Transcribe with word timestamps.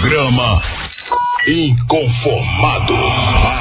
Programa 0.00 0.60
Inconformados. 1.46 2.98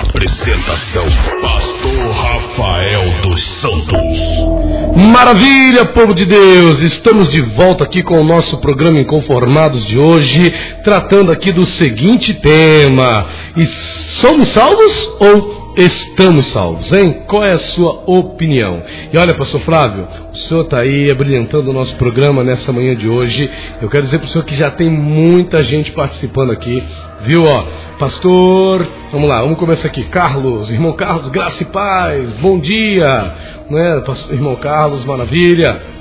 Apresentação: 0.10 1.06
Pastor 1.42 2.12
Rafael 2.12 3.22
dos 3.22 3.42
Santos. 3.62 5.06
Maravilha, 5.12 5.86
povo 5.94 6.14
de 6.14 6.26
Deus! 6.26 6.82
Estamos 6.82 7.30
de 7.30 7.42
volta 7.42 7.86
aqui 7.86 8.04
com 8.04 8.20
o 8.20 8.24
nosso 8.24 8.58
programa 8.58 9.00
Inconformados 9.00 9.86
de 9.86 9.98
hoje, 9.98 10.54
tratando 10.84 11.32
aqui 11.32 11.54
do 11.54 11.66
seguinte 11.66 12.34
tema: 12.34 13.28
e 13.56 13.66
somos 13.66 14.50
salvos 14.50 15.10
ou 15.20 15.55
estamos 15.78 16.48
salvos, 16.48 16.92
hein? 16.94 17.24
Qual 17.28 17.44
é 17.44 17.52
a 17.52 17.60
sua 17.60 18.04
opinião? 18.06 18.82
E 19.12 19.18
olha, 19.18 19.34
pastor 19.34 19.62
Flávio, 19.62 20.08
o 20.32 20.38
senhor 20.38 20.64
está 20.64 20.80
aí 20.80 21.12
abrilhantando 21.12 21.70
o 21.70 21.74
nosso 21.74 21.96
programa 21.96 22.44
nessa 22.44 22.72
manhã 22.72 22.96
de 22.96 23.10
hoje. 23.10 23.50
Eu 23.82 23.90
quero 23.90 24.04
dizer 24.04 24.20
para 24.20 24.26
o 24.26 24.30
senhor 24.30 24.44
que 24.46 24.56
já 24.56 24.72
tem 24.72 24.90
muita 24.90 25.64
gente 25.64 25.92
participando 25.92 26.52
aqui, 26.52 26.84
viu? 27.22 27.44
Ó, 27.44 27.66
pastor, 28.00 28.88
vamos 29.12 29.28
lá, 29.28 29.42
vamos 29.42 29.60
começar 29.60 29.88
aqui. 29.88 30.04
Carlos, 30.06 30.70
irmão 30.70 30.94
Carlos, 30.94 31.28
graça 31.30 31.64
e 31.64 31.66
paz, 31.66 32.38
bom 32.38 32.60
dia, 32.60 33.34
né? 33.70 34.04
Irmão 34.32 34.56
Carlos, 34.56 35.04
maravilha. 35.06 35.95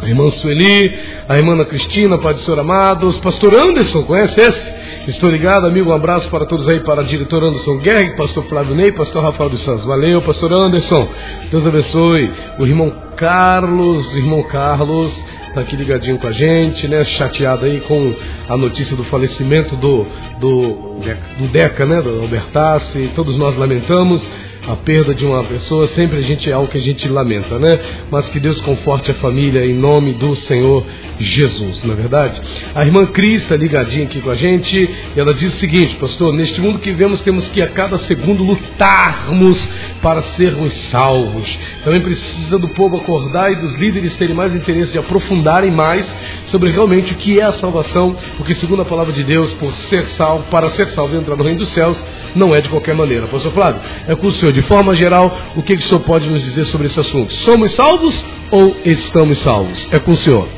A 0.00 0.08
irmã 0.08 0.30
Sueli, 0.30 0.98
a 1.28 1.36
irmã 1.36 1.52
Ana 1.54 1.64
Cristina, 1.64 2.18
do 2.18 2.38
Senhor 2.40 2.60
Amados, 2.60 3.18
Pastor 3.20 3.54
Anderson, 3.54 4.02
conhece 4.02 4.40
esse? 4.40 4.72
Estou 5.08 5.30
ligado, 5.30 5.66
amigo. 5.66 5.90
Um 5.90 5.94
abraço 5.94 6.28
para 6.28 6.44
todos 6.44 6.68
aí, 6.68 6.80
para 6.80 7.00
o 7.00 7.04
diretor 7.04 7.42
Anderson 7.42 7.78
Guerra, 7.78 8.16
Pastor 8.16 8.44
Flávio 8.44 8.74
Ney, 8.74 8.92
Pastor 8.92 9.22
Rafael 9.22 9.48
dos 9.48 9.62
Santos. 9.62 9.84
Valeu, 9.84 10.20
Pastor 10.20 10.52
Anderson. 10.52 11.08
Deus 11.50 11.66
abençoe. 11.66 12.30
O 12.58 12.66
irmão 12.66 12.92
Carlos, 13.16 14.16
irmão 14.16 14.42
Carlos, 14.42 15.24
está 15.48 15.60
aqui 15.60 15.76
ligadinho 15.76 16.18
com 16.18 16.26
a 16.26 16.32
gente, 16.32 16.88
né? 16.88 17.04
Chateado 17.04 17.64
aí 17.64 17.80
com 17.80 18.14
a 18.48 18.56
notícia 18.56 18.96
do 18.96 19.04
falecimento 19.04 19.76
do, 19.76 20.06
do, 20.40 20.98
do 21.38 21.48
Deca, 21.52 21.86
né? 21.86 22.02
Do 22.02 22.22
Albertassi. 22.22 23.12
Todos 23.14 23.38
nós 23.38 23.56
lamentamos 23.56 24.28
a 24.66 24.76
perda 24.76 25.14
de 25.14 25.24
uma 25.24 25.44
pessoa, 25.44 25.86
sempre 25.88 26.18
a 26.18 26.22
gente 26.22 26.50
é 26.50 26.52
algo 26.52 26.68
que 26.68 26.78
a 26.78 26.82
gente 26.82 27.08
lamenta, 27.08 27.58
né? 27.58 27.78
Mas 28.10 28.28
que 28.28 28.40
Deus 28.40 28.60
conforte 28.60 29.10
a 29.10 29.14
família 29.14 29.64
em 29.64 29.74
nome 29.74 30.14
do 30.14 30.34
Senhor 30.36 30.84
Jesus, 31.18 31.84
não 31.84 31.94
é 31.94 31.96
verdade? 31.96 32.40
A 32.74 32.84
irmã 32.84 33.06
Cris 33.06 33.42
está 33.42 33.56
ligadinha 33.56 34.04
aqui 34.04 34.20
com 34.20 34.30
a 34.30 34.34
gente 34.34 34.76
e 34.76 35.18
ela 35.18 35.32
diz 35.32 35.54
o 35.54 35.58
seguinte, 35.58 35.94
pastor, 35.96 36.34
neste 36.34 36.60
mundo 36.60 36.78
que 36.78 36.90
vivemos 36.90 37.20
temos 37.20 37.48
que 37.48 37.62
a 37.62 37.68
cada 37.68 37.98
segundo 37.98 38.42
lutarmos 38.42 39.70
para 40.02 40.22
sermos 40.22 40.74
salvos. 40.90 41.58
Também 41.84 42.00
precisa 42.00 42.58
do 42.58 42.68
povo 42.68 42.96
acordar 42.96 43.52
e 43.52 43.56
dos 43.56 43.74
líderes 43.76 44.16
terem 44.16 44.34
mais 44.34 44.54
interesse 44.54 44.92
de 44.92 44.98
aprofundarem 44.98 45.70
mais 45.70 46.06
sobre 46.46 46.70
realmente 46.70 47.12
o 47.12 47.16
que 47.16 47.38
é 47.38 47.44
a 47.44 47.52
salvação, 47.52 48.16
porque 48.36 48.54
segundo 48.54 48.82
a 48.82 48.84
palavra 48.84 49.12
de 49.12 49.22
Deus, 49.22 49.52
por 49.54 49.74
ser 49.74 50.02
salvo, 50.08 50.44
para 50.50 50.70
ser 50.70 50.88
salvo 50.88 51.14
e 51.14 51.18
entrar 51.18 51.36
no 51.36 51.44
reino 51.44 51.60
dos 51.60 51.68
céus, 51.70 52.02
não 52.34 52.54
é 52.54 52.60
de 52.60 52.68
qualquer 52.68 52.94
maneira. 52.94 53.26
Pastor 53.26 53.52
Flávio, 53.52 53.80
é 54.06 54.14
com 54.14 54.26
o 54.26 54.32
senhor 54.32 54.52
de 54.56 54.62
forma 54.62 54.94
geral, 54.94 55.38
o 55.54 55.62
que, 55.62 55.76
que 55.76 55.84
o 55.84 55.86
senhor 55.86 56.00
pode 56.00 56.30
nos 56.30 56.42
dizer 56.42 56.64
sobre 56.64 56.86
esse 56.86 56.98
assunto? 56.98 57.30
Somos 57.34 57.74
salvos 57.74 58.24
ou 58.50 58.74
estamos 58.86 59.38
salvos? 59.40 59.86
É 59.90 59.98
com 59.98 60.12
o 60.12 60.16
senhor. 60.16 60.48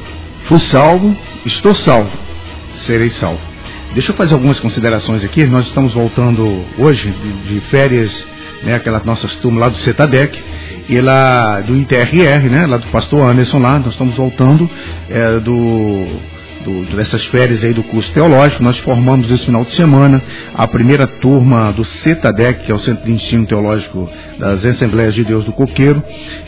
Fui 0.44 0.60
salvo, 0.60 1.16
estou 1.44 1.74
salvo, 1.74 2.16
serei 2.74 3.10
salvo. 3.10 3.41
Deixa 3.94 4.12
eu 4.12 4.14
fazer 4.14 4.34
algumas 4.34 4.60
considerações 4.60 5.24
aqui. 5.24 5.44
Nós 5.46 5.66
estamos 5.66 5.94
voltando 5.94 6.64
hoje 6.78 7.10
de, 7.10 7.54
de 7.54 7.60
férias, 7.62 8.24
né, 8.62 8.76
aquela 8.76 9.02
nossa 9.04 9.26
turma 9.42 9.62
lá 9.62 9.69
do 9.69 9.76
CETADEC 9.78 10.41
e 10.88 11.00
lá 11.00 11.60
do 11.60 11.74
ITRR, 11.74 12.48
né, 12.48 12.66
lá 12.66 12.76
do 12.76 12.86
pastor 12.92 13.28
Anderson 13.28 13.58
lá. 13.58 13.80
Nós 13.80 13.94
estamos 13.94 14.14
voltando 14.14 14.70
é, 15.10 15.41
do 15.41 16.06
do, 16.64 16.97
dessas 16.97 17.25
férias 17.27 17.62
aí 17.64 17.73
do 17.73 17.83
curso 17.83 18.12
teológico, 18.12 18.62
nós 18.62 18.78
formamos 18.78 19.31
esse 19.31 19.47
final 19.47 19.64
de 19.64 19.73
semana 19.73 20.23
a 20.55 20.67
primeira 20.67 21.06
turma 21.06 21.73
do 21.73 21.84
CETADEC, 21.84 22.65
que 22.65 22.73
é 22.73 22.75
o 22.75 22.78
Centro 22.78 23.05
de 23.05 23.12
Ensino 23.12 23.47
Teológico 23.47 24.09
das 24.39 24.65
Assembleias 24.65 25.15
de 25.15 25.25
Deus 25.25 25.45
do 25.45 25.53
Coqueiro. 25.53 26.03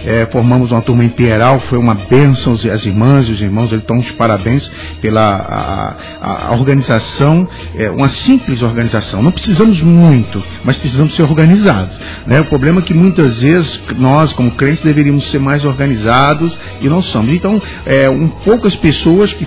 É, 0.05 0.27
formamos 0.27 0.71
uma 0.73 0.83
turma 0.83 1.05
imperial, 1.05 1.61
foi 1.69 1.79
uma 1.79 1.95
bênção, 1.95 2.55
as 2.55 2.85
irmãs 2.85 3.29
e 3.29 3.33
os 3.33 3.41
irmãos, 3.41 3.73
estão 3.73 3.99
de 3.99 4.13
parabéns 4.15 4.71
pela 5.01 5.23
a, 5.23 5.97
a, 6.21 6.47
a 6.49 6.53
organização, 6.53 7.49
é, 7.77 7.91
uma 7.91 8.09
simples 8.09 8.63
organização. 8.63 9.23
Não 9.23 9.33
precisamos 9.33 9.83
muito, 9.83 10.43
mas 10.65 10.77
precisamos 10.77 11.15
ser 11.15 11.23
organizados. 11.23 11.97
Né? 12.27 12.41
O 12.41 12.45
problema 12.47 12.81
é 12.81 12.83
que 12.83 12.95
muitas 12.95 13.41
vezes 13.41 13.81
nós, 13.97 14.33
como 14.33 14.51
crentes, 14.53 14.83
deveríamos 14.83 15.31
ser 15.31 15.39
mais 15.39 15.65
organizados 15.65 16.57
e 16.81 16.89
não 16.89 17.03
somos. 17.03 17.33
Então, 17.35 17.61
é, 17.87 18.09
um 18.09 18.29
poucas 18.29 18.75
pessoas 18.77 19.33
que 19.33 19.45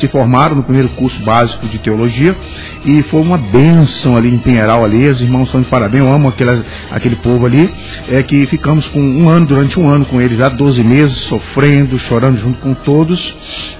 se 0.00 0.08
formaram 0.08 0.56
no 0.56 0.62
primeiro 0.62 0.88
curso 0.90 1.20
básico 1.22 1.68
de 1.68 1.78
teologia 1.78 2.36
e 2.84 3.02
foi 3.04 3.20
uma 3.20 3.38
bênção 3.38 4.16
ali 4.16 4.32
em 4.34 4.38
Pinheiral 4.38 4.84
ali, 4.84 5.06
os 5.08 5.20
irmãos 5.20 5.44
estão 5.44 5.60
de 5.60 5.68
parabéns, 5.68 6.04
eu 6.04 6.12
amo 6.12 6.28
aquele, 6.28 6.62
aquele 6.90 7.16
povo 7.16 7.46
ali, 7.46 7.72
é 8.08 8.22
que 8.22 8.46
ficamos 8.46 8.86
com 8.88 9.00
um 9.00 9.28
ano, 9.28 9.46
durante 9.46 9.78
um 9.78 9.88
ano 9.88 10.06
com 10.06 10.20
eles, 10.20 10.38
já 10.38 10.48
12 10.48 10.82
meses, 10.82 11.16
sofrendo, 11.22 11.98
chorando 11.98 12.40
junto 12.40 12.58
com 12.60 12.74
todos, 12.74 13.34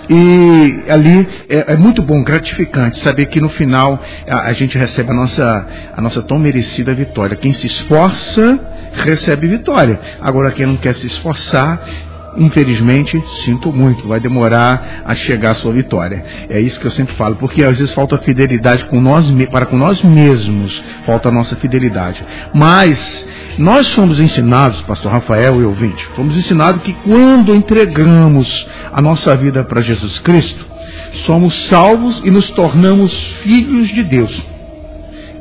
e 0.08 0.82
ali 0.88 1.26
é, 1.48 1.72
é 1.72 1.76
muito 1.76 2.02
bom, 2.02 2.22
gratificante, 2.22 3.00
saber 3.00 3.26
que 3.26 3.40
no 3.40 3.48
final 3.48 4.02
a, 4.28 4.48
a 4.48 4.52
gente 4.52 4.76
recebe 4.76 5.10
a 5.10 5.14
nossa, 5.14 5.66
a 5.96 6.00
nossa 6.00 6.22
tão 6.22 6.38
merecida 6.38 6.92
vitória. 6.92 7.36
Quem 7.36 7.52
se 7.52 7.66
esforça, 7.66 8.58
recebe 8.92 9.46
vitória. 9.46 10.00
Agora, 10.20 10.50
quem 10.50 10.66
não 10.66 10.76
quer 10.76 10.94
se 10.94 11.06
esforçar, 11.06 11.80
infelizmente, 12.36 13.22
sinto 13.44 13.72
muito, 13.72 14.06
vai 14.06 14.20
demorar 14.20 15.02
a 15.04 15.14
chegar 15.14 15.52
a 15.52 15.54
sua 15.54 15.72
vitória. 15.72 16.24
É 16.48 16.60
isso 16.60 16.78
que 16.78 16.86
eu 16.86 16.90
sempre 16.90 17.14
falo, 17.14 17.36
porque 17.36 17.64
às 17.64 17.78
vezes 17.78 17.94
falta 17.94 18.18
fidelidade 18.18 18.84
com 18.86 19.00
nós, 19.00 19.30
para 19.50 19.66
com 19.66 19.76
nós 19.76 20.02
mesmos, 20.02 20.82
falta 21.04 21.28
a 21.28 21.32
nossa 21.32 21.56
fidelidade. 21.56 22.24
Mas 22.54 23.26
nós 23.58 23.88
fomos 23.92 24.20
ensinados, 24.20 24.80
pastor 24.82 25.12
Rafael 25.12 25.60
e 25.60 25.64
ouvinte, 25.64 26.06
fomos 26.14 26.36
ensinados 26.36 26.82
que 26.82 26.92
quando 26.92 27.54
entregamos 27.54 28.66
a 28.92 29.00
nossa 29.00 29.36
vida 29.36 29.64
para 29.64 29.82
Jesus 29.82 30.18
Cristo, 30.18 30.66
somos 31.24 31.66
salvos 31.66 32.22
e 32.24 32.30
nos 32.30 32.50
tornamos 32.50 33.12
filhos 33.42 33.88
de 33.88 34.02
Deus. 34.02 34.42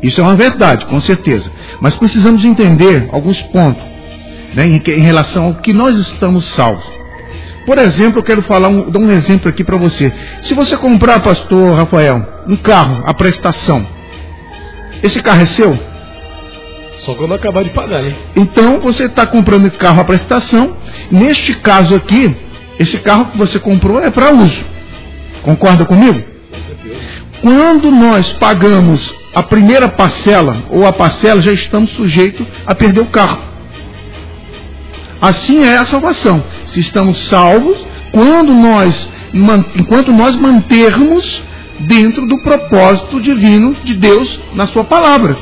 Isso 0.02 0.22
é 0.22 0.24
uma 0.24 0.36
verdade, 0.36 0.86
com 0.86 1.00
certeza. 1.02 1.52
Mas 1.82 1.96
precisamos 1.96 2.44
entender 2.46 3.10
alguns 3.12 3.42
pontos 3.44 3.99
né, 4.54 4.68
em, 4.68 4.82
em, 4.86 5.02
relação 5.02 5.46
ao 5.46 5.56
que 5.56 5.74
nós 5.74 5.98
estamos 5.98 6.46
salvos. 6.50 6.86
Por 7.66 7.78
exemplo, 7.78 8.20
eu 8.20 8.24
quero 8.24 8.42
falar 8.42 8.68
um, 8.68 8.90
dar 8.90 9.00
um 9.00 9.12
exemplo 9.12 9.50
aqui 9.50 9.64
para 9.64 9.78
você. 9.78 10.12
Se 10.42 10.54
você 10.54 10.76
comprar, 10.76 11.20
pastor 11.20 11.76
Rafael, 11.76 12.44
um 12.48 12.56
carro, 12.56 13.04
a 13.06 13.14
prestação, 13.14 13.86
esse 15.04 15.22
carro 15.22 15.42
é 15.42 15.46
seu? 15.46 15.78
Só 17.00 17.14
quando 17.14 17.34
acabar 17.34 17.64
de 17.64 17.70
pagar, 17.70 18.02
né? 18.02 18.14
Então 18.36 18.80
você 18.80 19.06
está 19.06 19.26
comprando 19.26 19.72
carro 19.72 20.02
à 20.02 20.04
prestação. 20.04 20.76
Neste 21.10 21.54
caso 21.56 21.96
aqui, 21.96 22.36
esse 22.78 22.98
carro 22.98 23.28
que 23.28 23.38
você 23.38 23.60
comprou 23.60 24.00
é 24.00 24.10
para 24.10 24.34
uso. 24.34 24.66
Concorda 25.42 25.86
comigo? 25.86 26.22
Quando 27.42 27.90
nós 27.90 28.34
pagamos 28.34 29.14
a 29.34 29.42
primeira 29.42 29.88
parcela 29.88 30.58
ou 30.70 30.86
a 30.86 30.92
parcela, 30.92 31.42
já 31.42 31.54
estamos 31.54 31.92
sujeitos 31.92 32.46
a 32.66 32.76
perder 32.76 33.02
o 33.02 33.06
carro. 33.06 33.49
Assim 35.22 35.64
é 35.64 35.78
a 35.78 35.86
salvação. 35.86 36.44
Se 36.68 36.80
estamos 36.80 37.28
salvos, 37.28 37.78
quando 38.12 38.54
nós, 38.54 39.10
enquanto 39.76 40.12
nós 40.12 40.36
mantermos 40.36 41.44
dentro 41.80 42.26
do 42.26 42.42
propósito 42.42 43.20
divino 43.22 43.76
de 43.84 43.94
Deus 43.94 44.40
na 44.54 44.66
sua 44.66 44.84
palavra. 44.84 45.36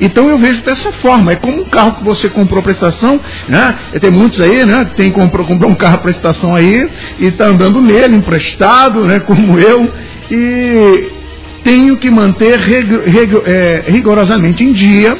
Então 0.00 0.28
eu 0.28 0.38
vejo 0.38 0.62
dessa 0.62 0.92
forma. 0.92 1.32
É 1.32 1.36
como 1.36 1.62
um 1.62 1.64
carro 1.64 1.92
que 1.96 2.04
você 2.04 2.28
comprou 2.28 2.62
prestação, 2.62 3.20
né? 3.48 3.74
Tem 4.00 4.10
muitos 4.10 4.40
aí, 4.40 4.64
né? 4.64 4.84
Tem 4.96 5.10
comprou, 5.10 5.46
comprou 5.46 5.70
um 5.70 5.74
carro 5.74 5.98
prestação 5.98 6.54
aí 6.54 6.88
e 7.18 7.26
está 7.26 7.46
andando 7.46 7.80
nele, 7.80 8.16
emprestado, 8.16 9.04
né? 9.04 9.18
Como 9.26 9.58
eu. 9.58 9.92
E 10.30 11.17
tenho 11.62 11.96
que 11.96 12.10
manter 12.10 12.60
é, 13.46 13.84
rigorosamente 13.88 14.64
em 14.64 14.72
dia 14.72 15.18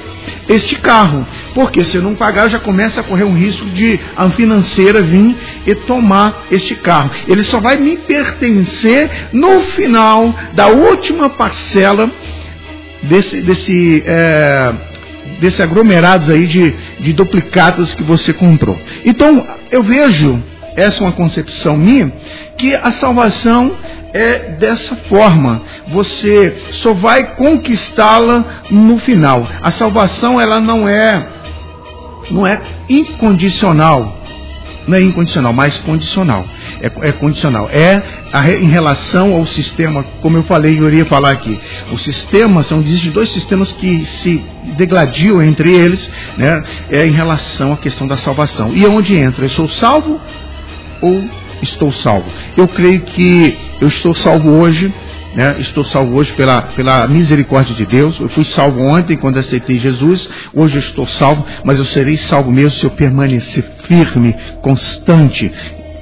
este 0.48 0.76
carro. 0.76 1.26
Porque 1.54 1.84
se 1.84 1.96
eu 1.96 2.02
não 2.02 2.14
pagar, 2.14 2.48
já 2.48 2.58
começa 2.58 3.00
a 3.00 3.04
correr 3.04 3.24
um 3.24 3.34
risco 3.34 3.66
de 3.70 3.98
a 4.16 4.28
financeira 4.30 5.00
vir 5.00 5.36
e 5.66 5.74
tomar 5.74 6.46
este 6.50 6.74
carro. 6.74 7.10
Ele 7.26 7.42
só 7.44 7.60
vai 7.60 7.76
me 7.76 7.96
pertencer 7.96 9.10
no 9.32 9.60
final 9.60 10.34
da 10.54 10.68
última 10.68 11.30
parcela 11.30 12.10
desse, 13.02 13.40
desse, 13.40 14.02
é, 14.06 14.72
desse 15.40 15.62
aglomerados 15.62 16.30
aí 16.30 16.46
de, 16.46 16.74
de 17.00 17.12
duplicados 17.12 17.94
que 17.94 18.02
você 18.02 18.32
comprou. 18.32 18.78
Então, 19.04 19.46
eu 19.70 19.82
vejo, 19.82 20.42
essa 20.78 21.02
é 21.02 21.06
uma 21.06 21.12
concepção 21.12 21.76
minha, 21.76 22.12
que 22.56 22.72
a 22.74 22.92
salvação 22.92 23.76
é 24.12 24.50
dessa 24.58 24.94
forma. 25.08 25.60
Você 25.88 26.56
só 26.74 26.92
vai 26.94 27.34
conquistá-la 27.34 28.44
no 28.70 28.96
final. 28.98 29.46
A 29.60 29.72
salvação 29.72 30.40
ela 30.40 30.60
não 30.60 30.88
é 30.88 31.26
não 32.30 32.46
é 32.46 32.60
incondicional. 32.88 34.16
não 34.86 34.96
é 34.96 35.02
incondicional, 35.02 35.52
mas 35.52 35.76
condicional. 35.78 36.46
É, 36.80 37.08
é 37.08 37.12
condicional. 37.12 37.68
É 37.70 38.02
a, 38.32 38.50
em 38.50 38.68
relação 38.68 39.34
ao 39.34 39.44
sistema, 39.46 40.04
como 40.22 40.38
eu 40.38 40.44
falei, 40.44 40.78
eu 40.78 40.86
iria 40.86 41.04
falar 41.04 41.32
aqui. 41.32 41.58
O 41.92 41.98
sistema, 41.98 42.62
são 42.62 42.80
existem 42.80 43.10
dois 43.10 43.30
sistemas 43.32 43.72
que 43.72 44.06
se 44.22 44.42
degladiam 44.76 45.42
entre 45.42 45.74
eles, 45.74 46.08
né? 46.36 46.62
É 46.90 47.04
em 47.04 47.10
relação 47.10 47.72
à 47.72 47.76
questão 47.76 48.06
da 48.06 48.16
salvação. 48.16 48.72
E 48.74 48.86
onde 48.86 49.16
entra? 49.16 49.44
Eu 49.44 49.50
sou 49.50 49.68
salvo 49.68 50.20
ou 51.00 51.24
estou 51.62 51.92
salvo? 51.92 52.26
Eu 52.56 52.68
creio 52.68 53.00
que 53.00 53.58
eu 53.80 53.88
estou 53.88 54.14
salvo 54.14 54.50
hoje 54.50 54.92
né? 55.34 55.56
Estou 55.60 55.84
salvo 55.84 56.16
hoje 56.16 56.32
pela, 56.32 56.62
pela 56.62 57.06
misericórdia 57.06 57.74
de 57.74 57.86
Deus. 57.86 58.18
Eu 58.18 58.28
fui 58.28 58.44
salvo 58.44 58.82
ontem 58.82 59.16
quando 59.16 59.38
aceitei 59.38 59.78
Jesus. 59.78 60.28
Hoje 60.52 60.76
eu 60.76 60.80
estou 60.80 61.06
salvo, 61.06 61.46
mas 61.62 61.78
eu 61.78 61.84
serei 61.84 62.16
salvo 62.16 62.50
mesmo 62.50 62.72
se 62.72 62.84
eu 62.84 62.90
permanecer 62.90 63.64
firme, 63.84 64.34
constante, 64.62 65.52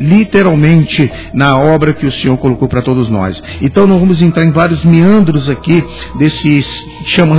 literalmente 0.00 1.10
na 1.32 1.58
obra 1.58 1.92
que 1.92 2.06
o 2.06 2.12
Senhor 2.12 2.36
colocou 2.38 2.68
para 2.68 2.82
todos 2.82 3.08
nós. 3.08 3.42
Então 3.60 3.86
nós 3.86 3.98
vamos 3.98 4.22
entrar 4.22 4.44
em 4.44 4.50
vários 4.50 4.84
meandros 4.84 5.48
aqui 5.48 5.84
desses 6.18 6.66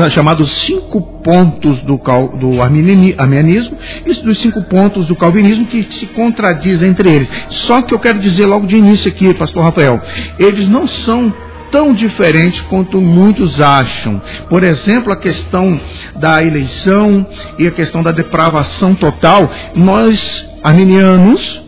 chamados 0.09 0.51
cinco 0.63 1.01
pontos 1.23 1.79
do, 1.81 1.99
do 2.39 2.61
arminianismo 2.61 3.77
e 4.05 4.13
dos 4.13 4.39
cinco 4.39 4.61
pontos 4.63 5.07
do 5.07 5.15
calvinismo 5.15 5.65
que 5.65 5.87
se 5.91 6.05
contradizem 6.07 6.89
entre 6.89 7.09
eles. 7.09 7.29
Só 7.49 7.81
que 7.81 7.93
eu 7.93 7.99
quero 7.99 8.19
dizer 8.19 8.45
logo 8.45 8.65
de 8.65 8.75
início 8.75 9.09
aqui, 9.09 9.33
pastor 9.33 9.63
Rafael, 9.63 10.01
eles 10.39 10.67
não 10.67 10.87
são 10.87 11.33
tão 11.71 11.93
diferentes 11.93 12.61
quanto 12.61 13.01
muitos 13.01 13.59
acham. 13.59 14.21
Por 14.49 14.63
exemplo, 14.63 15.11
a 15.11 15.17
questão 15.17 15.79
da 16.15 16.43
eleição 16.43 17.25
e 17.57 17.67
a 17.67 17.71
questão 17.71 18.01
da 18.01 18.11
depravação 18.11 18.95
total, 18.95 19.49
nós, 19.75 20.45
arminianos, 20.63 21.66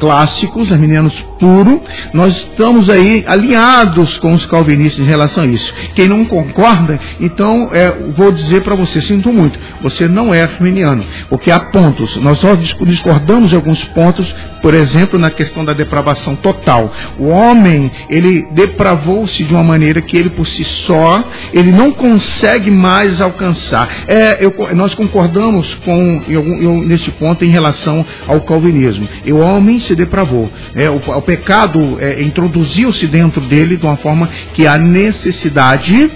clássicos, 0.00 0.72
arminianos 0.72 1.14
puro, 1.38 1.80
nós 2.12 2.34
estamos 2.36 2.88
aí 2.88 3.22
alinhados 3.26 4.18
com 4.18 4.32
os 4.32 4.46
calvinistas 4.46 5.06
em 5.06 5.08
relação 5.08 5.44
a 5.44 5.46
isso. 5.46 5.72
Quem 5.94 6.08
não 6.08 6.24
concorda, 6.24 6.98
então 7.20 7.68
é, 7.72 7.92
vou 8.16 8.32
dizer 8.32 8.62
para 8.62 8.74
você, 8.74 9.00
sinto 9.00 9.32
muito, 9.32 9.58
você 9.82 10.08
não 10.08 10.34
é 10.34 10.42
arminiano, 10.42 11.04
porque 11.28 11.50
há 11.50 11.60
pontos, 11.60 12.16
nós 12.16 12.38
só 12.38 12.54
discordamos 12.54 13.50
de 13.50 13.56
alguns 13.56 13.84
pontos, 13.84 14.34
por 14.62 14.74
exemplo, 14.74 15.18
na 15.18 15.30
questão 15.30 15.64
da 15.64 15.72
depravação 15.72 16.34
total. 16.34 16.92
O 17.18 17.28
homem, 17.28 17.90
ele 18.08 18.48
depravou-se 18.52 19.44
de 19.44 19.52
uma 19.52 19.62
maneira 19.62 20.00
que 20.00 20.16
ele 20.16 20.30
por 20.30 20.46
si 20.46 20.64
só, 20.64 21.22
ele 21.52 21.70
não 21.70 21.92
consegue 21.92 22.70
mais 22.70 23.20
alcançar. 23.20 23.88
É, 24.06 24.38
eu, 24.44 24.54
nós 24.74 24.94
concordamos 24.94 25.74
com 25.84 26.22
eu, 26.28 26.44
eu, 26.60 26.74
nesse 26.82 27.10
ponto 27.12 27.44
em 27.44 27.48
relação 27.48 28.04
ao 28.26 28.40
calvinismo. 28.40 29.08
E 29.24 29.32
o 29.32 29.38
homem 29.38 29.78
se 29.90 29.96
depravou. 29.96 30.50
É, 30.74 30.88
o, 30.88 30.96
o 30.96 31.22
pecado 31.22 31.98
é, 32.00 32.22
introduziu-se 32.22 33.06
dentro 33.08 33.40
dele 33.42 33.76
de 33.76 33.84
uma 33.84 33.96
forma 33.96 34.28
que 34.54 34.66
a 34.66 34.78
necessidade 34.78 36.10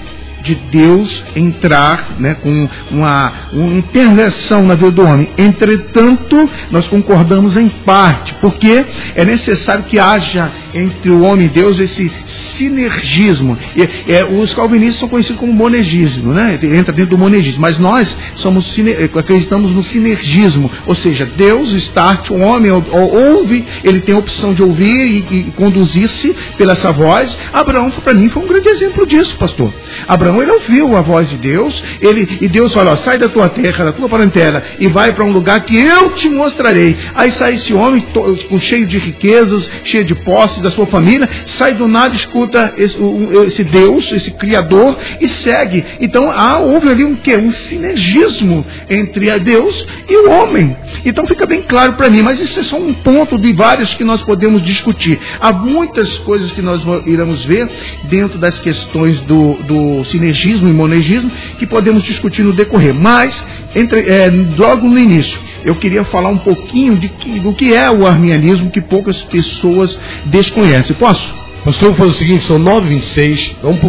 de 0.44 0.55
Deus 0.55 1.25
entrar 1.35 2.14
né, 2.19 2.35
com 2.35 2.69
uma, 2.91 3.32
uma 3.52 3.75
intervenção 3.75 4.62
na 4.62 4.75
vida 4.75 4.91
do 4.91 5.02
homem. 5.02 5.31
Entretanto, 5.37 6.49
nós 6.70 6.87
concordamos 6.87 7.56
em 7.56 7.69
parte, 7.69 8.35
porque 8.41 8.85
é 9.17 9.25
necessário 9.25 9.85
que 9.85 9.99
haja 9.99 10.50
entre 10.75 11.11
o 11.11 11.23
homem 11.23 11.46
e 11.46 11.49
Deus 11.49 11.79
esse 11.79 12.12
sinergismo. 12.26 13.58
E, 13.75 14.12
é, 14.12 14.25
os 14.25 14.55
calvinistas 14.55 15.00
são 15.00 15.08
conhecidos 15.08 15.41
como 15.41 15.52
monegismo, 15.52 16.32
né? 16.32 16.58
entra 16.62 16.93
dentro 16.93 17.17
do 17.17 17.19
monegismo, 17.19 17.62
mas 17.62 17.79
nós 17.79 18.14
somos 18.37 18.75
acreditamos 19.19 19.73
no 19.73 19.82
sinergismo, 19.82 20.70
ou 20.87 20.94
seja, 20.94 21.25
Deus 21.25 21.73
start, 21.73 22.31
o 22.31 22.38
homem 22.38 22.70
ouve, 22.70 23.64
ele 23.82 24.00
tem 24.00 24.14
a 24.14 24.19
opção 24.19 24.52
de 24.52 24.62
ouvir 24.62 25.25
e, 25.31 25.38
e 25.38 25.52
conduzir-se 25.52 26.35
pela 26.56 26.75
essa 26.75 26.93
voz. 26.93 27.37
Abraão, 27.52 27.90
para 27.90 28.12
mim, 28.12 28.29
foi 28.29 28.43
um 28.43 28.47
grande 28.47 28.69
exemplo 28.69 29.06
disso, 29.06 29.37
pastor. 29.37 29.73
Abraão 30.06 30.33
Abraão, 30.34 30.42
ele 30.42 30.50
ouviu 30.52 30.96
a 30.96 31.00
voz 31.00 31.28
de 31.31 31.36
Deus, 31.36 31.82
ele, 32.00 32.38
e 32.40 32.48
Deus 32.48 32.72
falou, 32.75 32.96
sai 32.96 33.19
da 33.19 33.28
tua 33.28 33.48
terra, 33.48 33.84
da 33.86 33.92
tua 33.92 34.08
parentela, 34.08 34.62
e 34.78 34.88
vai 34.88 35.12
para 35.12 35.25
um 35.25 35.32
lugar 35.32 35.64
que 35.64 35.76
eu 35.76 36.10
te 36.10 36.28
mostrarei. 36.28 36.96
Aí 37.14 37.32
sai 37.32 37.54
esse 37.54 37.72
homem, 37.72 38.00
to, 38.12 38.60
cheio 38.60 38.86
de 38.86 38.98
riquezas, 38.98 39.70
cheio 39.84 40.04
de 40.04 40.14
posses 40.14 40.60
da 40.60 40.70
sua 40.70 40.86
família, 40.86 41.28
sai 41.44 41.75
do 41.75 41.86
nada, 41.86 42.14
escuta 42.14 42.75
esse, 42.76 42.98
esse 43.46 43.64
Deus, 43.64 44.10
esse 44.12 44.32
Criador, 44.32 44.96
e 45.20 45.28
segue. 45.28 45.84
Então 46.00 46.31
há, 46.31 46.58
houve 46.58 46.88
ali 46.88 47.04
um 47.04 47.14
que? 47.14 47.34
Um 47.37 47.52
sinergismo 47.52 48.64
entre 48.90 49.30
a 49.30 49.38
Deus 49.38 49.87
e 50.08 50.16
o 50.16 50.30
homem. 50.30 50.76
Então 51.04 51.26
fica 51.26 51.46
bem 51.46 51.62
claro 51.62 51.94
para 51.94 52.10
mim, 52.10 52.22
mas 52.22 52.40
isso 52.40 52.58
é 52.58 52.62
só 52.62 52.76
um 52.76 52.94
ponto 52.94 53.38
de 53.38 53.52
vários 53.52 53.94
que 53.94 54.04
nós 54.04 54.22
podemos 54.22 54.62
discutir. 54.62 55.19
Há 55.40 55.52
muitas 55.52 56.19
coisas 56.19 56.50
que 56.52 56.62
nós 56.62 56.82
iremos 57.06 57.44
ver 57.44 57.69
dentro 58.04 58.38
das 58.38 58.58
questões 58.58 59.20
do, 59.20 59.54
do 59.64 60.04
sinergismo 60.04 60.24
sinergismo 60.25 60.69
e 60.69 60.73
monegismo 60.73 61.31
que 61.59 61.67
podemos 61.67 62.03
discutir 62.03 62.43
no 62.43 62.53
decorrer. 62.53 62.94
Mas, 62.94 63.44
entre, 63.75 64.00
é, 64.09 64.31
logo 64.56 64.88
no 64.88 64.99
início, 64.99 65.38
eu 65.65 65.75
queria 65.75 66.05
falar 66.05 66.31
um 66.31 66.38
pouquinho 66.38 66.97
de 66.97 67.09
que, 67.09 67.41
do 67.41 67.53
que 67.53 67.75
é 67.75 67.91
o 67.91 68.06
arminianismo 68.06 68.71
que 68.71 68.81
poucas 68.81 69.23
pessoas 69.25 69.97
desconhecem. 70.26 70.97
Posso? 70.97 71.44
Pastor, 71.64 71.93
vamos 71.93 71.96
fazer 71.96 72.11
o 72.11 72.14
seguinte, 72.14 72.44
são 72.44 72.58
9h26, 72.58 73.52
vamos 73.62 73.81
para 73.81 73.88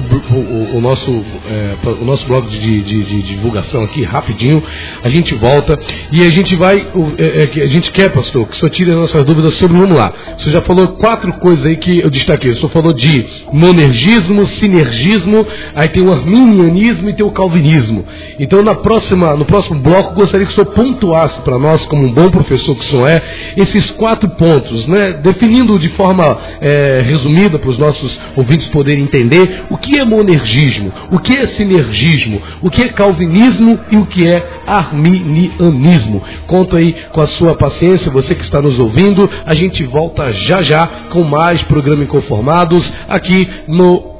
o, 0.78 0.80
nosso, 0.80 1.12
é, 1.46 1.76
o 2.02 2.06
nosso 2.06 2.26
blog 2.26 2.48
de, 2.48 2.58
de, 2.58 2.82
de, 2.82 3.04
de, 3.04 3.22
divulgação 3.22 3.84
aqui, 3.84 4.02
rapidinho, 4.02 4.64
a 5.04 5.10
gente 5.10 5.36
volta 5.36 5.78
e 6.10 6.22
a 6.22 6.30
gente 6.30 6.56
vai, 6.56 6.88
é, 7.18 7.44
é, 7.44 7.64
a 7.64 7.68
gente 7.68 7.92
quer, 7.92 8.14
pastor, 8.14 8.48
que 8.48 8.56
o 8.56 8.56
senhor 8.56 8.70
tire 8.70 8.92
as 8.92 8.96
nossas 8.96 9.26
dúvidas 9.26 9.56
sobre, 9.56 9.78
vamos 9.78 9.94
lá, 9.94 10.14
o 10.38 10.40
senhor 10.40 10.54
já 10.54 10.62
falou 10.62 10.88
quatro 10.94 11.34
coisas 11.34 11.66
aí 11.66 11.76
que 11.76 12.00
eu 12.00 12.10
destaquei, 12.10 12.52
o 12.52 12.56
senhor 12.56 12.70
falou 12.70 12.94
de 12.94 13.26
monergismo, 13.52 14.46
sinergismo, 14.46 15.46
aí 15.76 15.90
tem 15.90 16.02
o 16.02 16.14
arminianismo 16.14 17.10
e 17.10 17.14
tem 17.14 17.26
o 17.26 17.32
calvinismo. 17.32 18.06
Então, 18.40 18.64
na 18.64 18.76
próxima, 18.76 19.36
no 19.36 19.44
próximo 19.44 19.82
bloco, 19.82 20.16
gostaria 20.16 20.46
que 20.46 20.54
o 20.54 20.56
senhor 20.56 20.68
pontuasse 20.68 21.42
para 21.42 21.60
nós, 21.60 21.86
como 21.88 22.08
um 22.08 22.14
bom 22.14 22.30
professor 22.30 22.74
que 22.74 22.86
o 22.86 22.90
senhor 22.90 23.10
é, 23.10 23.22
esses 23.58 23.92
quatro 23.92 24.30
pontos, 24.30 24.88
né, 24.88 25.12
definindo 25.22 25.78
de 25.78 25.90
forma 25.90 26.38
é, 26.62 27.04
resumida, 27.06 27.65
para 27.66 27.72
os 27.72 27.80
nossos 27.80 28.20
ouvintes 28.36 28.68
poderem 28.70 29.04
entender 29.04 29.64
o 29.72 29.78
que 29.78 29.98
é 29.98 30.06
monergismo, 30.06 30.94
o 31.12 31.18
que 31.18 31.36
é 31.36 31.48
sinergismo, 31.48 32.42
o 32.62 32.70
que 32.70 32.84
é 32.84 32.90
calvinismo 32.90 33.80
e 33.92 33.98
o 33.98 34.06
que 34.06 34.28
é 34.28 34.62
arminianismo. 34.68 36.22
Conto 36.46 36.78
aí 36.78 36.96
com 37.12 37.22
a 37.22 37.28
sua 37.28 37.56
paciência, 37.56 38.12
você 38.12 38.36
que 38.36 38.44
está 38.44 38.62
nos 38.62 38.80
ouvindo. 38.80 39.28
A 39.46 39.56
gente 39.56 39.84
volta 39.84 40.32
já 40.32 40.62
já 40.62 40.88
com 41.10 41.24
mais 41.24 41.64
programa 41.64 42.04
Inconformados 42.04 42.92
aqui 43.08 43.48
no 43.68 44.15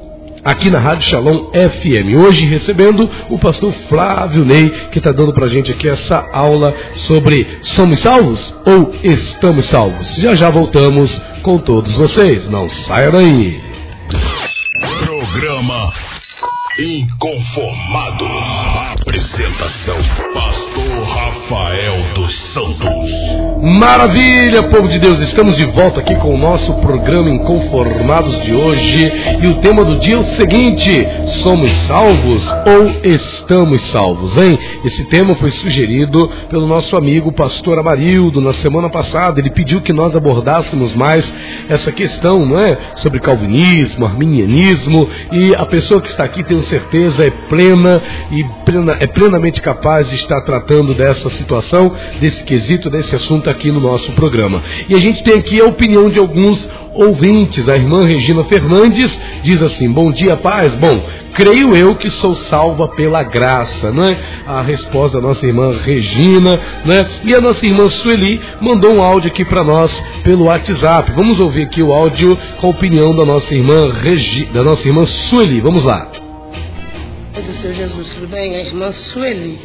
aqui 0.46 0.70
na 0.70 0.78
Rádio 0.78 1.10
Shalom 1.10 1.50
FM. 1.50 2.16
Hoje 2.24 2.46
recebendo 2.46 3.10
o 3.32 3.40
pastor 3.40 3.74
Flávio 3.90 4.46
Ney, 4.46 4.70
que 4.92 5.00
está 5.00 5.12
dando 5.12 5.34
para 5.34 5.48
gente 5.48 5.72
aqui 5.72 5.90
essa 5.90 6.30
aula 6.32 6.74
sobre 7.08 7.60
somos 7.64 8.00
salvos 8.00 8.54
ou 8.64 8.94
estamos 9.04 9.66
salvos. 9.66 10.16
Já 10.18 10.36
já 10.36 10.52
voltamos 10.52 11.20
com 11.42 11.58
todos 11.58 11.96
vocês. 11.98 12.48
Não 12.48 12.70
saia 12.70 13.12
daí. 13.12 13.60
Programa 15.04 15.92
Inconformados. 16.78 18.28
Apresentação: 19.02 19.98
Pastor 20.34 21.04
Rafael 21.08 22.14
dos 22.14 22.34
Santos. 22.54 23.35
Maravilha, 23.78 24.70
povo 24.70 24.88
de 24.88 24.98
Deus, 24.98 25.20
estamos 25.20 25.58
de 25.58 25.66
volta 25.66 26.00
aqui 26.00 26.16
com 26.16 26.34
o 26.34 26.38
nosso 26.38 26.74
programa 26.76 27.30
Inconformados 27.30 28.42
de 28.42 28.54
hoje. 28.54 29.12
E 29.42 29.48
o 29.48 29.56
tema 29.56 29.84
do 29.84 30.00
dia 30.00 30.16
é 30.16 30.18
o 30.18 30.24
seguinte: 30.38 31.06
somos 31.44 31.70
salvos 31.86 32.48
ou 32.66 33.12
estamos 33.12 33.82
salvos, 33.92 34.38
hein? 34.38 34.58
Esse 34.86 35.04
tema 35.06 35.36
foi 35.36 35.52
sugerido 35.52 36.26
pelo 36.50 36.66
nosso 36.66 36.96
amigo 36.96 37.34
pastor 37.34 37.78
Amarildo 37.78 38.40
na 38.40 38.54
semana 38.54 38.90
passada. 38.90 39.42
Ele 39.42 39.50
pediu 39.50 39.82
que 39.82 39.92
nós 39.92 40.16
abordássemos 40.16 40.96
mais 40.96 41.32
essa 41.68 41.92
questão, 41.92 42.46
não 42.46 42.58
é? 42.58 42.78
Sobre 42.96 43.20
calvinismo, 43.20 44.06
arminianismo. 44.06 45.10
E 45.34 45.54
a 45.54 45.66
pessoa 45.66 46.00
que 46.02 46.08
está 46.08 46.24
aqui 46.24 46.44
tem 46.44 46.60
certeza 46.60 47.26
é 47.26 47.30
plena 47.30 48.02
e 48.32 48.42
plena, 48.64 48.96
é 49.02 49.08
plenamente 49.08 49.62
capaz 49.62 50.10
de 50.10 50.16
estar 50.16 50.40
tratando 50.44 50.94
dessa 50.94 51.30
situação, 51.32 51.92
desse 52.22 52.42
quesito, 52.44 52.90
desse 52.90 53.14
assunto 53.14 53.50
aqui 53.50 53.65
no 53.72 53.80
nosso 53.80 54.12
programa. 54.14 54.62
E 54.88 54.96
a 54.96 55.00
gente 55.00 55.24
tem 55.24 55.36
aqui 55.36 55.60
a 55.60 55.66
opinião 55.66 56.10
de 56.10 56.20
alguns 56.20 56.70
ouvintes. 56.94 57.68
A 57.68 57.76
irmã 57.76 58.06
Regina 58.06 58.44
Fernandes 58.44 59.18
diz 59.44 59.62
assim: 59.62 59.92
Bom 59.92 60.12
dia, 60.12 60.36
paz. 60.38 60.74
Bom, 60.76 61.02
creio 61.34 61.76
eu 61.76 61.96
que 61.96 62.10
sou 62.10 62.36
salva 62.36 62.88
pela 62.90 63.24
graça, 63.24 63.92
né? 63.92 64.18
A 64.46 64.62
resposta 64.62 65.20
da 65.20 65.28
nossa 65.28 65.46
irmã 65.46 65.78
Regina, 65.84 66.60
né? 66.86 67.08
E 67.24 67.36
a 67.36 67.42
nossa 67.42 67.66
irmã 67.66 67.88
Sueli 67.90 68.40
mandou 68.62 68.96
um 68.96 69.04
áudio 69.04 69.30
aqui 69.30 69.46
para 69.46 69.64
nós 69.64 69.92
pelo 70.24 70.46
WhatsApp. 70.46 71.12
Vamos 71.16 71.40
ouvir 71.40 71.64
aqui 71.64 71.82
o 71.82 71.94
áudio 71.94 72.38
com 72.60 72.68
a 72.68 72.72
opinião 72.72 73.16
da 73.16 73.26
nossa 73.26 73.54
irmã 73.54 73.92
Regi, 73.92 74.46
da 74.46 74.64
nossa 74.64 74.88
irmã 74.88 75.06
Sueli. 75.06 75.62
Vamos 75.62 75.84
lá 75.84 76.10
do 77.46 77.54
Senhor 77.62 77.76
Jesus, 77.76 78.10
tudo 78.10 78.28
bem? 78.28 78.56
A 78.56 78.60
irmã 78.62 78.92
Sueli. 78.92 79.60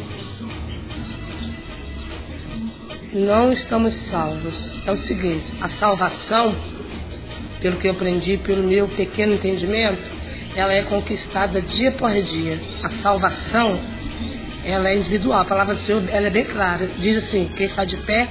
Não 3.13 3.51
estamos 3.51 3.93
salvos. 4.09 4.79
É 4.85 4.91
o 4.91 4.97
seguinte, 4.97 5.53
a 5.61 5.69
salvação, 5.69 6.55
pelo 7.59 7.77
que 7.77 7.87
eu 7.87 7.91
aprendi, 7.91 8.37
pelo 8.37 8.63
meu 8.63 8.87
pequeno 8.87 9.33
entendimento, 9.33 10.01
ela 10.55 10.73
é 10.73 10.83
conquistada 10.83 11.61
dia 11.61 11.91
por 11.91 12.11
dia. 12.11 12.59
A 12.83 12.89
salvação, 13.01 13.79
ela 14.65 14.89
é 14.89 14.97
individual. 14.97 15.41
A 15.41 15.45
palavra 15.45 15.75
do 15.75 15.81
Senhor, 15.81 16.03
ela 16.09 16.27
é 16.27 16.29
bem 16.29 16.45
clara. 16.45 16.89
Diz 16.99 17.23
assim, 17.23 17.49
quem 17.55 17.65
está 17.65 17.83
de 17.85 17.97
pé, 17.97 18.27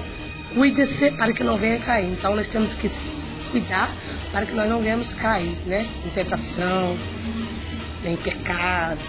cuide-se 0.55 1.11
para 1.13 1.33
que 1.33 1.45
não 1.45 1.57
venha 1.57 1.79
cair. 1.79 2.11
Então 2.11 2.35
nós 2.35 2.49
temos 2.49 2.73
que 2.75 2.91
cuidar 3.51 3.91
para 4.33 4.47
que 4.47 4.53
nós 4.53 4.69
não 4.69 4.81
venhamos 4.81 5.13
cair, 5.15 5.57
né? 5.67 5.87
Em 6.05 6.11
tentação, 6.11 6.97
em 8.05 8.17
pecado, 8.17 9.01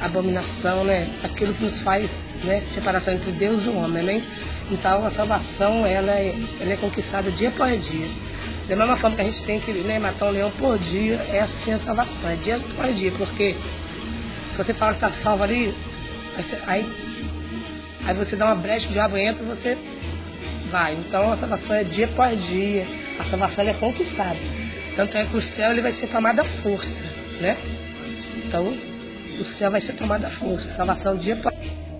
abominação, 0.00 0.84
né? 0.84 1.08
Aquilo 1.22 1.54
que 1.54 1.64
nos 1.64 1.80
faz, 1.82 2.10
né? 2.44 2.62
Separação 2.74 3.14
entre 3.14 3.32
Deus 3.32 3.64
e 3.64 3.68
o 3.68 3.76
homem, 3.76 4.02
né? 4.02 4.22
Então 4.70 5.04
a 5.04 5.10
salvação, 5.10 5.86
ela 5.86 6.12
é, 6.12 6.34
ela 6.60 6.72
é 6.72 6.76
conquistada 6.76 7.30
dia 7.30 7.50
por 7.50 7.70
dia. 7.76 8.08
Da 8.68 8.76
mesma 8.76 8.96
forma 8.96 9.16
que 9.16 9.22
a 9.22 9.24
gente 9.24 9.42
tem 9.44 9.60
que 9.60 9.72
né, 9.72 9.98
matar 9.98 10.26
um 10.26 10.30
leão 10.30 10.50
por 10.52 10.78
dia, 10.78 11.14
é 11.30 11.40
assim 11.40 11.72
a 11.72 11.78
salvação, 11.78 12.30
é 12.30 12.36
dia 12.36 12.58
por 12.76 12.92
dia, 12.92 13.12
porque 13.12 13.56
se 14.52 14.56
você 14.56 14.72
fala 14.72 14.94
que 14.94 15.04
está 15.04 15.10
salvo 15.22 15.42
ali, 15.42 15.74
aí, 16.66 16.86
aí 18.06 18.14
você 18.14 18.36
dá 18.36 18.46
uma 18.46 18.54
brecha, 18.54 18.88
o 18.88 18.92
diabo 18.92 19.16
entra 19.16 19.42
e 19.42 19.46
você 19.46 19.76
vai. 20.70 20.94
Então 20.94 21.32
a 21.32 21.36
salvação 21.36 21.74
é 21.74 21.84
dia 21.84 22.08
por 22.08 22.34
dia, 22.36 22.86
a 23.18 23.24
salvação 23.24 23.64
é 23.66 23.74
conquistada. 23.74 24.38
Tanto 24.96 25.16
é 25.16 25.24
que 25.24 25.36
o 25.36 25.42
céu 25.42 25.72
ele 25.72 25.80
vai 25.80 25.92
ser 25.92 26.06
tomado 26.08 26.40
à 26.40 26.44
força, 26.44 27.04
né? 27.40 27.56
Então, 28.44 28.76
o 29.40 29.44
céu 29.44 29.70
vai 29.70 29.80
ser 29.80 29.94
tomado 29.94 30.24
à 30.26 30.30
força, 30.30 30.70
salvação 30.72 31.16
dia 31.16 31.36
por 31.36 31.52
dia. 31.52 31.91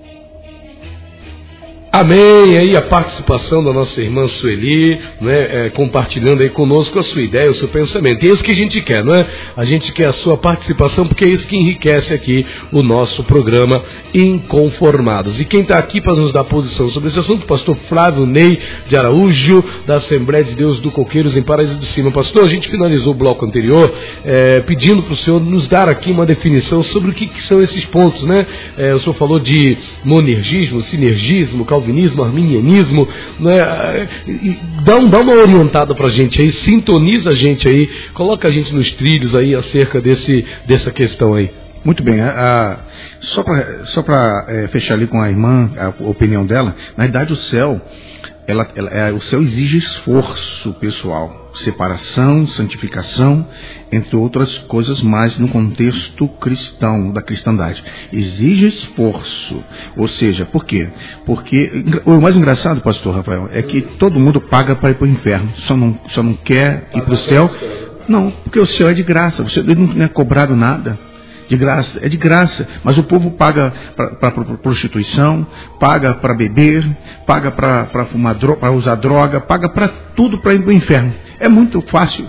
Amém. 1.94 2.56
Aí 2.56 2.74
a 2.74 2.80
participação 2.80 3.62
da 3.62 3.70
nossa 3.70 4.00
irmã 4.00 4.26
Sueli, 4.26 4.98
né, 5.20 5.66
é, 5.66 5.68
compartilhando 5.68 6.42
aí 6.42 6.48
conosco 6.48 6.98
a 6.98 7.02
sua 7.02 7.20
ideia, 7.20 7.50
o 7.50 7.54
seu 7.54 7.68
pensamento. 7.68 8.24
E 8.24 8.30
é 8.30 8.32
isso 8.32 8.42
que 8.42 8.50
a 8.50 8.56
gente 8.56 8.80
quer, 8.80 9.04
não 9.04 9.14
é? 9.14 9.26
A 9.54 9.62
gente 9.66 9.92
quer 9.92 10.06
a 10.06 10.12
sua 10.14 10.38
participação, 10.38 11.06
porque 11.06 11.22
é 11.22 11.28
isso 11.28 11.46
que 11.46 11.54
enriquece 11.54 12.14
aqui 12.14 12.46
o 12.72 12.82
nosso 12.82 13.22
programa 13.24 13.84
Inconformados. 14.14 15.38
E 15.38 15.44
quem 15.44 15.60
está 15.60 15.76
aqui 15.76 16.00
para 16.00 16.14
nos 16.14 16.32
dar 16.32 16.44
posição 16.44 16.88
sobre 16.88 17.10
esse 17.10 17.18
assunto, 17.18 17.44
pastor 17.44 17.76
Flávio 17.90 18.24
Ney 18.24 18.58
de 18.88 18.96
Araújo, 18.96 19.62
da 19.86 19.96
Assembleia 19.96 20.44
de 20.44 20.54
Deus 20.54 20.80
do 20.80 20.90
Coqueiros, 20.90 21.36
em 21.36 21.42
Paraíso 21.42 21.76
do 21.76 21.84
Cima. 21.84 22.10
Pastor, 22.10 22.44
a 22.44 22.48
gente 22.48 22.70
finalizou 22.70 23.12
o 23.12 23.16
bloco 23.16 23.44
anterior 23.44 23.92
é, 24.24 24.60
pedindo 24.60 25.02
para 25.02 25.12
o 25.12 25.16
senhor 25.16 25.42
nos 25.42 25.68
dar 25.68 25.90
aqui 25.90 26.10
uma 26.10 26.24
definição 26.24 26.82
sobre 26.82 27.10
o 27.10 27.12
que, 27.12 27.26
que 27.26 27.42
são 27.42 27.60
esses 27.60 27.84
pontos, 27.84 28.26
né? 28.26 28.46
É, 28.78 28.94
o 28.94 28.98
senhor 29.00 29.14
falou 29.14 29.38
de 29.38 29.76
monergismo, 30.02 30.80
sinergismo, 30.80 31.66
calvinismo 31.66 31.81
calvinismo, 31.82 32.22
arminianismo, 32.22 33.08
né? 33.40 34.08
dá, 34.84 34.98
dá 34.98 35.18
uma 35.20 35.34
orientada 35.34 35.94
para 35.94 36.06
a 36.06 36.10
gente 36.10 36.40
aí, 36.40 36.52
sintoniza 36.52 37.30
a 37.30 37.34
gente 37.34 37.68
aí, 37.68 37.90
coloca 38.14 38.48
a 38.48 38.50
gente 38.50 38.72
nos 38.72 38.90
trilhos 38.92 39.34
aí 39.34 39.54
acerca 39.54 40.00
desse, 40.00 40.44
dessa 40.66 40.90
questão 40.90 41.34
aí. 41.34 41.50
Muito 41.84 42.02
bem, 42.02 42.20
a, 42.20 42.30
a, 42.30 42.78
só 43.20 44.02
para 44.02 44.46
é, 44.48 44.68
fechar 44.68 44.94
ali 44.94 45.08
com 45.08 45.20
a 45.20 45.28
irmã, 45.28 45.70
a 45.76 46.08
opinião 46.08 46.46
dela, 46.46 46.76
na 46.96 47.04
verdade 47.04 47.32
o 47.32 47.36
céu, 47.36 47.80
ela, 48.46 48.68
ela, 48.74 48.90
é, 48.90 49.12
o 49.12 49.20
céu 49.20 49.40
exige 49.42 49.78
esforço 49.78 50.72
pessoal 50.74 51.42
separação, 51.54 52.46
santificação, 52.46 53.46
entre 53.90 54.16
outras 54.16 54.58
coisas 54.60 55.02
mais 55.02 55.38
no 55.38 55.48
contexto 55.48 56.26
cristão, 56.28 57.12
da 57.12 57.20
cristandade. 57.20 57.82
Exige 58.12 58.66
esforço. 58.68 59.62
Ou 59.96 60.08
seja, 60.08 60.44
por 60.44 60.64
quê? 60.64 60.88
Porque 61.26 61.84
o 62.04 62.20
mais 62.20 62.36
engraçado, 62.36 62.80
pastor 62.80 63.16
Rafael, 63.16 63.48
é 63.52 63.62
que 63.62 63.80
todo 63.82 64.18
mundo 64.18 64.40
paga 64.40 64.74
para 64.74 64.90
ir 64.90 64.94
para 64.94 65.06
o 65.06 65.10
inferno, 65.10 65.52
só 65.58 65.76
não, 65.76 65.98
só 66.08 66.22
não 66.22 66.34
quer 66.34 66.88
ir 66.94 67.02
para 67.02 67.12
o 67.12 67.16
céu. 67.16 67.50
Não, 68.08 68.30
porque 68.30 68.58
o 68.58 68.66
céu 68.66 68.88
é 68.88 68.94
de 68.94 69.02
graça, 69.02 69.42
você 69.42 69.62
não 69.62 70.02
é 70.02 70.08
cobrado 70.08 70.56
nada 70.56 70.98
de 71.48 71.56
graça, 71.56 71.98
é 72.02 72.08
de 72.08 72.16
graça, 72.16 72.66
mas 72.82 72.98
o 72.98 73.04
povo 73.04 73.32
paga 73.32 73.72
para 74.20 74.30
prostituição, 74.30 75.46
paga 75.78 76.14
para 76.14 76.34
beber, 76.34 76.84
paga 77.26 77.50
para 77.50 78.06
fumar 78.06 78.36
para 78.36 78.70
usar 78.70 78.94
droga, 78.96 79.40
paga 79.40 79.68
para 79.68 79.88
tudo 80.16 80.38
para 80.38 80.54
ir 80.54 80.60
para 80.60 80.70
o 80.70 80.72
inferno. 80.72 81.14
É 81.38 81.48
muito 81.48 81.80
fácil, 81.82 82.26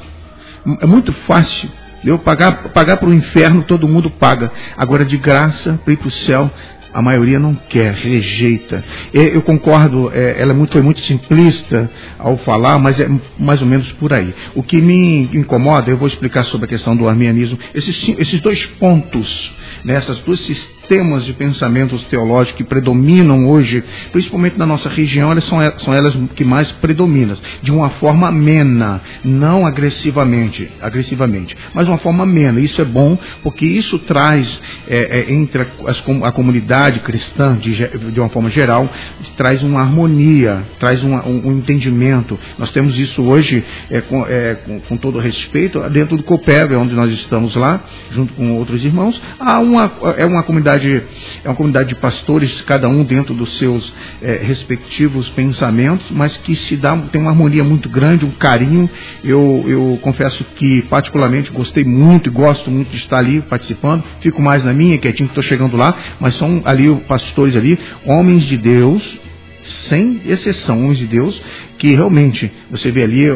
é 0.82 0.86
muito 0.86 1.14
fácil. 1.28 1.70
Eu 2.04 2.20
pagar 2.20 2.64
pagar 2.74 2.98
para 2.98 3.08
o 3.08 3.14
inferno 3.14 3.64
todo 3.64 3.88
mundo 3.88 4.10
paga. 4.10 4.52
Agora 4.78 5.06
de 5.06 5.18
graça 5.18 5.80
para 5.86 5.94
ir 5.94 5.98
para 5.98 6.08
o 6.10 6.12
céu 6.12 6.52
a 6.94 7.02
maioria 7.02 7.40
não 7.40 7.56
quer, 7.56 7.94
rejeita. 7.94 8.84
Eu 9.14 9.42
concordo, 9.42 10.12
é, 10.14 10.40
ela 10.40 10.54
é 10.54 10.56
foi 10.74 10.82
muito 10.82 11.02
simplista 11.02 11.90
ao 12.20 12.38
falar, 12.38 12.78
mas 12.78 13.00
é 13.00 13.10
mais 13.40 13.62
ou 13.62 13.68
menos 13.68 13.92
por 13.94 14.14
aí. 14.14 14.34
O 14.54 14.62
que 14.62 14.80
me 14.80 15.30
incomoda, 15.34 15.90
eu 15.90 15.98
vou 15.98 16.08
explicar 16.08 16.44
sobre 16.44 16.66
a 16.66 16.70
questão 16.70 16.96
do 16.96 17.08
arminianismo, 17.08 17.58
esses, 17.74 18.10
esses 18.20 18.40
dois 18.42 18.66
pontos, 18.66 19.52
né, 19.84 20.00
duas 20.20 20.40
sistemas 20.42 20.83
de 21.26 21.34
pensamentos 21.34 22.04
teológicos 22.04 22.58
que 22.58 22.64
predominam 22.64 23.50
hoje, 23.50 23.84
principalmente 24.12 24.58
na 24.58 24.66
nossa 24.66 24.90
região, 24.90 25.32
elas 25.32 25.44
são, 25.46 25.58
são 25.78 25.94
elas 25.94 26.16
que 26.36 26.44
mais 26.44 26.72
predominam, 26.72 27.36
de 27.62 27.72
uma 27.72 27.90
forma 27.92 28.28
amena, 28.28 29.02
não 29.24 29.66
agressivamente, 29.66 30.70
agressivamente, 30.82 31.58
mas 31.74 31.88
uma 31.88 31.98
forma 31.98 32.24
amena. 32.24 32.60
Isso 32.60 32.82
é 32.82 32.86
bom 32.86 33.18
porque 33.42 33.66
isso 33.66 33.98
traz 34.00 34.62
é, 34.88 35.20
é, 35.20 35.34
entre 35.34 35.66
as, 35.88 36.04
a 36.24 36.32
comunidade 36.32 37.00
cristã, 37.00 37.58
de, 37.58 37.74
de, 38.12 38.20
uma 38.20 38.30
forma 38.30 38.50
geral, 38.50 38.88
traz 39.36 39.64
uma 39.64 39.82
harmonia, 39.82 40.64
traz 40.80 41.04
uma, 41.04 41.28
um, 41.28 41.48
um, 41.48 41.52
entendimento. 41.54 42.38
Nós 42.58 42.72
temos 42.72 43.00
isso 43.00 43.22
hoje, 43.24 43.64
é, 43.90 44.02
com, 44.02 44.26
é, 44.28 44.56
com, 44.56 44.80
com, 44.82 44.98
todo 44.98 45.20
respeito, 45.20 45.80
dentro 45.90 46.18
do 46.18 46.24
Copeb, 46.24 46.76
onde 46.76 46.94
nós 46.94 47.10
estamos 47.12 47.56
lá, 47.56 47.84
junto 48.12 48.34
com 48.34 48.58
outros 48.58 48.84
irmãos, 48.84 49.22
há 49.40 49.60
uma, 49.60 49.92
é 50.18 50.26
uma 50.26 50.44
comunidade 50.44 50.73
comunidade, 50.74 51.04
é 51.44 51.50
uma 51.50 51.56
comunidade 51.56 51.90
de 51.90 51.96
pastores, 51.96 52.62
cada 52.62 52.88
um 52.88 53.04
dentro 53.04 53.34
dos 53.34 53.58
seus 53.58 53.94
é, 54.22 54.40
respectivos 54.44 55.30
pensamentos, 55.30 56.10
mas 56.12 56.38
que 56.38 56.56
se 56.56 56.76
dá, 56.76 56.96
tem 57.12 57.22
uma 57.22 57.32
harmonia 57.32 57.64
muito 57.64 57.90
grande, 57.90 58.26
um 58.26 58.32
carinho. 58.32 58.90
Eu, 59.24 59.64
eu 59.68 60.00
confesso 60.02 60.44
que 60.56 60.82
particularmente 60.84 61.52
gostei 61.52 61.84
muito 61.84 62.30
e 62.30 62.32
gosto 62.32 62.72
muito 62.72 62.90
de 62.90 62.98
estar 62.98 63.18
ali 63.18 63.42
participando. 63.42 64.04
Fico 64.22 64.42
mais 64.42 64.64
na 64.64 64.74
minha, 64.74 64.98
quietinho 64.98 65.30
que 65.30 65.40
estou 65.40 65.44
chegando 65.44 65.78
lá, 65.78 65.96
mas 66.20 66.36
são 66.36 66.62
ali 66.66 66.94
pastores 67.08 67.56
ali, 67.56 67.78
homens 68.06 68.46
de 68.46 68.58
Deus, 68.58 69.23
sem 69.64 70.22
exceção, 70.26 70.84
homens 70.84 71.00
de 71.00 71.08
Deus, 71.08 71.42
que 71.78 71.90
realmente 71.90 72.52
você 72.70 72.92
vê 72.92 73.04
ali 73.04 73.30
a, 73.30 73.34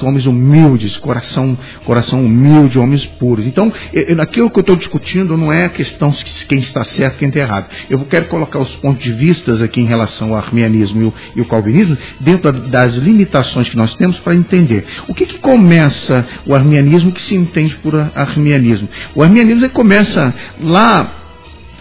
a, 0.00 0.06
homens 0.06 0.26
humildes, 0.26 0.96
coração, 0.98 1.56
coração 1.84 2.24
humilde, 2.24 2.78
homens 2.78 3.04
puros. 3.04 3.46
Então, 3.46 3.72
eu, 3.92 4.20
aquilo 4.20 4.50
que 4.50 4.58
eu 4.58 4.62
estou 4.62 4.76
discutindo 4.76 5.36
não 5.36 5.52
é 5.52 5.64
a 5.64 5.68
questão 5.68 6.10
de 6.10 6.46
quem 6.46 6.60
está 6.60 6.84
certo 6.84 7.18
quem 7.18 7.28
está 7.28 7.40
errado. 7.40 7.66
Eu 7.88 7.98
quero 8.00 8.26
colocar 8.26 8.58
os 8.58 8.74
pontos 8.76 9.02
de 9.02 9.12
vista 9.12 9.52
aqui 9.62 9.80
em 9.80 9.86
relação 9.86 10.30
ao 10.30 10.36
arminianismo 10.36 11.02
e 11.02 11.04
o, 11.04 11.14
e 11.36 11.40
o 11.40 11.44
calvinismo 11.44 11.96
dentro 12.20 12.52
das 12.52 12.94
limitações 12.94 13.68
que 13.68 13.76
nós 13.76 13.94
temos 13.94 14.18
para 14.18 14.34
entender. 14.34 14.86
O 15.08 15.14
que, 15.14 15.26
que 15.26 15.38
começa 15.38 16.26
o 16.46 16.54
arminianismo 16.54 17.12
que 17.12 17.22
se 17.22 17.34
entende 17.34 17.74
por 17.76 17.94
arminianismo? 18.14 18.88
O 19.14 19.22
arminianismo 19.22 19.68
começa 19.70 20.34
lá 20.60 21.19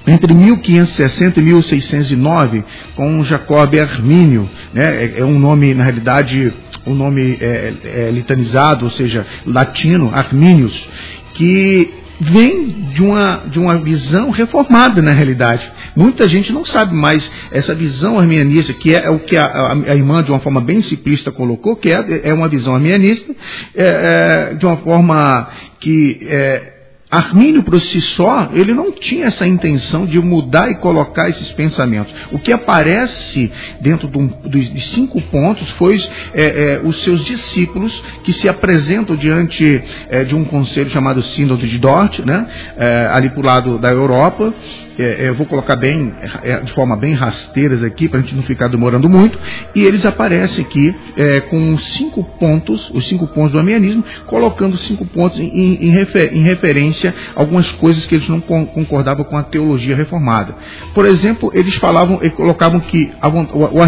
entre 0.08 0.34
1560 0.34 1.40
e 1.40 1.44
1609, 1.44 2.64
com 2.96 3.24
Jacob 3.24 3.80
Armínio, 3.80 4.50
né, 4.74 4.84
é, 4.84 5.20
é, 5.20 5.26
um 5.26 5.40
nome, 5.40 5.74
na 5.74 5.84
realidade, 5.84 6.54
um 6.86 6.94
nome 6.94 7.38
é, 7.40 7.74
é, 7.84 8.12
litanizado, 8.12 8.86
ou 8.86 8.92
seja, 8.92 9.26
latino, 9.46 10.12
Armínios, 10.14 10.88
que 11.34 11.94
vem 12.20 12.68
de 12.94 13.02
uma, 13.02 13.44
de 13.50 13.60
uma 13.60 13.78
visão 13.78 14.30
reformada 14.30 15.02
na 15.02 15.12
realidade. 15.12 15.72
Muita 15.96 16.28
gente 16.28 16.52
não 16.52 16.66
sabe 16.66 16.94
mais 16.94 17.32
essa 17.52 17.74
visão 17.74 18.20
arminianista, 18.20 18.74
que 18.74 18.94
é, 18.94 19.06
é 19.06 19.10
o 19.10 19.20
que 19.20 19.38
a, 19.38 19.46
a, 19.46 19.74
a, 19.74 19.96
irmã, 19.96 20.22
de 20.22 20.32
uma 20.32 20.40
forma 20.40 20.60
bem 20.60 20.82
simplista, 20.82 21.32
colocou, 21.32 21.76
que 21.76 21.90
é, 21.90 22.22
é 22.26 22.34
uma 22.34 22.50
visão 22.50 22.76
arminianista, 22.76 23.34
é, 23.74 24.50
é, 24.52 24.54
de 24.56 24.66
uma 24.66 24.78
forma 24.78 25.48
que 25.80 26.28
é, 26.28 26.79
Armínio 27.12 27.64
por 27.64 27.82
si 27.82 28.00
só, 28.02 28.50
ele 28.54 28.72
não 28.72 28.92
tinha 28.92 29.26
essa 29.26 29.48
intenção 29.48 30.06
de 30.06 30.20
mudar 30.20 30.70
e 30.70 30.76
colocar 30.76 31.28
esses 31.28 31.52
pensamentos. 31.52 32.14
O 32.32 32.38
que 32.38 32.54
aparece 32.54 33.52
dentro 33.82 34.08
dos 34.08 34.72
de 34.72 34.82
cinco 34.82 35.20
pontos 35.22 35.72
foi 35.72 36.00
é, 36.34 36.44
é, 36.44 36.82
os 36.84 37.02
seus 37.04 37.26
discípulos 37.26 38.00
que 38.24 38.32
se 38.32 38.48
apresentam 38.48 39.16
diante 39.16 39.82
é, 40.10 40.24
de 40.24 40.36
um 40.36 40.46
conselho 40.46 40.90
chamado 40.92 41.24
Sínodo 41.24 41.66
de 41.66 41.80
Dort, 41.80 42.20
né, 42.20 42.48
é, 42.78 43.10
ali 43.12 43.30
para 43.30 43.40
o 43.40 43.46
lado 43.46 43.78
da 43.80 43.90
Europa, 43.90 44.54
é, 45.00 45.26
é, 45.26 45.30
eu 45.30 45.34
vou 45.34 45.46
colocar 45.46 45.78
bem, 45.78 46.14
é, 46.44 46.60
de 46.60 46.74
forma 46.74 46.96
bem 46.96 47.14
rasteiras 47.14 47.84
aqui, 47.84 48.10
para 48.10 48.20
a 48.20 48.22
gente 48.22 48.36
não 48.36 48.44
ficar 48.44 48.68
demorando 48.68 49.08
muito, 49.08 49.40
e 49.74 49.84
eles 49.84 50.06
aparecem 50.06 50.66
aqui 50.66 50.94
é, 51.16 51.40
com 51.40 51.78
cinco 51.78 52.24
pontos, 52.38 52.92
os 52.94 53.08
cinco 53.08 53.26
pontos 53.28 53.54
do 53.54 53.60
amianismo, 53.60 54.04
colocando 54.26 54.78
cinco 54.78 55.06
pontos 55.06 55.40
em, 55.40 55.78
em, 55.82 55.90
refer, 55.90 56.34
em 56.34 56.42
referência 56.42 57.16
a 57.36 57.40
algumas 57.40 57.72
coisas 57.72 58.06
que 58.06 58.16
eles 58.16 58.28
não 58.28 58.42
concordavam 58.42 59.24
com 59.24 59.38
a 59.38 59.44
teologia 59.44 59.96
reformada. 59.96 60.54
Por 60.94 61.06
exemplo, 61.06 61.50
eles 61.54 61.76
falavam, 61.76 62.20
eles 62.22 62.34
colocavam 62.34 62.82
que 62.82 63.12
a, 63.22 63.30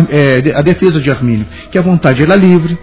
é, 0.10 0.56
a 0.56 0.62
defesa 0.62 1.02
de 1.02 1.12
Armínio, 1.12 1.46
que 1.70 1.78
a 1.78 1.82
vontade 1.82 2.24
era 2.24 2.36
livre, 2.36 2.78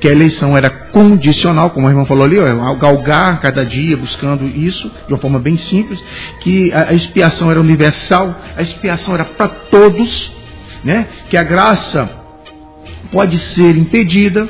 que 0.00 0.08
a 0.08 0.12
eleição 0.12 0.56
era 0.56 0.70
condicional, 0.70 1.70
como 1.70 1.86
a 1.86 1.90
irmã 1.90 2.06
falou 2.06 2.24
ali, 2.24 2.38
ó, 2.38 2.74
galgar 2.74 3.38
cada 3.40 3.64
dia 3.64 3.96
buscando 3.96 4.46
isso 4.46 4.90
de 5.06 5.12
uma 5.12 5.18
forma 5.18 5.38
bem 5.38 5.58
simples, 5.58 6.02
que 6.40 6.72
a, 6.72 6.88
a 6.88 6.94
expiação 6.94 7.50
era 7.50 7.60
universal, 7.60 8.34
a 8.56 8.62
expiação 8.62 9.14
era 9.14 9.26
para 9.26 9.48
todos, 9.48 10.32
né? 10.82 11.06
que 11.28 11.36
a 11.36 11.42
graça 11.42 12.08
pode 13.12 13.38
ser 13.38 13.76
impedida, 13.76 14.48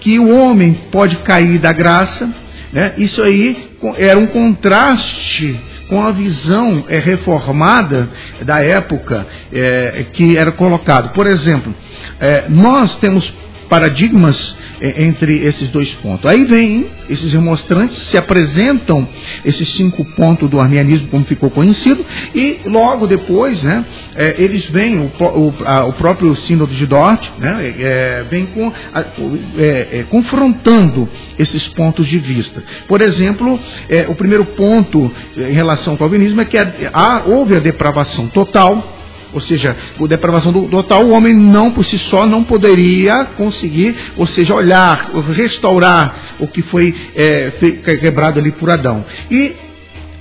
que 0.00 0.18
o 0.18 0.36
homem 0.36 0.78
pode 0.92 1.16
cair 1.18 1.58
da 1.58 1.72
graça, 1.72 2.28
né? 2.70 2.92
isso 2.98 3.22
aí 3.22 3.70
era 3.96 4.18
um 4.18 4.26
contraste 4.26 5.58
com 5.88 6.02
a 6.02 6.12
visão 6.12 6.84
é, 6.88 6.98
reformada 6.98 8.10
da 8.42 8.62
época 8.62 9.26
é, 9.50 10.04
que 10.12 10.36
era 10.36 10.52
colocado. 10.52 11.14
Por 11.14 11.26
exemplo, 11.26 11.74
é, 12.20 12.44
nós 12.50 12.96
temos 12.96 13.32
paradigmas 13.68 14.56
é, 14.80 15.04
entre 15.04 15.38
esses 15.44 15.68
dois 15.68 15.92
pontos. 15.94 16.28
Aí 16.28 16.44
vem 16.44 16.86
esses 17.08 17.32
remonstrantes, 17.32 17.96
se 18.08 18.16
apresentam 18.16 19.08
esses 19.44 19.72
cinco 19.74 20.04
pontos 20.04 20.48
do 20.48 20.60
arminianismo, 20.60 21.08
como 21.08 21.24
ficou 21.24 21.50
conhecido, 21.50 22.04
e 22.34 22.60
logo 22.66 23.06
depois, 23.06 23.62
né, 23.62 23.84
é, 24.14 24.34
eles 24.38 24.66
vêm, 24.66 24.98
o, 24.98 25.10
o, 25.20 25.54
a, 25.64 25.84
o, 25.84 25.92
próprio 25.94 26.34
sínodo 26.36 26.74
de 26.74 26.86
Dort, 26.86 27.28
né, 27.38 27.74
é, 27.78 28.24
vem 28.30 28.46
com, 28.46 28.72
a, 28.94 29.00
é, 29.00 29.88
é, 30.00 30.06
confrontando 30.08 31.08
esses 31.38 31.68
pontos 31.68 32.06
de 32.06 32.18
vista. 32.18 32.62
Por 32.86 33.00
exemplo, 33.00 33.58
é, 33.88 34.06
o 34.08 34.14
primeiro 34.14 34.44
ponto 34.44 35.10
em 35.36 35.52
relação 35.52 35.94
ao 35.94 35.98
calvinismo 35.98 36.40
é 36.40 36.44
que 36.44 36.58
há, 36.58 37.22
houve 37.26 37.56
a 37.56 37.60
depravação 37.60 38.28
total, 38.28 38.97
ou 39.32 39.40
seja, 39.40 39.76
por 39.96 40.08
depravação 40.08 40.52
do, 40.52 40.68
total, 40.68 41.04
o 41.04 41.10
homem 41.10 41.34
não 41.34 41.70
por 41.70 41.84
si 41.84 41.98
só 41.98 42.26
não 42.26 42.44
poderia 42.44 43.24
conseguir, 43.36 43.96
ou 44.16 44.26
seja, 44.26 44.54
olhar, 44.54 45.10
restaurar 45.32 46.36
o 46.38 46.46
que 46.46 46.62
foi 46.62 46.94
é, 47.14 47.52
quebrado 48.00 48.40
ali 48.40 48.52
por 48.52 48.70
Adão. 48.70 49.04
E 49.30 49.54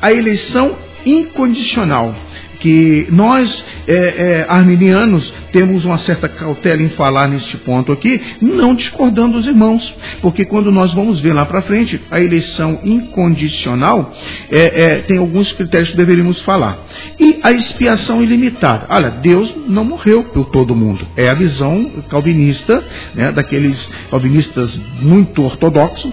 a 0.02 0.12
eleição 0.12 0.78
incondicional 1.06 2.14
que 2.60 3.08
nós, 3.12 3.64
é, 3.88 3.94
é, 3.94 4.46
arminianos, 4.48 5.34
temos 5.52 5.86
uma 5.86 5.98
certa 6.00 6.28
cautela 6.28 6.82
em 6.82 6.90
falar 6.90 7.28
neste 7.28 7.58
ponto 7.58 7.92
aqui, 7.92 8.22
não 8.42 8.76
discordando 8.76 9.34
dos 9.34 9.48
irmãos, 9.48 9.94
porque 10.22 10.46
quando 10.46 10.72
nós 10.72 10.94
vamos 10.94 11.20
ver 11.20 11.34
lá 11.34 11.46
para 11.46 11.62
frente, 11.62 12.00
a 12.10 12.20
eleição 12.20 12.80
incondicional 12.84 14.14
é, 14.50 14.84
é, 14.84 14.96
tem 15.00 15.18
alguns 15.18 15.52
critérios 15.54 15.90
que 15.92 15.98
deveríamos 15.98 16.42
falar. 16.42 16.86
E 17.20 17.40
a 17.44 17.52
expiação 17.52 18.22
ilimitada. 18.22 18.86
Olha, 18.90 19.10
Deus 19.10 19.54
não 19.68 19.84
morreu 19.84 20.24
por 20.26 20.46
todo 20.46 20.76
mundo. 20.76 21.08
É 21.16 21.30
a 21.30 21.34
visão 21.34 21.92
calvinista, 22.10 22.84
né, 23.14 23.32
daqueles 23.32 23.78
calvinistas 24.10 24.80
muito 25.02 25.44
ortodoxos, 25.44 26.12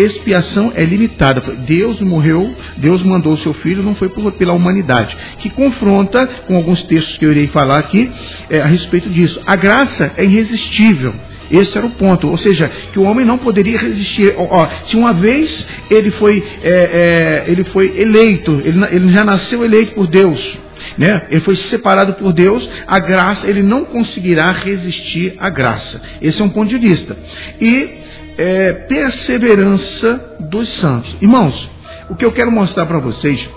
expiação 0.00 0.72
é 0.74 0.84
limitada. 0.84 1.40
Deus 1.40 2.00
morreu, 2.00 2.54
Deus 2.76 3.02
mandou 3.02 3.34
o 3.34 3.38
seu 3.38 3.52
filho, 3.54 3.82
não 3.82 3.94
foi 3.94 4.08
pela 4.08 4.52
humanidade. 4.52 5.16
Que 5.38 5.50
confronta 5.50 6.26
com 6.46 6.56
alguns 6.56 6.82
textos 6.84 7.18
que 7.18 7.24
eu 7.24 7.30
irei 7.30 7.48
falar 7.48 7.78
aqui 7.78 8.10
é, 8.50 8.60
a 8.60 8.66
respeito 8.66 9.08
disso. 9.08 9.40
A 9.46 9.56
graça 9.56 10.12
é 10.16 10.24
irresistível. 10.24 11.14
Esse 11.50 11.76
era 11.78 11.86
o 11.86 11.90
ponto, 11.90 12.28
ou 12.28 12.36
seja, 12.36 12.70
que 12.92 12.98
o 12.98 13.04
homem 13.04 13.24
não 13.24 13.38
poderia 13.38 13.78
resistir. 13.78 14.34
Ó, 14.36 14.68
se 14.84 14.96
uma 14.96 15.12
vez 15.12 15.66
ele 15.90 16.10
foi, 16.12 16.44
é, 16.62 16.70
é, 16.70 17.44
ele 17.50 17.64
foi 17.64 17.98
eleito, 17.98 18.60
ele, 18.64 18.78
ele 18.90 19.10
já 19.10 19.24
nasceu 19.24 19.64
eleito 19.64 19.92
por 19.92 20.06
Deus, 20.06 20.58
né? 20.98 21.22
Ele 21.30 21.40
foi 21.40 21.56
separado 21.56 22.14
por 22.14 22.32
Deus, 22.32 22.68
a 22.86 22.98
graça, 22.98 23.48
ele 23.48 23.62
não 23.62 23.84
conseguirá 23.86 24.52
resistir 24.52 25.34
à 25.38 25.48
graça. 25.48 26.02
Esse 26.20 26.40
é 26.42 26.44
um 26.44 26.50
ponto 26.50 26.68
de 26.68 26.76
vista. 26.76 27.16
E 27.60 28.07
é, 28.38 28.72
perseverança 28.72 30.36
dos 30.38 30.68
santos. 30.74 31.16
Irmãos, 31.20 31.68
o 32.08 32.14
que 32.14 32.24
eu 32.24 32.30
quero 32.30 32.52
mostrar 32.52 32.86
para 32.86 33.00
vocês 33.00 33.48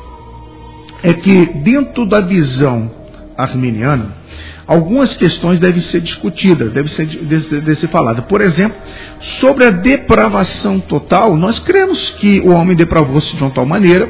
é 1.03 1.13
que 1.13 1.45
dentro 1.63 2.05
da 2.05 2.19
visão 2.19 2.91
arminiana, 3.37 4.17
algumas 4.67 5.13
questões 5.13 5.59
devem 5.59 5.81
ser 5.81 6.01
discutidas, 6.01 6.71
devem 6.73 6.91
ser, 6.91 7.05
devem 7.05 7.75
ser 7.75 7.87
faladas. 7.87 8.25
Por 8.25 8.41
exemplo, 8.41 8.77
sobre 9.39 9.65
a 9.65 9.71
depravação 9.71 10.79
total, 10.79 11.35
nós 11.35 11.59
cremos 11.59 12.09
que 12.11 12.39
o 12.41 12.49
homem 12.49 12.75
depravou-se 12.75 13.35
de 13.35 13.41
uma 13.41 13.51
tal 13.51 13.65
maneira 13.65 14.09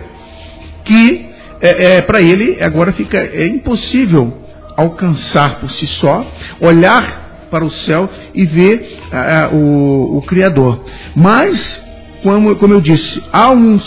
que 0.86 1.30
é, 1.62 1.98
é 1.98 2.02
para 2.02 2.22
ele 2.22 2.62
agora 2.64 2.92
fica 2.92 3.18
é 3.18 3.46
impossível 3.46 4.42
alcançar 4.76 5.60
por 5.60 5.70
si 5.70 5.86
só, 5.86 6.26
olhar 6.60 7.31
para 7.52 7.66
o 7.66 7.70
céu 7.70 8.10
e 8.34 8.46
ver 8.46 9.00
ah, 9.12 9.44
ah, 9.44 9.56
o, 9.56 10.18
o 10.18 10.22
Criador. 10.24 10.84
Mas 11.16 11.92
como, 12.24 12.56
como, 12.56 12.74
eu 12.74 12.82
disse, 12.82 13.22
há 13.34 13.52
um, 13.52 13.80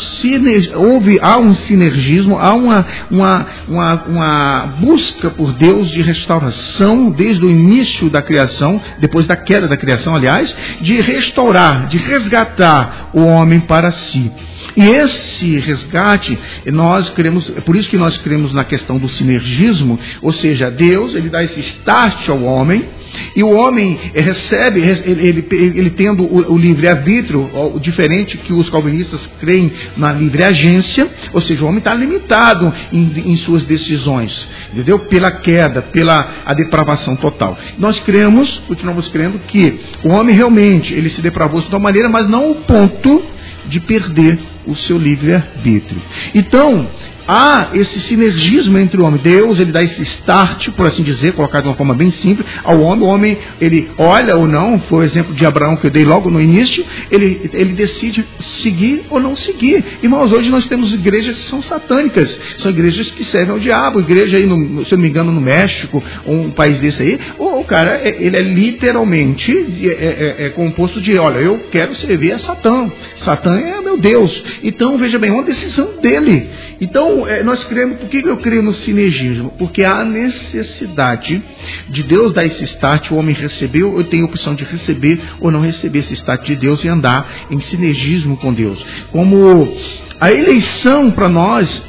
houve, 0.74 1.18
há 1.22 1.38
um 1.38 1.55
sinergismo, 1.55 2.37
há 2.37 2.53
uma, 2.53 2.85
uma, 3.09 3.46
uma, 3.68 3.94
uma, 4.07 4.66
busca 4.81 5.31
por 5.31 5.53
Deus 5.53 5.88
de 5.88 6.03
restauração 6.03 7.11
desde 7.11 7.44
o 7.44 7.50
início 7.50 8.11
da 8.11 8.20
criação, 8.20 8.81
depois 8.98 9.27
da 9.27 9.37
queda 9.37 9.68
da 9.68 9.77
criação, 9.77 10.16
aliás, 10.16 10.55
de 10.81 11.00
restaurar, 11.00 11.87
de 11.87 11.96
resgatar 11.96 13.11
o 13.14 13.20
homem 13.20 13.61
para 13.61 13.92
si. 13.92 14.33
E 14.77 14.83
esse 14.83 15.59
resgate, 15.59 16.39
nós 16.67 17.11
queremos, 17.11 17.53
é 17.57 17.61
por 17.61 17.77
isso 17.77 17.89
que 17.89 17.97
nós 17.97 18.19
cremos 18.19 18.53
na 18.53 18.65
questão 18.65 18.99
do 18.99 19.09
sinergismo, 19.09 19.99
ou 20.21 20.33
seja, 20.33 20.71
Deus, 20.71 21.15
ele 21.15 21.29
dá 21.29 21.45
esse 21.45 21.61
start 21.61 22.29
ao 22.29 22.43
homem, 22.43 22.89
e 23.37 23.43
o 23.43 23.51
homem 23.51 23.99
recebe, 24.15 24.81
ele, 24.81 25.29
ele, 25.29 25.47
ele 25.51 25.91
tendo 25.91 26.25
o, 26.25 26.53
o 26.53 26.59
livre-arbítrio, 26.59 27.51
diferente 27.81 28.37
que 28.37 28.53
os 28.53 28.69
calvinistas 28.71 29.29
creem 29.41 29.73
na 29.97 30.13
livre-agência, 30.13 31.09
ou 31.33 31.41
seja, 31.41 31.65
o 31.65 31.69
homem 31.69 31.79
está 31.79 31.95
limitado 31.95 32.73
em, 32.93 33.31
em, 33.31 33.37
suas 33.37 33.65
decisões, 33.65 34.49
entendeu? 34.73 34.99
Pela 35.01 35.31
queda, 35.31 35.83
pela 35.83 36.43
a 36.45 36.55
depravação 36.55 37.17
total. 37.17 37.57
Nós 37.79 38.01
cremos, 38.01 38.61
continuamos 38.67 39.09
crendo, 39.09 39.39
que 39.41 39.81
o 40.03 40.09
homem 40.09 40.35
realmente 40.35 40.93
ele 40.93 41.11
se 41.11 41.23
depravou 41.23 41.61
de 41.61 41.69
tal 41.69 41.81
maneira, 41.81 42.09
mas 42.09 42.29
não 42.29 42.51
o 42.51 42.55
ponto 42.57 43.23
de 43.67 43.81
perder 43.81 44.39
o 44.66 44.74
seu 44.74 44.98
livre-arbítrio. 44.98 46.00
Então, 46.35 46.88
há 47.27 47.70
esse 47.74 48.00
sinergismo 48.00 48.79
entre 48.79 49.00
o 49.00 49.05
homem. 49.05 49.20
Deus, 49.22 49.59
ele 49.59 49.72
dá 49.72 49.83
esse 49.83 50.03
start, 50.03 50.70
por 50.70 50.87
assim 50.87 51.03
dizer, 51.03 51.33
colocado 51.33 51.62
de 51.62 51.68
uma 51.68 51.74
forma 51.74 51.94
bem 51.94 52.11
simples, 52.11 52.46
ao 52.62 52.81
homem. 52.81 53.05
O 53.05 53.07
homem, 53.07 53.38
ele 53.61 53.90
olha 53.98 54.37
ou 54.37 54.46
não, 54.46 54.79
foi 54.81 55.00
o 55.00 55.03
exemplo 55.03 55.35
de 55.35 55.44
Abraão 55.44 55.77
que 55.77 55.87
eu 55.87 55.90
dei 55.90 56.05
logo 56.05 56.31
no 56.31 56.40
início, 56.40 56.85
ele, 57.11 57.50
ele 57.53 57.72
decide 57.72 58.24
seguir 58.40 59.05
ou 59.11 59.20
não 59.20 59.35
seguir. 59.37 59.85
Irmãos, 60.03 60.33
hoje 60.33 60.50
nós 60.50 60.66
temos 60.66 60.92
igrejas 60.92 61.37
que 61.37 61.44
são 61.44 61.62
satânicas, 61.62 62.38
são 62.59 62.70
igrejas 62.70 63.11
que 63.11 63.24
servem 63.24 63.53
ao 63.55 63.59
diabo, 63.59 64.00
igreja 64.00 64.37
aí, 64.37 64.46
no, 64.46 64.85
se 64.85 64.92
eu 64.92 64.96
não 64.96 65.03
me 65.03 65.09
engano, 65.09 65.33
no 65.33 65.40
México, 65.40 66.03
um 66.27 66.50
país 66.50 66.79
desse 66.79 67.03
aí, 67.03 67.20
o, 67.38 67.61
o 67.61 67.64
cara, 67.64 68.00
é, 68.03 68.16
ele 68.18 68.37
é 68.37 68.42
literalmente 68.42 69.53
é, 69.83 69.88
é, 69.88 70.46
é, 70.46 70.48
composto 70.50 71.00
de, 71.00 71.16
olha, 71.18 71.38
eu 71.38 71.61
quero 71.70 71.94
servir 71.94 72.33
a 72.33 72.38
Satã. 72.38 72.90
Satã 73.16 73.55
é 73.59 73.81
meu 73.94 73.96
Deus. 73.98 74.42
Então, 74.62 74.97
veja 74.99 75.19
bem, 75.19 75.31
é 75.31 75.33
uma 75.33 75.43
decisão 75.43 76.01
dele. 76.01 76.49
Então, 76.81 77.27
é, 77.27 77.43
nós 77.43 77.64
cremos, 77.64 77.99
por 77.99 78.09
que 78.09 78.19
eu 78.25 78.37
creio 78.38 78.62
no 78.62 78.75
sinergismo? 78.75 79.53
Porque 79.59 79.85
há 79.85 80.05
necessidade 80.05 81.43
de 81.88 82.03
Deus 82.03 82.33
dar 82.33 82.45
esse 82.45 82.64
start, 82.64 83.11
o 83.11 83.17
homem 83.17 83.35
recebeu, 83.35 83.97
eu 83.97 84.05
tenho 84.05 84.25
a 84.25 84.29
opção 84.29 84.55
de 84.55 84.64
receber 84.64 85.21
ou 85.40 85.51
não 85.51 85.61
receber 85.61 86.01
esse 86.01 86.14
start 86.14 86.45
de 86.47 86.57
Deus 86.57 86.85
e 86.85 86.88
andar 86.88 87.47
em 87.51 87.61
sinergismo 87.61 88.37
com 88.37 88.53
Deus. 88.53 88.85
Como 89.11 89.77
a 90.21 90.33
eleição 90.33 91.11
para 91.11 91.29
nós 91.29 91.83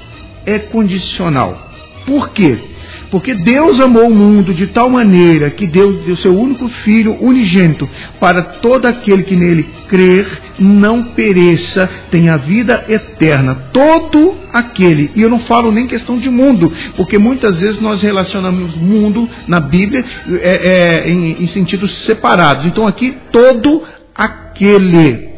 é 0.46 0.60
condicional. 0.60 1.72
Por 2.06 2.30
quê? 2.30 2.75
Porque 3.12 3.34
Deus 3.34 3.80
amou 3.80 4.08
o 4.08 4.16
mundo 4.16 4.54
de 4.54 4.68
tal 4.68 4.90
maneira 4.90 5.50
que 5.50 5.68
Deus 5.68 6.06
deu 6.06 6.16
seu 6.18 6.38
único 6.38 6.68
filho 6.70 7.18
unigênito 7.22 7.90
para 8.20 8.42
todo 8.44 8.86
aquele 8.86 9.24
que 9.24 9.36
nele 9.36 9.64
crer 9.88 10.42
não 10.60 11.04
pereça, 11.04 11.90
tenha 12.10 12.38
vida 12.38 12.86
eterna. 12.88 13.56
Todo 13.72 14.36
aquele, 14.52 15.12
e 15.16 15.22
eu 15.22 15.30
não 15.30 15.40
falo 15.40 15.72
nem 15.72 15.88
questão 15.88 16.18
de 16.18 16.30
mundo, 16.30 16.72
porque 16.96 17.18
muitas 17.18 17.60
vezes 17.60 17.80
nós 17.80 18.02
relacionamos 18.02 18.76
mundo 18.76 19.30
na 19.48 19.60
Bíblia 19.60 20.04
é, 20.42 21.04
é, 21.04 21.10
em, 21.10 21.44
em 21.44 21.48
sentidos 21.48 22.04
separados. 22.04 22.66
Então 22.66 22.88
aqui, 22.88 23.18
todo 23.32 23.84
aquele, 24.14 25.30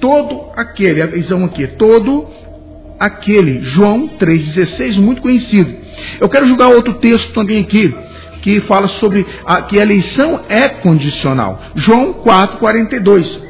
todo 0.00 0.50
aquele, 0.56 1.02
a 1.02 1.06
visão 1.06 1.44
aqui, 1.44 1.66
todo 1.66 2.26
aquele, 2.98 3.60
João 3.62 4.08
3,16, 4.18 4.98
muito 5.00 5.22
conhecido. 5.22 5.87
Eu 6.20 6.28
quero 6.28 6.46
julgar 6.46 6.68
outro 6.68 6.94
texto 6.94 7.32
também 7.32 7.60
aqui, 7.60 7.94
que 8.42 8.60
fala 8.60 8.88
sobre 8.88 9.26
a, 9.44 9.62
que 9.62 9.78
a 9.78 9.82
eleição 9.82 10.40
é 10.48 10.68
condicional. 10.68 11.60
João 11.74 12.14
4,42. 12.14 13.40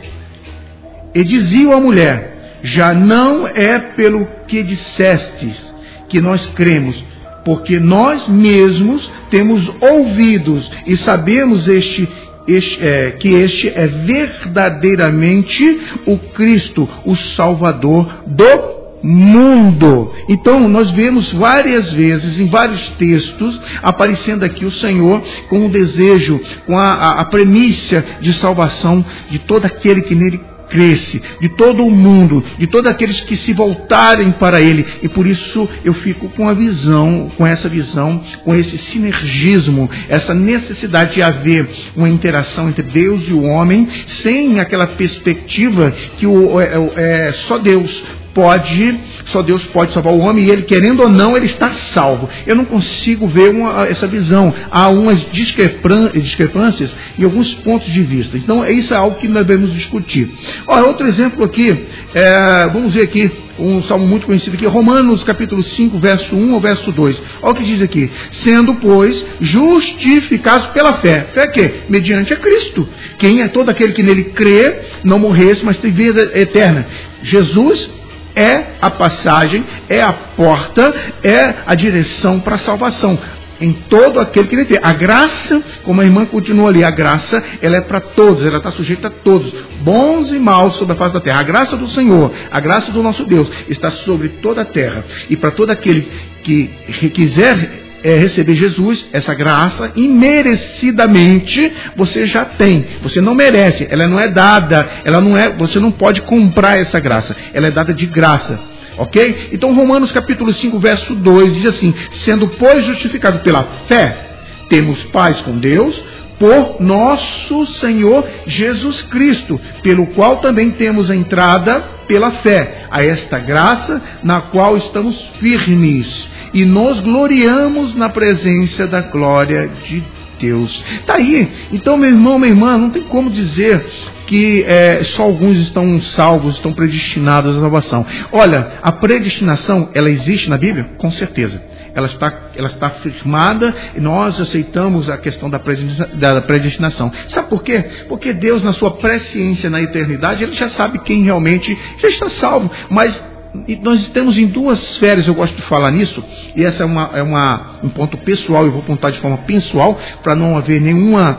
E 1.14 1.24
dizia 1.24 1.74
a 1.74 1.80
mulher: 1.80 2.60
já 2.62 2.92
não 2.94 3.46
é 3.46 3.78
pelo 3.78 4.26
que 4.46 4.62
dissestes 4.62 5.74
que 6.08 6.20
nós 6.20 6.46
cremos, 6.46 7.02
porque 7.44 7.78
nós 7.78 8.26
mesmos 8.28 9.10
temos 9.30 9.70
ouvidos 9.80 10.70
e 10.86 10.96
sabemos 10.96 11.68
este, 11.68 12.08
este 12.46 12.86
é, 12.86 13.10
que 13.12 13.28
este 13.28 13.68
é 13.68 13.86
verdadeiramente 13.86 15.80
o 16.06 16.18
Cristo, 16.18 16.88
o 17.04 17.14
Salvador 17.14 18.22
do 18.26 18.77
mundo. 19.02 20.12
Então, 20.28 20.68
nós 20.68 20.90
vemos 20.90 21.32
várias 21.32 21.90
vezes, 21.92 22.40
em 22.40 22.46
vários 22.46 22.88
textos, 22.90 23.60
aparecendo 23.82 24.44
aqui 24.44 24.64
o 24.64 24.70
Senhor 24.70 25.22
com 25.48 25.66
o 25.66 25.70
desejo, 25.70 26.40
com 26.66 26.78
a, 26.78 26.92
a, 26.92 27.20
a 27.20 27.24
premissa 27.24 28.04
de 28.20 28.32
salvação 28.34 29.04
de 29.30 29.38
todo 29.38 29.64
aquele 29.64 30.02
que 30.02 30.14
nele 30.14 30.40
cresce, 30.68 31.20
de 31.40 31.48
todo 31.50 31.84
o 31.84 31.90
mundo, 31.90 32.44
de 32.58 32.66
todos 32.66 32.90
aqueles 32.90 33.20
que 33.20 33.36
se 33.36 33.52
voltarem 33.52 34.30
para 34.32 34.60
Ele. 34.60 34.86
E 35.02 35.08
por 35.08 35.26
isso 35.26 35.68
eu 35.84 35.94
fico 35.94 36.28
com 36.30 36.48
a 36.48 36.52
visão, 36.52 37.30
com 37.36 37.46
essa 37.46 37.68
visão, 37.68 38.22
com 38.44 38.54
esse 38.54 38.78
sinergismo, 38.78 39.90
essa 40.08 40.34
necessidade 40.34 41.14
de 41.14 41.22
haver 41.22 41.68
uma 41.96 42.08
interação 42.08 42.68
entre 42.68 42.82
Deus 42.82 43.28
e 43.28 43.32
o 43.32 43.44
homem, 43.44 43.88
sem 44.06 44.60
aquela 44.60 44.86
perspectiva 44.86 45.92
que 46.16 46.26
o, 46.26 46.60
é, 46.60 46.66
é, 46.66 47.28
é 47.28 47.32
só 47.32 47.58
Deus 47.58 48.02
pode, 48.38 49.00
só 49.26 49.42
Deus 49.42 49.64
pode 49.66 49.92
salvar 49.92 50.12
o 50.12 50.20
homem 50.20 50.46
e 50.46 50.50
ele, 50.52 50.62
querendo 50.62 51.02
ou 51.02 51.08
não, 51.08 51.36
ele 51.36 51.46
está 51.46 51.72
salvo. 51.72 52.28
Eu 52.46 52.54
não 52.54 52.64
consigo 52.64 53.26
ver 53.26 53.50
uma, 53.50 53.84
essa 53.88 54.06
visão. 54.06 54.54
Há 54.70 54.88
umas 54.90 55.26
discrepâncias 55.32 56.94
em 57.18 57.24
alguns 57.24 57.52
pontos 57.54 57.92
de 57.92 58.00
vista. 58.00 58.36
Então, 58.36 58.64
isso 58.68 58.94
é 58.94 58.96
algo 58.96 59.16
que 59.16 59.26
nós 59.26 59.44
devemos 59.44 59.74
discutir. 59.74 60.30
Ora, 60.68 60.86
outro 60.86 61.08
exemplo 61.08 61.44
aqui, 61.44 61.86
é, 62.14 62.68
vamos 62.72 62.94
ver 62.94 63.02
aqui, 63.02 63.28
um 63.58 63.82
salmo 63.82 64.06
muito 64.06 64.24
conhecido 64.24 64.54
aqui, 64.54 64.66
Romanos 64.66 65.24
capítulo 65.24 65.60
5, 65.60 65.98
verso 65.98 66.36
1 66.36 66.54
ao 66.54 66.60
verso 66.60 66.92
2. 66.92 67.20
Olha 67.42 67.52
o 67.52 67.54
que 67.56 67.64
diz 67.64 67.82
aqui. 67.82 68.08
Sendo, 68.30 68.76
pois, 68.76 69.24
justificados 69.40 70.68
pela 70.68 70.94
fé. 70.94 71.26
Fé 71.32 71.48
que? 71.48 71.72
Mediante 71.88 72.32
a 72.32 72.36
Cristo. 72.36 72.88
Quem 73.18 73.42
é 73.42 73.48
todo 73.48 73.68
aquele 73.68 73.92
que 73.92 74.02
nele 74.04 74.24
crê, 74.26 74.76
não 75.02 75.18
morresse, 75.18 75.64
mas 75.64 75.76
tem 75.76 75.90
vida 75.90 76.30
eterna. 76.34 76.86
Jesus 77.24 77.98
é 78.38 78.76
a 78.80 78.88
passagem, 78.90 79.64
é 79.88 80.00
a 80.00 80.12
porta, 80.12 80.94
é 81.24 81.54
a 81.66 81.74
direção 81.74 82.38
para 82.38 82.54
a 82.54 82.58
salvação. 82.58 83.18
Em 83.60 83.72
todo 83.72 84.20
aquele 84.20 84.46
que 84.46 84.54
ele 84.54 84.64
tem. 84.66 84.78
A 84.80 84.92
graça, 84.92 85.60
como 85.82 86.00
a 86.00 86.04
irmã 86.04 86.24
continua 86.24 86.68
ali, 86.68 86.84
a 86.84 86.92
graça, 86.92 87.42
ela 87.60 87.78
é 87.78 87.80
para 87.80 87.98
todos, 88.00 88.46
ela 88.46 88.58
está 88.58 88.70
sujeita 88.70 89.08
a 89.08 89.10
todos, 89.10 89.52
bons 89.80 90.30
e 90.30 90.38
maus 90.38 90.76
sobre 90.76 90.94
a 90.94 90.96
face 90.96 91.12
da 91.14 91.20
terra. 91.20 91.40
A 91.40 91.42
graça 91.42 91.76
do 91.76 91.88
Senhor, 91.88 92.32
a 92.52 92.60
graça 92.60 92.92
do 92.92 93.02
nosso 93.02 93.24
Deus, 93.24 93.48
está 93.68 93.90
sobre 93.90 94.28
toda 94.28 94.62
a 94.62 94.64
terra. 94.64 95.04
E 95.28 95.36
para 95.36 95.50
todo 95.50 95.72
aquele 95.72 96.08
que 96.44 96.70
quiser 97.12 97.87
é, 98.08 98.16
receber 98.16 98.54
Jesus, 98.54 99.06
essa 99.12 99.34
graça, 99.34 99.92
imerecidamente 99.94 101.72
você 101.94 102.24
já 102.24 102.44
tem. 102.44 102.86
Você 103.02 103.20
não 103.20 103.34
merece, 103.34 103.86
ela 103.90 104.06
não 104.06 104.18
é 104.18 104.28
dada, 104.28 104.88
ela 105.04 105.20
não 105.20 105.36
é, 105.36 105.50
você 105.50 105.78
não 105.78 105.90
pode 105.90 106.22
comprar 106.22 106.78
essa 106.78 106.98
graça, 106.98 107.36
ela 107.52 107.66
é 107.66 107.70
dada 107.70 107.92
de 107.92 108.06
graça. 108.06 108.58
Ok? 108.96 109.50
Então, 109.52 109.74
Romanos 109.74 110.10
capítulo 110.10 110.52
5, 110.52 110.78
verso 110.78 111.14
2 111.14 111.54
diz 111.54 111.66
assim: 111.66 111.94
Sendo, 112.10 112.48
pois, 112.48 112.84
justificado 112.84 113.40
pela 113.40 113.62
fé, 113.86 114.26
temos 114.68 115.02
paz 115.04 115.40
com 115.42 115.56
Deus 115.56 116.02
por 116.38 116.80
nosso 116.80 117.66
Senhor 117.66 118.24
Jesus 118.46 119.02
Cristo, 119.02 119.60
pelo 119.82 120.06
qual 120.08 120.36
também 120.38 120.70
temos 120.70 121.10
entrada 121.10 121.80
pela 122.06 122.30
fé 122.30 122.86
a 122.90 123.04
esta 123.04 123.38
graça 123.38 124.00
na 124.22 124.40
qual 124.40 124.76
estamos 124.76 125.20
firmes 125.40 126.28
e 126.52 126.64
nos 126.64 127.00
gloriamos 127.00 127.94
na 127.94 128.08
presença 128.08 128.86
da 128.86 129.00
glória 129.00 129.68
de 129.84 130.02
Deus. 130.38 130.82
Está 131.00 131.16
aí. 131.16 131.50
Então, 131.72 131.96
meu 131.96 132.10
irmão, 132.10 132.38
minha 132.38 132.52
irmã, 132.52 132.78
não 132.78 132.90
tem 132.90 133.02
como 133.02 133.30
dizer 133.30 133.84
que 134.26 134.62
é, 134.66 135.02
só 135.02 135.22
alguns 135.22 135.56
estão 135.58 136.00
salvos, 136.00 136.56
estão 136.56 136.72
predestinados 136.72 137.56
à 137.56 137.60
salvação. 137.60 138.06
Olha, 138.30 138.72
a 138.82 138.92
predestinação, 138.92 139.90
ela 139.94 140.10
existe 140.10 140.48
na 140.48 140.56
Bíblia? 140.56 140.90
Com 140.98 141.10
certeza. 141.10 141.62
Ela 141.94 142.06
está, 142.06 142.32
ela 142.54 142.68
está 142.68 142.90
firmada 142.90 143.74
e 143.96 144.00
nós 144.00 144.38
aceitamos 144.38 145.10
a 145.10 145.16
questão 145.16 145.50
da 145.50 145.58
predestinação. 145.58 147.10
Sabe 147.28 147.48
por 147.48 147.62
quê? 147.62 147.84
Porque 148.08 148.32
Deus, 148.32 148.62
na 148.62 148.72
sua 148.72 148.92
presciência 148.92 149.68
na 149.68 149.80
eternidade, 149.82 150.44
Ele 150.44 150.52
já 150.52 150.68
sabe 150.68 151.00
quem 151.00 151.24
realmente 151.24 151.76
já 151.98 152.08
está 152.08 152.28
salvo. 152.30 152.70
Mas 152.88 153.20
e 153.66 153.76
nós 153.76 154.08
temos 154.08 154.38
em 154.38 154.46
duas 154.46 154.78
esferas, 154.90 155.26
eu 155.26 155.34
gosto 155.34 155.56
de 155.56 155.62
falar 155.62 155.90
nisso, 155.90 156.22
e 156.54 156.64
essa 156.64 156.82
é, 156.82 156.86
uma, 156.86 157.10
é 157.14 157.22
uma, 157.22 157.78
um 157.82 157.88
ponto 157.88 158.16
pessoal, 158.18 158.64
eu 158.64 158.72
vou 158.72 158.80
apontar 158.80 159.10
de 159.10 159.18
forma 159.18 159.38
pessoal, 159.38 159.98
para 160.22 160.34
não 160.34 160.56
haver 160.56 160.80
nenhuma, 160.80 161.38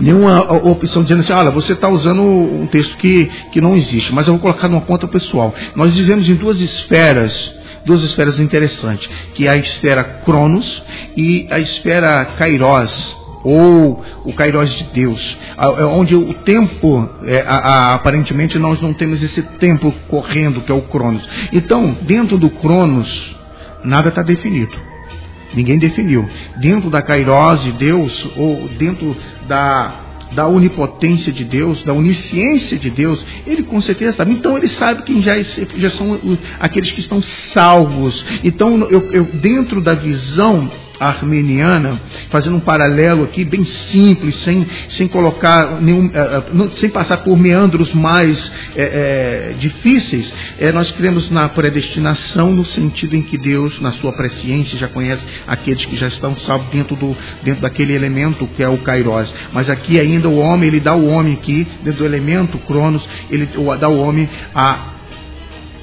nenhuma 0.00 0.40
opção 0.66 1.02
dizendo 1.02 1.20
assim, 1.20 1.32
olha, 1.32 1.50
você 1.50 1.74
está 1.74 1.88
usando 1.88 2.22
um 2.22 2.66
texto 2.66 2.96
que, 2.96 3.30
que 3.52 3.60
não 3.60 3.76
existe, 3.76 4.12
mas 4.12 4.26
eu 4.26 4.34
vou 4.34 4.40
colocar 4.40 4.68
numa 4.68 4.80
ponta 4.80 5.06
pessoal. 5.06 5.54
Nós 5.76 5.94
vivemos 5.94 6.28
em 6.28 6.34
duas 6.34 6.60
esferas, 6.60 7.54
duas 7.84 8.02
esferas 8.02 8.40
interessantes, 8.40 9.08
que 9.34 9.46
é 9.46 9.50
a 9.50 9.56
esfera 9.56 10.02
Cronos 10.24 10.82
e 11.16 11.46
a 11.50 11.58
esfera 11.58 12.24
Kairos 12.36 13.21
ou 13.44 14.02
o 14.24 14.32
Kairos 14.32 14.72
de 14.74 14.84
Deus, 14.92 15.38
é 15.78 15.84
onde 15.84 16.14
o 16.14 16.34
tempo, 16.34 17.08
é, 17.24 17.40
a, 17.40 17.56
a, 17.56 17.94
aparentemente 17.94 18.58
nós 18.58 18.80
não 18.80 18.92
temos 18.92 19.22
esse 19.22 19.42
tempo 19.42 19.92
correndo, 20.08 20.60
que 20.60 20.70
é 20.70 20.74
o 20.74 20.82
Cronos. 20.82 21.28
Então, 21.52 21.96
dentro 22.02 22.38
do 22.38 22.50
Cronos, 22.50 23.36
nada 23.84 24.08
está 24.08 24.22
definido. 24.22 24.76
Ninguém 25.54 25.78
definiu. 25.78 26.28
Dentro 26.56 26.88
da 26.88 27.02
Kairos 27.02 27.62
de 27.62 27.72
Deus, 27.72 28.28
ou 28.36 28.68
dentro 28.68 29.16
da, 29.46 29.92
da 30.32 30.46
onipotência 30.46 31.32
de 31.32 31.44
Deus, 31.44 31.82
da 31.84 31.92
onisciência 31.92 32.78
de 32.78 32.90
Deus, 32.90 33.24
ele 33.46 33.62
com 33.62 33.80
certeza 33.80 34.16
sabe. 34.16 34.32
Então 34.32 34.56
ele 34.56 34.68
sabe 34.68 35.02
quem 35.02 35.20
já, 35.20 35.34
já 35.40 35.90
são 35.90 36.18
aqueles 36.58 36.92
que 36.92 37.00
estão 37.00 37.20
salvos. 37.22 38.24
Então, 38.42 38.78
eu, 38.90 39.10
eu 39.12 39.24
dentro 39.24 39.80
da 39.80 39.94
visão 39.94 40.70
armeniana, 41.08 42.00
fazendo 42.30 42.56
um 42.56 42.60
paralelo 42.60 43.24
aqui 43.24 43.44
bem 43.44 43.64
simples, 43.64 44.36
sem, 44.36 44.66
sem 44.88 45.08
colocar 45.08 45.80
nenhum, 45.80 46.06
uh, 46.06 46.70
sem 46.76 46.88
passar 46.88 47.18
por 47.18 47.36
meandros 47.38 47.92
mais 47.92 48.46
uh, 48.46 48.50
uh, 48.50 49.54
difíceis, 49.58 50.32
nós 50.72 50.90
cremos 50.92 51.30
na 51.30 51.48
predestinação 51.48 52.52
no 52.52 52.64
sentido 52.64 53.14
em 53.16 53.22
que 53.22 53.36
Deus, 53.36 53.80
na 53.80 53.92
sua 53.92 54.12
presciência, 54.12 54.78
já 54.78 54.88
conhece 54.88 55.26
aqueles 55.46 55.84
que 55.84 55.96
já 55.96 56.08
estão 56.08 56.36
salvos 56.38 56.68
dentro, 56.68 56.94
do, 56.96 57.16
dentro 57.42 57.62
daquele 57.62 57.92
elemento 57.94 58.46
que 58.56 58.62
é 58.62 58.68
o 58.68 58.78
Kairos. 58.78 59.34
Mas 59.52 59.68
aqui 59.68 59.98
ainda 59.98 60.28
o 60.28 60.38
homem, 60.38 60.68
ele 60.68 60.80
dá 60.80 60.94
o 60.94 61.08
homem 61.08 61.34
aqui, 61.34 61.66
dentro 61.82 62.00
do 62.00 62.06
elemento 62.06 62.58
Cronos, 62.58 63.06
ele 63.30 63.48
dá 63.78 63.86
ao 63.86 63.96
homem 63.96 64.28
a 64.54 64.92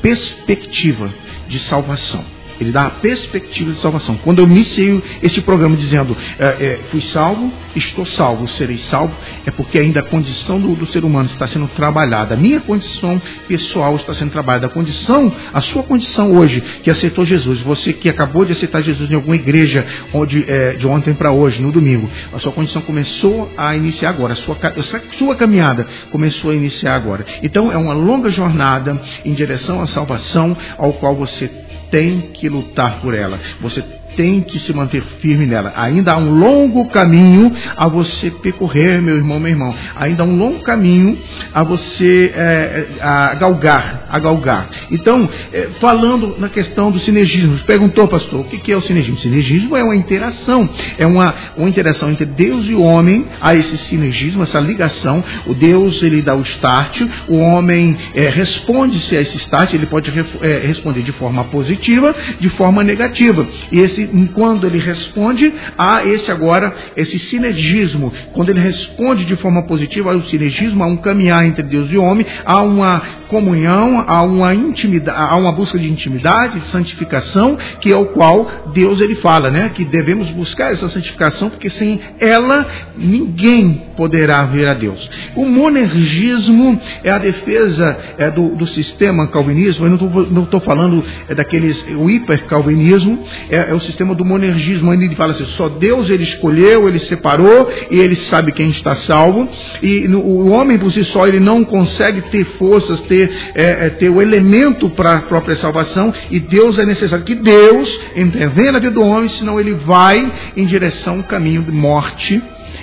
perspectiva 0.02 1.14
de 1.48 1.60
salvação. 1.60 2.39
Ele 2.60 2.72
dá 2.72 2.88
a 2.88 2.90
perspectiva 2.90 3.72
de 3.72 3.80
salvação. 3.80 4.18
Quando 4.24 4.40
eu 4.40 4.46
iniciei 4.46 5.02
este 5.24 5.42
programa 5.42 5.76
dizendo 5.76 6.16
é, 6.38 6.46
é, 6.46 6.80
fui 6.90 7.02
salvo, 7.02 7.52
estou 7.76 8.06
salvo, 8.06 8.48
serei 8.48 8.78
salvo, 8.78 9.14
é 9.46 9.52
porque 9.52 9.80
ainda 9.80 10.02
a 10.02 10.04
condição 10.04 10.60
do, 10.60 10.76
do, 10.76 10.86
ser 10.86 11.06
humano 11.06 11.30
está 11.32 11.48
sendo 11.48 11.68
trabalhada. 11.68 12.34
A 12.34 12.38
minha 12.38 12.60
condição 12.60 13.22
pessoal 13.48 13.96
está 13.96 14.14
sendo 14.14 14.32
trabalhada. 14.32 14.68
A 14.68 14.70
condição, 14.70 15.34
a 15.54 15.62
sua 15.62 15.84
condição 15.84 16.36
hoje, 16.36 16.62
que 16.84 16.90
aceitou 16.90 17.26
Jesus, 17.26 17.62
você 17.62 17.94
que 17.94 18.10
acabou 18.10 18.44
de 18.44 18.52
aceitar 18.52 18.82
Jesus 18.82 19.10
em 19.10 19.16
alguma 19.16 19.36
igreja 19.36 19.86
onde, 20.14 20.44
é, 20.48 20.74
de 20.74 20.88
ontem 20.88 21.14
para 21.14 21.32
hoje, 21.32 21.62
no 21.62 21.72
domingo, 21.72 22.10
a 22.34 22.40
sua 22.40 22.52
condição 22.52 22.82
começou 22.82 23.52
a 23.58 23.76
iniciar 23.76 24.10
agora. 24.10 24.34
A 24.34 24.36
sua, 24.36 24.58
a 24.62 25.18
sua 25.18 25.36
caminhada 25.36 25.88
começou 26.12 26.52
a 26.52 26.56
iniciar 26.56 26.96
agora. 26.96 27.26
Então 27.42 27.72
é 27.72 27.78
uma 27.78 27.94
longa 27.94 28.30
jornada 28.30 29.00
em 29.24 29.34
direção 29.34 29.82
à 29.82 29.88
salvação, 29.88 30.56
ao 30.78 30.94
qual 30.94 31.16
você 31.16 31.50
tem 31.90 32.32
que 32.34 32.48
lutar 32.50 33.02
por 33.02 33.14
ela. 33.14 33.40
Você 33.62 33.82
tem 34.20 34.42
que 34.42 34.60
se 34.60 34.74
manter 34.74 35.02
firme 35.22 35.46
nela. 35.46 35.72
Ainda 35.78 36.12
há 36.12 36.18
um 36.18 36.30
longo 36.30 36.90
caminho 36.90 37.54
a 37.78 37.88
você 37.88 38.30
percorrer, 38.30 39.02
meu 39.02 39.16
irmão, 39.16 39.40
meu 39.40 39.50
irmão. 39.50 39.74
Ainda 39.96 40.24
há 40.24 40.26
um 40.26 40.36
longo 40.36 40.60
caminho 40.60 41.18
a 41.54 41.64
você 41.64 42.34
é, 42.36 42.88
a 43.00 43.34
galgar, 43.36 44.08
a 44.10 44.20
galgar. 44.20 44.68
Então, 44.92 45.30
é, 45.54 45.70
falando 45.80 46.36
na 46.38 46.50
questão 46.50 46.92
do 46.92 47.00
sinergismo, 47.00 47.60
perguntou, 47.60 48.10
pastor, 48.10 48.42
o 48.42 48.44
que 48.44 48.70
é 48.70 48.76
o 48.76 48.82
sinergismo? 48.82 49.16
O 49.16 49.22
sinergismo 49.22 49.78
é 49.78 49.84
uma 49.86 49.96
interação, 49.96 50.68
é 50.98 51.08
uma, 51.08 51.34
uma 51.56 51.70
interação 51.70 52.10
entre 52.10 52.26
Deus 52.26 52.68
e 52.68 52.74
o 52.74 52.82
homem, 52.82 53.26
há 53.40 53.56
esse 53.56 53.78
sinergismo, 53.78 54.44
essa 54.44 54.60
ligação. 54.60 55.24
O 55.46 55.54
Deus, 55.54 56.04
ele 56.04 56.22
dá 56.22 56.36
o 56.36 56.42
start, 56.42 57.04
o 57.30 57.38
homem 57.38 57.96
é, 58.14 58.28
responde-se 58.28 59.16
a 59.16 59.22
esse 59.22 59.38
start, 59.38 59.74
ele 59.74 59.86
pode 59.86 60.12
é, 60.42 60.68
responder 60.68 61.04
de 61.04 61.14
forma 61.14 61.46
positiva, 61.46 62.14
de 62.38 62.50
forma 62.50 62.84
negativa. 62.84 63.48
E 63.72 63.80
esse 63.80 64.09
quando 64.34 64.66
ele 64.66 64.80
responde, 64.80 65.54
há 65.78 66.06
esse 66.06 66.32
agora, 66.32 66.74
esse 66.96 67.18
sinergismo. 67.20 68.12
Quando 68.34 68.50
ele 68.50 68.60
responde 68.60 69.26
de 69.26 69.36
forma 69.36 69.64
positiva, 69.64 70.12
há 70.12 70.16
o 70.16 70.24
sinergismo, 70.24 70.84
há 70.84 70.88
um 70.88 70.98
caminhar 70.98 71.46
entre 71.46 71.64
Deus 71.64 71.92
e 71.92 71.98
homem, 71.98 72.26
há 72.46 72.62
uma 72.62 73.02
comunhão, 73.28 74.04
há 74.08 74.22
uma 74.24 74.54
intimidade, 74.54 75.18
há 75.18 75.36
uma 75.36 75.52
busca 75.52 75.78
de 75.78 75.90
intimidade, 75.90 76.60
de 76.60 76.68
santificação, 76.68 77.58
que 77.80 77.92
é 77.92 77.96
o 77.96 78.08
qual 78.08 78.48
Deus 78.74 79.02
ele 79.02 79.16
fala, 79.16 79.50
né? 79.50 79.70
Que 79.74 79.86
devemos 79.86 80.30
buscar 80.32 80.72
essa 80.72 80.90
santificação, 80.90 81.50
porque 81.50 81.70
sem 81.70 82.00
ela 82.20 82.66
ninguém 82.98 83.90
poderá 83.96 84.44
ver 84.44 84.68
a 84.68 84.74
Deus. 84.74 85.10
O 85.36 85.46
monergismo 85.46 86.80
é 87.04 87.12
a 87.12 87.18
defesa 87.18 87.98
é, 88.18 88.32
do, 88.32 88.56
do 88.56 88.66
sistema 88.68 89.28
calvinismo, 89.28 89.86
eu 89.86 90.28
não 90.32 90.44
estou 90.44 90.60
falando 90.60 91.04
é, 91.28 91.36
daqueles, 91.36 91.84
o 91.98 92.10
hipercalvinismo, 92.10 93.24
é, 93.50 93.70
é 93.70 93.74
o 93.74 93.80
sistema 93.80 93.99
do 94.06 94.26
monergismo, 94.26 94.92
onde 94.92 95.06
ele 95.06 95.16
fala 95.16 95.32
assim, 95.32 95.46
só 95.46 95.70
Deus 95.70 96.10
ele 96.10 96.24
escolheu, 96.24 96.88
ele 96.88 97.00
separou 97.00 97.70
e 97.90 98.00
ele 98.00 98.16
sabe 98.16 98.52
quem 98.52 98.70
está 98.70 98.96
salvo, 98.96 99.48
e 99.82 100.08
o 100.08 100.50
homem 100.50 100.78
por 100.78 100.92
si 100.92 101.04
só 101.04 101.28
ele 101.28 101.40
não 101.40 101.64
consegue 101.64 102.22
ter 102.24 102.46
forças, 102.58 103.00
ter, 103.02 103.32
é, 103.56 103.88
é, 103.88 103.90
ter 103.90 104.10
o 104.10 104.22
elemento 104.22 104.90
para 104.90 105.18
a 105.18 105.22
própria 105.22 105.56
salvação, 105.56 106.14
e 106.32 106.40
Deus 106.40 106.80
é 106.80 106.86
necessário 106.86 107.26
que 107.26 107.36
Deus 107.36 108.00
intervenha 108.16 108.72
na 108.74 108.80
vida 108.80 108.92
do 108.92 109.04
homem, 109.04 109.30
senão 109.30 109.60
ele 109.60 109.74
vai 109.74 110.32
em 110.56 110.66
direção 110.66 111.18
ao 111.18 111.24
caminho 111.24 111.62
de 111.62 111.72
morte 111.72 112.42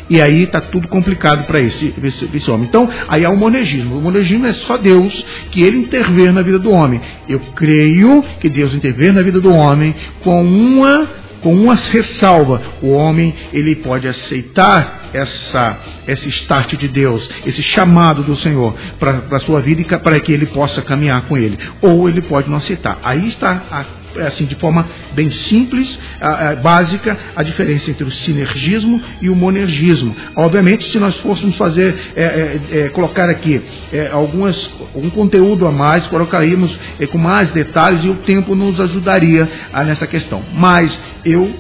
e 0.09 0.21
aí 0.21 0.45
está 0.45 0.61
tudo 0.61 0.87
complicado 0.89 1.45
para 1.47 1.61
esse, 1.61 1.95
esse, 2.03 2.31
esse, 2.33 2.51
homem. 2.51 2.67
Então, 2.69 2.89
aí 3.09 3.25
há 3.25 3.31
o 3.31 3.37
monegismo. 3.37 3.99
O 3.99 4.01
monegismo 4.01 4.47
é 4.47 4.53
só 4.53 4.77
Deus 4.77 5.25
que 5.51 5.63
ele 5.63 5.79
intervém 5.79 6.31
na 6.33 6.43
vida 6.43 6.59
do 6.59 6.71
homem. 6.71 7.01
Eu 7.29 7.41
creio 7.55 8.25
que 8.41 8.49
Deus 8.49 8.73
intervém 8.75 9.13
na 9.13 9.23
vida 9.23 9.41
do 9.41 9.53
homem 9.53 9.95
com 10.23 10.45
uma 10.45 11.27
com 11.43 11.55
uma 11.55 11.75
ressalva. 11.75 12.63
O 12.83 12.91
homem 12.93 13.35
ele 13.53 13.77
pode 13.77 14.09
aceitar 14.09 15.11
essa 15.13 15.79
esse 16.07 16.29
start 16.29 16.75
de 16.77 16.89
Deus, 16.89 17.29
esse 17.45 17.63
chamado 17.63 18.23
do 18.23 18.37
Senhor 18.37 18.75
para 18.99 19.25
a 19.31 19.39
sua 19.41 19.61
vida 19.61 19.81
e 19.81 19.85
para 19.85 20.21
que 20.21 20.33
ele 20.33 20.47
possa 20.47 20.83
caminhar 20.83 21.23
com 21.23 21.37
ele, 21.37 21.59
ou 21.83 22.09
ele 22.09 22.23
pode 22.23 22.49
não 22.49 22.57
aceitar. 22.57 22.99
Aí 23.03 23.29
está 23.29 23.65
a 23.71 24.06
assim, 24.21 24.45
de 24.45 24.55
forma 24.55 24.87
bem 25.13 25.31
simples, 25.31 25.99
a, 26.21 26.51
a, 26.51 26.57
básica, 26.57 27.19
a 27.35 27.43
diferença 27.43 27.91
entre 27.91 28.05
o 28.05 28.11
sinergismo 28.11 29.03
e 29.21 29.29
o 29.29 29.37
monergismo. 29.37 30.15
Obviamente, 30.35 30.85
se 30.91 30.99
nós 30.99 31.17
fôssemos 31.19 31.57
fazer, 31.57 31.95
é, 32.15 32.23
é, 32.23 32.61
é, 32.79 32.89
colocar 32.91 33.29
aqui 33.29 33.61
é, 33.93 34.09
algumas, 34.09 34.71
algum 34.95 35.11
conteúdo 35.11 35.67
a 35.67 35.73
mais, 35.73 36.07
colocaríamos 36.07 36.79
é, 36.99 37.07
com 37.07 37.19
mais 37.19 37.51
detalhes 37.51 38.05
e 38.05 38.09
o 38.09 38.15
tempo 38.17 38.55
nos 38.55 38.81
ajudaria 38.81 39.49
a, 39.73 39.85
nessa 39.85 40.07
questão. 40.07 40.43
Mas 40.55 40.99
eu, 41.25 41.51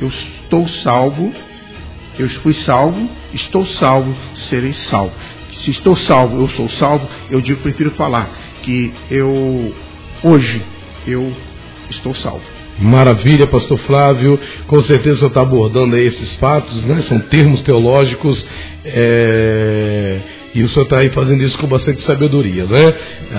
eu 0.00 0.08
estou 0.08 0.68
salvo, 0.68 1.32
eu 2.18 2.28
fui 2.28 2.54
salvo, 2.54 3.08
estou 3.32 3.64
salvo, 3.66 4.14
serei 4.34 4.72
salvo. 4.72 5.12
Se 5.52 5.70
estou 5.70 5.96
salvo, 5.96 6.40
eu 6.40 6.48
sou 6.50 6.68
salvo, 6.68 7.08
eu 7.30 7.40
digo, 7.40 7.60
prefiro 7.62 7.90
falar 7.92 8.30
que 8.62 8.92
eu, 9.10 9.74
hoje, 10.22 10.62
eu 11.06 11.32
estou 11.90 12.14
salvo. 12.14 12.42
Maravilha, 12.78 13.46
pastor 13.46 13.78
Flávio. 13.78 14.38
Com 14.66 14.80
certeza 14.82 15.26
está 15.26 15.42
abordando 15.42 15.96
aí 15.96 16.06
esses 16.06 16.36
fatos, 16.36 16.84
né? 16.84 17.00
São 17.02 17.18
termos 17.20 17.60
teológicos. 17.62 18.46
É... 18.84 20.20
E 20.54 20.62
o 20.62 20.68
senhor 20.68 20.84
está 20.84 21.00
aí 21.00 21.10
fazendo 21.10 21.42
isso 21.42 21.58
com 21.58 21.66
bastante 21.66 22.02
sabedoria, 22.02 22.64
né? 22.64 22.94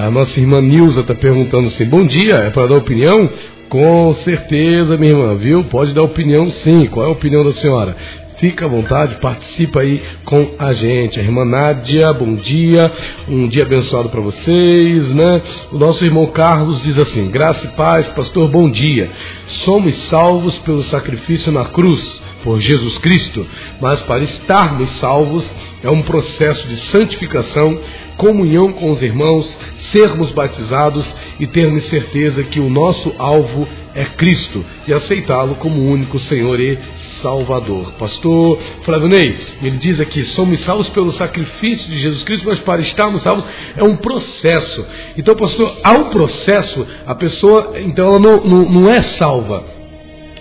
A 0.05 0.11
nossa 0.11 0.39
irmã 0.39 0.61
Nilza 0.61 1.01
está 1.01 1.15
perguntando 1.15 1.67
assim: 1.67 1.85
bom 1.85 2.05
dia, 2.05 2.35
é 2.35 2.49
para 2.49 2.67
dar 2.67 2.75
opinião? 2.75 3.29
Com 3.69 4.11
certeza, 4.13 4.97
minha 4.97 5.11
irmã, 5.11 5.35
viu? 5.35 5.63
Pode 5.65 5.93
dar 5.93 6.03
opinião 6.03 6.49
sim. 6.49 6.87
Qual 6.87 7.05
é 7.05 7.09
a 7.09 7.11
opinião 7.11 7.43
da 7.43 7.51
senhora? 7.53 7.95
Fica 8.39 8.65
à 8.65 8.69
vontade, 8.69 9.15
participa 9.15 9.81
aí 9.81 10.01
com 10.23 10.51
a 10.57 10.71
gente. 10.71 11.19
A 11.19 11.23
irmã 11.23 11.43
Nádia, 11.43 12.13
bom 12.13 12.35
dia, 12.35 12.89
um 13.27 13.49
dia 13.49 13.63
abençoado 13.63 14.07
para 14.07 14.21
vocês, 14.21 15.13
né? 15.13 15.41
O 15.73 15.77
nosso 15.77 16.05
irmão 16.05 16.25
Carlos 16.27 16.81
diz 16.81 16.97
assim: 16.97 17.29
graça 17.29 17.65
e 17.65 17.71
paz, 17.71 18.07
pastor, 18.07 18.47
bom 18.47 18.69
dia. 18.69 19.11
Somos 19.45 19.93
salvos 20.07 20.57
pelo 20.59 20.81
sacrifício 20.83 21.51
na 21.51 21.65
cruz 21.65 22.21
por 22.41 22.61
Jesus 22.61 22.97
Cristo, 22.99 23.45
mas 23.81 23.99
para 24.03 24.23
estarmos 24.23 24.89
salvos 24.91 25.53
é 25.83 25.89
um 25.89 26.01
processo 26.01 26.65
de 26.69 26.77
santificação, 26.77 27.77
comunhão 28.15 28.71
com 28.71 28.89
os 28.89 29.03
irmãos, 29.03 29.59
sermos 29.91 30.31
batizados 30.31 31.13
e 31.41 31.45
termos 31.45 31.83
certeza 31.89 32.41
que 32.43 32.61
o 32.61 32.69
nosso 32.69 33.13
alvo 33.17 33.67
é 33.93 34.05
Cristo 34.05 34.63
e 34.87 34.93
aceitá-lo 34.93 35.55
como 35.55 35.81
único 35.81 36.19
Senhor 36.19 36.59
e 36.59 36.77
Salvador. 37.21 37.93
Pastor 37.99 38.59
Flávio 38.83 39.07
Ney, 39.07 39.37
ele 39.61 39.77
diz 39.77 39.99
aqui: 39.99 40.23
somos 40.23 40.59
salvos 40.61 40.89
pelo 40.89 41.11
sacrifício 41.11 41.89
de 41.89 41.99
Jesus 41.99 42.23
Cristo, 42.23 42.45
mas 42.45 42.59
para 42.59 42.81
estarmos 42.81 43.21
salvos 43.21 43.45
é 43.75 43.83
um 43.83 43.97
processo. 43.97 44.85
Então, 45.17 45.35
pastor, 45.35 45.77
ao 45.83 46.05
processo, 46.05 46.85
a 47.05 47.15
pessoa, 47.15 47.73
então, 47.79 48.07
ela 48.07 48.19
não, 48.19 48.43
não, 48.43 48.71
não 48.71 48.89
é 48.89 49.01
salva. 49.01 49.63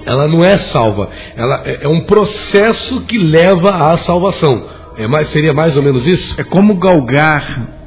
Ela 0.04 0.26
não 0.26 0.42
é 0.42 0.56
salva. 0.58 1.10
Ela 1.36 1.62
é, 1.64 1.80
é 1.82 1.88
um 1.88 2.00
processo 2.02 3.02
que 3.02 3.18
leva 3.18 3.70
à 3.70 3.96
salvação. 3.98 4.64
É 4.96 5.06
mais, 5.06 5.28
seria 5.28 5.52
mais 5.52 5.76
ou 5.76 5.82
menos 5.82 6.06
isso? 6.06 6.40
É 6.40 6.44
como 6.44 6.74
galgar 6.76 7.77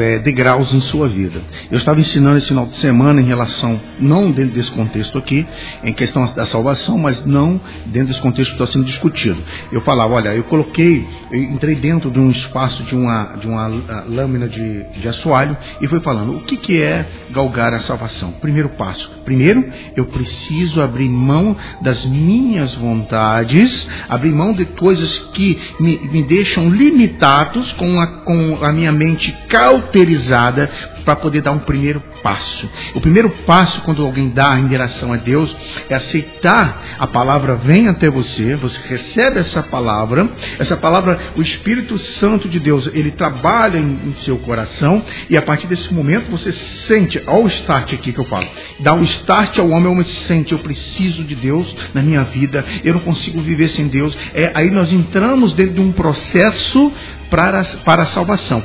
é, 0.00 0.18
degraus 0.18 0.72
em 0.72 0.80
sua 0.80 1.08
vida. 1.08 1.40
Eu 1.70 1.78
estava 1.78 2.00
ensinando 2.00 2.38
esse 2.38 2.48
final 2.48 2.66
de 2.66 2.76
semana 2.76 3.20
em 3.20 3.24
relação, 3.24 3.80
não 4.00 4.30
dentro 4.30 4.54
desse 4.54 4.70
contexto 4.70 5.16
aqui, 5.18 5.46
em 5.84 5.92
questão 5.92 6.24
da 6.34 6.46
salvação, 6.46 6.98
mas 6.98 7.24
não 7.24 7.60
dentro 7.86 8.08
desse 8.08 8.20
contexto 8.20 8.56
que 8.56 8.62
está 8.62 8.72
sendo 8.72 8.84
discutido. 8.86 9.38
Eu 9.70 9.80
falava, 9.82 10.14
olha, 10.14 10.34
eu 10.34 10.44
coloquei, 10.44 11.06
eu 11.30 11.42
entrei 11.42 11.74
dentro 11.74 12.10
de 12.10 12.18
um 12.18 12.30
espaço 12.30 12.82
de 12.84 12.94
uma, 12.94 13.36
de 13.36 13.46
uma 13.46 13.66
lâmina 14.08 14.48
de, 14.48 14.84
de 15.00 15.08
assoalho 15.08 15.56
e 15.80 15.86
fui 15.86 16.00
falando, 16.00 16.36
o 16.36 16.40
que, 16.40 16.56
que 16.56 16.82
é 16.82 17.06
galgar 17.30 17.72
a 17.74 17.78
salvação? 17.80 18.32
Primeiro 18.32 18.70
passo. 18.70 19.10
Primeiro, 19.24 19.64
eu 19.96 20.06
preciso 20.06 20.80
abrir 20.80 21.08
mão 21.08 21.56
das 21.80 22.04
minhas 22.04 22.74
vontades, 22.74 23.86
abrir 24.08 24.32
mão 24.32 24.52
de 24.52 24.64
coisas 24.64 25.18
que 25.32 25.58
me, 25.78 25.98
me 26.08 26.22
deixam 26.22 26.68
limitados 26.68 27.72
com 27.72 28.00
a, 28.00 28.06
com 28.06 28.64
a 28.64 28.72
minha 28.72 28.92
mente 28.92 29.32
cauterizada 29.52 30.70
para 31.04 31.14
poder 31.16 31.42
dar 31.42 31.52
um 31.52 31.58
primeiro 31.58 32.02
passo. 32.22 32.68
O 32.94 33.00
primeiro 33.00 33.28
passo, 33.44 33.82
quando 33.82 34.02
alguém 34.02 34.30
dá 34.30 34.58
em 34.58 34.66
direção 34.66 35.12
a 35.12 35.16
Deus, 35.16 35.54
é 35.90 35.94
aceitar 35.94 36.82
a 36.98 37.06
palavra 37.06 37.56
vem 37.56 37.88
até 37.88 38.08
você, 38.08 38.56
você 38.56 38.80
recebe 38.88 39.40
essa 39.40 39.62
palavra, 39.62 40.26
essa 40.58 40.76
palavra, 40.76 41.18
o 41.36 41.42
Espírito 41.42 41.98
Santo 41.98 42.48
de 42.48 42.58
Deus, 42.58 42.88
ele 42.94 43.10
trabalha 43.10 43.78
em, 43.78 44.00
em 44.06 44.14
seu 44.22 44.38
coração, 44.38 45.04
e 45.28 45.36
a 45.36 45.42
partir 45.42 45.66
desse 45.66 45.92
momento 45.92 46.30
você 46.30 46.52
sente, 46.52 47.22
olha 47.26 47.44
o 47.44 47.48
start 47.48 47.92
aqui 47.92 48.12
que 48.12 48.20
eu 48.20 48.26
falo, 48.26 48.46
dá 48.80 48.94
um 48.94 49.02
start 49.02 49.58
ao 49.58 49.68
homem, 49.68 49.88
o 49.88 49.92
homem 49.92 50.04
sente, 50.04 50.52
eu 50.52 50.60
preciso 50.60 51.24
de 51.24 51.34
Deus 51.34 51.74
na 51.92 52.00
minha 52.00 52.22
vida, 52.22 52.64
eu 52.84 52.94
não 52.94 53.00
consigo 53.00 53.40
viver 53.40 53.68
sem 53.68 53.88
Deus. 53.88 54.16
É, 54.32 54.52
aí 54.54 54.70
nós 54.70 54.92
entramos 54.92 55.52
dentro 55.52 55.74
de 55.74 55.80
um 55.80 55.92
processo 55.92 56.92
para, 57.28 57.64
para 57.84 58.04
a 58.04 58.06
salvação. 58.06 58.62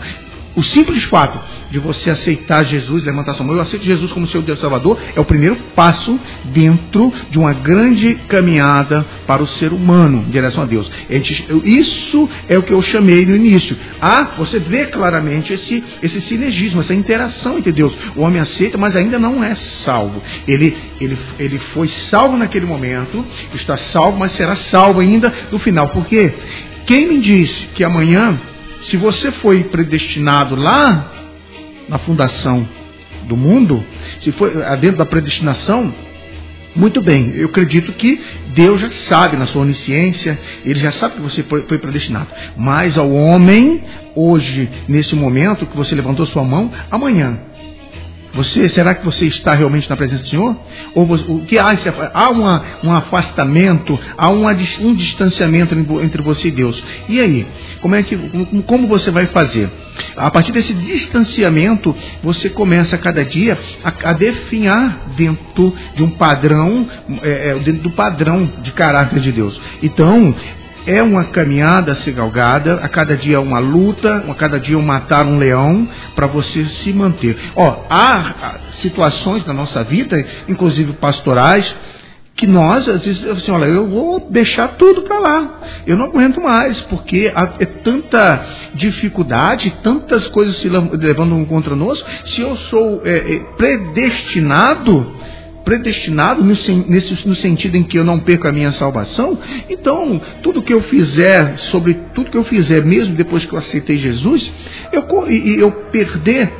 O 0.57 0.63
simples 0.63 1.03
fato 1.03 1.39
de 1.69 1.77
você 1.77 2.09
aceitar 2.09 2.63
Jesus, 2.63 3.03
levantar 3.03 3.35
sua 3.35 3.45
mão, 3.45 3.55
eu 3.55 3.61
aceito 3.61 3.85
Jesus 3.85 4.11
como 4.11 4.25
seu 4.25 4.41
Deus 4.41 4.59
Salvador, 4.59 4.97
é 5.15 5.19
o 5.19 5.23
primeiro 5.23 5.55
passo 5.75 6.19
dentro 6.45 7.13
de 7.29 7.37
uma 7.37 7.53
grande 7.53 8.15
caminhada 8.27 9.05
para 9.27 9.43
o 9.43 9.45
ser 9.45 9.71
humano 9.71 10.25
em 10.27 10.31
direção 10.31 10.63
a 10.63 10.65
Deus. 10.65 10.89
Isso 11.63 12.27
é 12.49 12.57
o 12.57 12.63
que 12.63 12.73
eu 12.73 12.81
chamei 12.81 13.23
no 13.23 13.35
início. 13.35 13.77
Ah, 14.01 14.31
você 14.35 14.57
vê 14.57 14.87
claramente 14.87 15.53
esse, 15.53 15.83
esse 16.01 16.19
sinergismo, 16.21 16.79
essa 16.79 16.95
interação 16.95 17.59
entre 17.59 17.71
Deus. 17.71 17.95
O 18.15 18.21
homem 18.21 18.41
aceita, 18.41 18.79
mas 18.79 18.95
ainda 18.95 19.19
não 19.19 19.43
é 19.43 19.53
salvo. 19.53 20.23
Ele, 20.47 20.75
ele, 20.99 21.19
ele 21.37 21.59
foi 21.59 21.87
salvo 21.87 22.35
naquele 22.35 22.65
momento, 22.65 23.23
está 23.53 23.77
salvo, 23.77 24.17
mas 24.17 24.31
será 24.31 24.55
salvo 24.55 25.01
ainda 25.01 25.31
no 25.51 25.59
final. 25.59 25.89
Por 25.89 26.07
quê? 26.07 26.33
Quem 26.87 27.07
me 27.07 27.19
diz 27.19 27.69
que 27.75 27.83
amanhã 27.83 28.39
se 28.89 28.97
você 28.97 29.31
foi 29.31 29.65
predestinado 29.65 30.55
lá 30.55 31.11
na 31.87 31.97
fundação 31.99 32.67
do 33.27 33.35
mundo, 33.35 33.83
se 34.19 34.31
foi 34.31 34.51
dentro 34.77 34.97
da 34.97 35.05
predestinação, 35.05 35.93
muito 36.75 37.01
bem, 37.01 37.33
eu 37.35 37.47
acredito 37.47 37.91
que 37.93 38.21
Deus 38.53 38.79
já 38.79 38.91
sabe 38.91 39.35
na 39.35 39.47
sua 39.47 39.63
onisciência, 39.63 40.39
Ele 40.63 40.79
já 40.79 40.91
sabe 40.91 41.15
que 41.15 41.21
você 41.21 41.43
foi 41.43 41.77
predestinado. 41.79 42.27
Mas 42.55 42.97
ao 42.97 43.11
homem, 43.11 43.83
hoje, 44.15 44.69
nesse 44.87 45.15
momento 45.15 45.65
que 45.65 45.75
você 45.75 45.95
levantou 45.95 46.27
sua 46.27 46.43
mão, 46.43 46.71
amanhã, 46.91 47.39
Você, 48.37 48.69
será 48.69 48.93
que 48.93 49.03
você 49.03 49.25
está 49.25 49.55
realmente 49.55 49.89
na 49.89 49.97
presença 49.97 50.21
do 50.21 50.29
Senhor? 50.29 50.55
Ou 50.93 51.07
você, 51.07 51.25
o 51.27 51.39
que 51.39 51.57
há? 51.57 51.75
Há 52.13 52.29
uma, 52.29 52.63
um 52.83 52.93
afastamento, 52.93 53.99
há 54.15 54.29
uma, 54.29 54.55
um 54.79 54.93
distanciamento 54.93 55.73
entre 56.03 56.21
você 56.21 56.49
e 56.49 56.51
Deus. 56.51 56.81
E 57.09 57.19
aí? 57.19 57.47
Como 57.81 57.95
é 57.95 58.03
que, 58.03 58.15
como 58.67 58.87
você 58.87 59.09
vai 59.09 59.25
fazer? 59.25 59.71
A 60.15 60.29
partir 60.29 60.51
desse 60.51 60.71
distanciamento, 60.71 61.95
você 62.21 62.47
começa 62.47 62.95
cada 62.95 63.25
dia 63.25 63.57
a, 63.83 64.11
a 64.11 64.13
definhar 64.13 65.13
dentro 65.17 65.73
de 65.95 66.03
um 66.03 66.11
padrão, 66.11 66.87
é, 67.23 67.49
é, 67.49 67.55
dentro 67.55 67.81
do 67.81 67.89
padrão 67.89 68.47
de 68.61 68.71
caráter 68.71 69.19
de 69.19 69.31
Deus. 69.31 69.59
Então, 69.81 70.35
é 70.87 71.03
uma 71.03 71.25
caminhada 71.25 71.91
a 71.91 71.95
ser 71.95 72.13
galgada, 72.13 72.75
a 72.75 72.87
cada 72.87 73.15
dia 73.17 73.41
uma 73.41 73.59
luta, 73.59 74.23
a 74.27 74.33
cada 74.33 74.57
dia 74.57 74.77
um 74.77 74.81
matar 74.81 75.25
um 75.25 75.37
leão 75.37 75.87
para 76.15 76.27
você 76.27 76.63
se 76.65 76.93
manter. 76.93 77.37
Ó, 77.55 77.85
há 77.89 78.55
situações 78.71 79.45
na 79.45 79.53
nossa 79.53 79.83
vida, 79.83 80.25
inclusive 80.47 80.93
pastorais, 80.93 81.75
que 82.37 82.47
nós, 82.47 82.87
às 82.87 83.03
vezes, 83.03 83.25
assim, 83.25 83.51
olha, 83.51 83.65
eu 83.65 83.89
vou 83.89 84.29
deixar 84.29 84.69
tudo 84.77 85.01
para 85.01 85.19
lá. 85.19 85.59
Eu 85.87 85.97
não 85.97 86.05
aguento 86.05 86.39
mais, 86.39 86.79
porque 86.81 87.33
é 87.59 87.65
tanta 87.65 88.45
dificuldade, 88.75 89.75
tantas 89.81 90.27
coisas 90.27 90.55
se 90.57 90.69
levando 90.69 91.45
contra 91.47 91.75
nós. 91.75 92.03
Se 92.25 92.41
eu 92.41 92.55
sou 92.55 93.01
é, 93.03 93.17
é, 93.17 93.39
predestinado, 93.57 95.13
predestinado 95.67 96.41
no, 96.41 96.55
nesse, 96.87 97.27
no 97.27 97.35
sentido 97.35 97.75
em 97.75 97.83
que 97.83 97.99
eu 97.99 98.03
não 98.05 98.19
perco 98.19 98.47
a 98.47 98.53
minha 98.53 98.71
salvação, 98.71 99.37
então 99.69 100.21
tudo 100.41 100.61
que 100.61 100.73
eu 100.73 100.81
fizer, 100.83 101.57
sobre 101.57 101.93
tudo 102.15 102.31
que 102.31 102.37
eu 102.37 102.45
fizer, 102.45 102.85
mesmo 102.85 103.15
depois 103.15 103.45
que 103.45 103.51
eu 103.51 103.59
aceitei 103.59 103.97
Jesus, 103.97 104.49
eu, 104.93 105.29
e 105.29 105.59
eu 105.59 105.69
perder, 105.91 106.53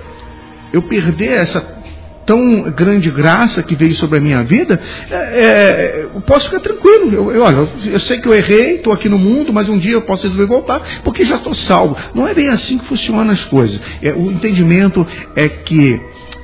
eu 0.74 0.82
perder 0.82 1.36
essa 1.36 1.78
tão 2.26 2.64
grande 2.72 3.10
graça 3.10 3.64
que 3.64 3.78
veio 3.78 3.94
sobre 3.94 4.18
a 4.18 4.22
minha 4.22 4.44
vida, 4.44 4.78
é, 5.10 5.16
é, 5.16 6.08
eu 6.14 6.20
posso 6.20 6.48
ficar 6.50 6.60
tranquilo. 6.60 7.10
Eu, 7.14 7.32
eu, 7.32 7.42
olha, 7.42 7.66
eu 7.86 8.00
sei 8.02 8.20
que 8.20 8.28
eu 8.28 8.34
errei, 8.34 8.76
estou 8.76 8.92
aqui 8.92 9.08
no 9.08 9.18
mundo, 9.18 9.54
mas 9.54 9.70
um 9.70 9.78
dia 9.78 9.94
eu 9.94 10.02
posso 10.02 10.24
resolver 10.24 10.48
voltar, 10.48 10.82
porque 11.06 11.24
já 11.24 11.38
estou 11.38 11.54
salvo. 11.54 11.96
Não 12.14 12.28
é 12.28 12.34
bem 12.34 12.50
assim 12.50 12.78
que 12.78 12.84
funcionam 12.84 13.32
as 13.32 13.46
coisas. 13.46 13.80
É, 14.02 14.12
o 14.12 14.30
entendimento 14.30 15.08
é 15.34 15.48
que 15.48 15.98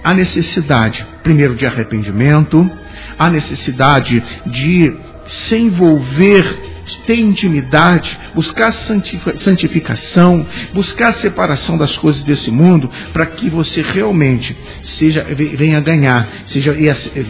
há 0.04 0.14
necessidade, 0.14 1.06
primeiro, 1.24 1.56
de 1.56 1.66
arrependimento, 1.66 2.70
há 3.18 3.30
necessidade 3.30 4.24
de 4.46 4.96
se 5.28 5.56
envolver 5.56 6.73
ter 7.06 7.20
intimidade, 7.20 8.18
buscar 8.34 8.74
santificação, 8.74 10.46
buscar 10.74 11.14
separação 11.14 11.78
das 11.78 11.98
coisas 11.98 12.22
desse 12.22 12.52
mundo, 12.52 12.90
para 13.12 13.26
que 13.26 13.50
você 13.50 13.82
realmente 13.82 14.56
seja 14.84 15.24
venha 15.24 15.80
ganhar, 15.80 16.28
seja 16.46 16.76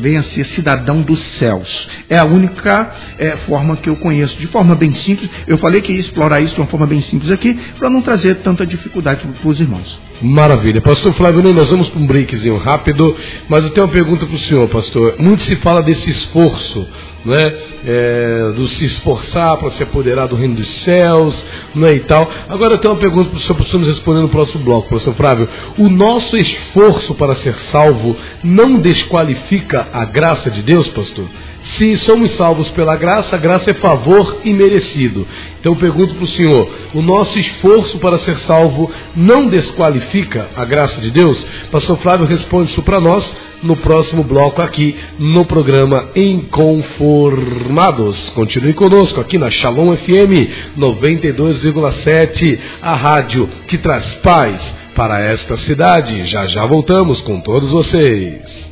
venha 0.01 0.23
ser 0.23 0.45
cidadão 0.45 1.01
dos 1.01 1.19
céus. 1.19 1.87
É 2.09 2.17
a 2.17 2.25
única 2.25 2.91
é, 3.17 3.37
forma 3.37 3.77
que 3.77 3.89
eu 3.89 3.95
conheço, 3.95 4.37
de 4.39 4.47
forma 4.47 4.75
bem 4.75 4.93
simples. 4.95 5.29
Eu 5.47 5.57
falei 5.57 5.81
que 5.81 5.91
ia 5.91 5.99
explorar 5.99 6.41
isso 6.41 6.55
de 6.55 6.61
uma 6.61 6.67
forma 6.67 6.87
bem 6.87 7.01
simples 7.01 7.31
aqui, 7.31 7.53
para 7.77 7.89
não 7.89 8.01
trazer 8.01 8.35
tanta 8.37 8.65
dificuldade 8.65 9.25
para 9.25 9.49
os 9.49 9.59
irmãos. 9.59 9.99
Maravilha. 10.21 10.81
Pastor 10.81 11.13
Flávio, 11.13 11.41
nós 11.53 11.69
vamos 11.69 11.89
para 11.89 11.99
um 11.99 12.07
breakzinho 12.07 12.57
rápido, 12.57 13.15
mas 13.49 13.63
eu 13.63 13.71
tenho 13.71 13.85
uma 13.85 13.91
pergunta 13.91 14.25
para 14.25 14.35
o 14.35 14.39
senhor, 14.39 14.67
pastor. 14.69 15.15
Muito 15.19 15.41
se 15.43 15.55
fala 15.57 15.81
desse 15.83 16.09
esforço 16.09 16.87
né, 17.25 17.57
é, 17.85 18.53
do 18.55 18.67
se 18.67 18.85
esforçar 18.85 19.57
para 19.57 19.71
se 19.71 19.83
apoderar 19.83 20.27
do 20.27 20.35
reino 20.35 20.55
dos 20.55 20.69
céus, 20.83 21.45
né, 21.73 21.93
e 21.95 21.99
tal. 22.01 22.29
Agora 22.49 22.73
eu 22.73 22.77
tenho 22.77 22.93
uma 22.93 22.99
pergunta 22.99 23.29
para 23.29 23.37
o 23.37 23.41
senhor, 23.41 23.55
para 23.55 23.63
o 23.63 23.67
senhor 23.67 23.79
nos 23.79 23.89
responder 23.89 24.21
no 24.21 24.29
próximo 24.29 24.63
bloco, 24.63 24.89
professor 24.89 25.13
Flávio. 25.13 25.47
O 25.77 25.89
nosso 25.89 26.37
esforço 26.37 27.15
para 27.15 27.35
ser 27.35 27.53
salvo 27.55 28.15
não 28.43 28.79
desqualifica 28.79 29.87
a 29.91 30.05
graça 30.05 30.49
de 30.49 30.61
Deus, 30.61 30.87
pastor? 30.89 31.25
Se 31.63 31.95
somos 31.97 32.31
salvos 32.33 32.69
pela 32.71 32.97
graça, 32.97 33.37
graça 33.37 33.71
é 33.71 33.73
favor 33.73 34.41
imerecido. 34.43 35.25
Então 35.59 35.71
eu 35.71 35.77
pergunto 35.77 36.13
para 36.15 36.25
o 36.25 36.27
senhor: 36.27 36.69
o 36.93 37.01
nosso 37.01 37.39
esforço 37.39 37.97
para 37.99 38.17
ser 38.17 38.35
salvo 38.39 38.91
não 39.15 39.47
desqualifica 39.47 40.49
a 40.55 40.65
graça 40.65 40.99
de 40.99 41.09
Deus? 41.09 41.41
Pastor 41.71 41.97
Flávio 41.99 42.27
responde 42.27 42.71
isso 42.71 42.83
para 42.83 42.99
nós 42.99 43.33
no 43.63 43.77
próximo 43.77 44.23
bloco 44.23 44.61
aqui 44.61 44.97
no 45.17 45.45
programa 45.45 46.09
Inconformados. 46.15 48.29
Continue 48.31 48.73
conosco 48.73 49.21
aqui 49.21 49.37
na 49.37 49.49
Shalom 49.49 49.95
FM 49.95 50.75
92,7, 50.77 52.59
a 52.81 52.93
rádio 52.93 53.47
que 53.67 53.77
traz 53.77 54.15
paz 54.15 54.61
para 54.93 55.21
esta 55.21 55.55
cidade. 55.57 56.25
Já 56.25 56.45
já 56.45 56.65
voltamos 56.65 57.21
com 57.21 57.39
todos 57.39 57.71
vocês. 57.71 58.62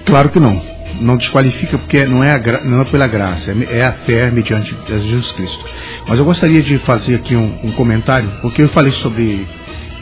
Claro 0.04 0.30
que 0.30 0.40
não 0.40 0.69
não 1.00 1.16
desqualifica 1.16 1.78
porque 1.78 2.04
não 2.04 2.22
é, 2.22 2.34
a, 2.34 2.64
não 2.64 2.82
é 2.82 2.84
pela 2.84 3.06
graça, 3.06 3.52
é, 3.52 3.78
é 3.78 3.82
a 3.82 3.92
fé 3.92 4.30
mediante 4.30 4.76
Jesus 4.86 5.32
Cristo. 5.32 5.64
Mas 6.06 6.18
eu 6.18 6.24
gostaria 6.24 6.62
de 6.62 6.78
fazer 6.78 7.16
aqui 7.16 7.34
um, 7.34 7.58
um 7.64 7.72
comentário, 7.72 8.28
porque 8.42 8.62
eu 8.62 8.68
falei 8.68 8.92
sobre 8.92 9.46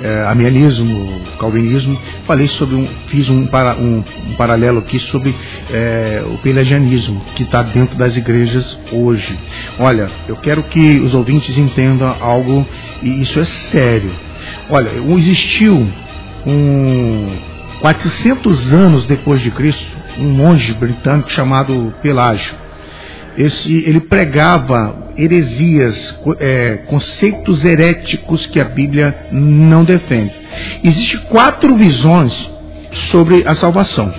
é, 0.00 0.26
amianismo, 0.28 1.20
calvinismo, 1.38 2.00
falei 2.24 2.46
sobre 2.46 2.76
um, 2.76 2.88
fiz 3.06 3.28
um, 3.28 3.46
para, 3.46 3.74
um, 3.74 4.04
um 4.28 4.34
paralelo 4.34 4.78
aqui 4.78 4.98
sobre 5.00 5.34
é, 5.70 6.22
o 6.24 6.38
pelagianismo 6.38 7.20
que 7.34 7.42
está 7.42 7.62
dentro 7.62 7.96
das 7.96 8.16
igrejas 8.16 8.78
hoje. 8.92 9.36
Olha, 9.78 10.10
eu 10.28 10.36
quero 10.36 10.62
que 10.64 10.98
os 11.00 11.14
ouvintes 11.14 11.56
entendam 11.56 12.16
algo 12.20 12.66
e 13.02 13.22
isso 13.22 13.38
é 13.40 13.44
sério. 13.44 14.12
Olha, 14.70 14.90
existiu 15.16 15.88
um, 16.46 17.36
400 17.80 18.72
anos 18.74 19.04
depois 19.04 19.40
de 19.40 19.50
Cristo, 19.50 19.97
um 20.18 20.30
monge 20.30 20.72
britânico 20.74 21.30
chamado 21.30 21.94
Pelágio, 22.02 22.54
esse, 23.36 23.72
ele 23.86 24.00
pregava 24.00 25.12
heresias, 25.16 26.18
é, 26.40 26.78
conceitos 26.86 27.64
heréticos 27.64 28.46
que 28.46 28.60
a 28.60 28.64
Bíblia 28.64 29.16
não 29.30 29.84
defende. 29.84 30.32
Existem 30.82 31.20
quatro 31.28 31.76
visões 31.76 32.50
sobre 33.10 33.46
a 33.46 33.54
salvação. 33.54 34.12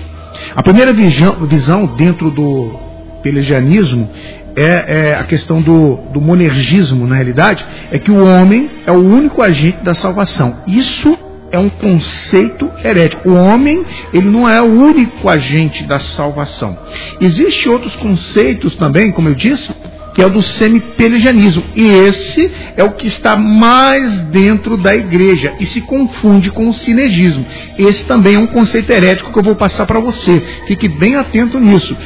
A 0.56 0.62
primeira 0.62 0.92
visão, 0.92 1.34
visão 1.46 1.86
dentro 1.86 2.30
do 2.30 2.78
pelagianismo 3.22 4.08
é, 4.56 5.10
é, 5.10 5.14
a 5.14 5.24
questão 5.24 5.60
do, 5.60 5.96
do 6.12 6.20
monergismo, 6.20 7.06
na 7.06 7.14
realidade, 7.14 7.64
é 7.90 7.98
que 7.98 8.10
o 8.10 8.24
homem 8.24 8.70
é 8.86 8.92
o 8.92 8.98
único 8.98 9.42
agente 9.42 9.78
da 9.82 9.94
salvação. 9.94 10.62
Isso 10.66 11.16
é 11.50 11.58
um 11.58 11.68
conceito 11.68 12.70
herético. 12.84 13.30
O 13.30 13.34
homem, 13.34 13.84
ele 14.12 14.28
não 14.28 14.48
é 14.48 14.60
o 14.60 14.70
único 14.70 15.28
agente 15.28 15.84
da 15.84 15.98
salvação. 15.98 16.78
Existem 17.20 17.70
outros 17.70 17.96
conceitos 17.96 18.74
também, 18.76 19.10
como 19.10 19.28
eu 19.28 19.34
disse, 19.34 19.70
que 20.14 20.22
é 20.22 20.26
o 20.26 20.30
do 20.30 20.42
semipelagianismo. 20.42 21.62
E 21.74 21.86
esse 21.86 22.50
é 22.76 22.84
o 22.84 22.92
que 22.92 23.06
está 23.06 23.36
mais 23.36 24.18
dentro 24.22 24.76
da 24.76 24.94
igreja 24.94 25.54
e 25.60 25.66
se 25.66 25.80
confunde 25.82 26.50
com 26.50 26.68
o 26.68 26.74
sinergismo. 26.74 27.44
Esse 27.78 28.04
também 28.04 28.34
é 28.34 28.38
um 28.38 28.46
conceito 28.46 28.90
herético 28.90 29.32
que 29.32 29.38
eu 29.38 29.42
vou 29.42 29.56
passar 29.56 29.86
para 29.86 30.00
você. 30.00 30.40
Fique 30.66 30.88
bem 30.88 31.16
atento 31.16 31.58
nisso. 31.58 31.96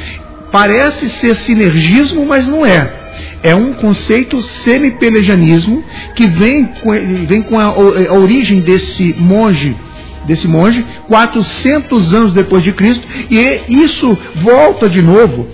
Parece 0.51 1.09
ser 1.09 1.35
sinergismo, 1.35 2.25
mas 2.25 2.47
não 2.47 2.65
é. 2.65 3.04
É 3.43 3.55
um 3.55 3.73
conceito 3.73 4.41
semipelagianismo 4.41 5.83
que 6.15 6.27
vem 6.29 6.65
com, 6.65 6.91
vem 7.27 7.41
com 7.41 7.59
a, 7.59 7.65
a 7.65 8.13
origem 8.13 8.59
desse 8.61 9.15
monge 9.17 9.75
desse 10.25 10.47
monge, 10.47 10.83
400 11.07 12.13
anos 12.13 12.33
depois 12.33 12.63
de 12.63 12.71
Cristo, 12.71 13.05
e 13.29 13.61
isso 13.83 14.17
volta 14.35 14.89
de 14.89 14.99
novo 14.99 15.47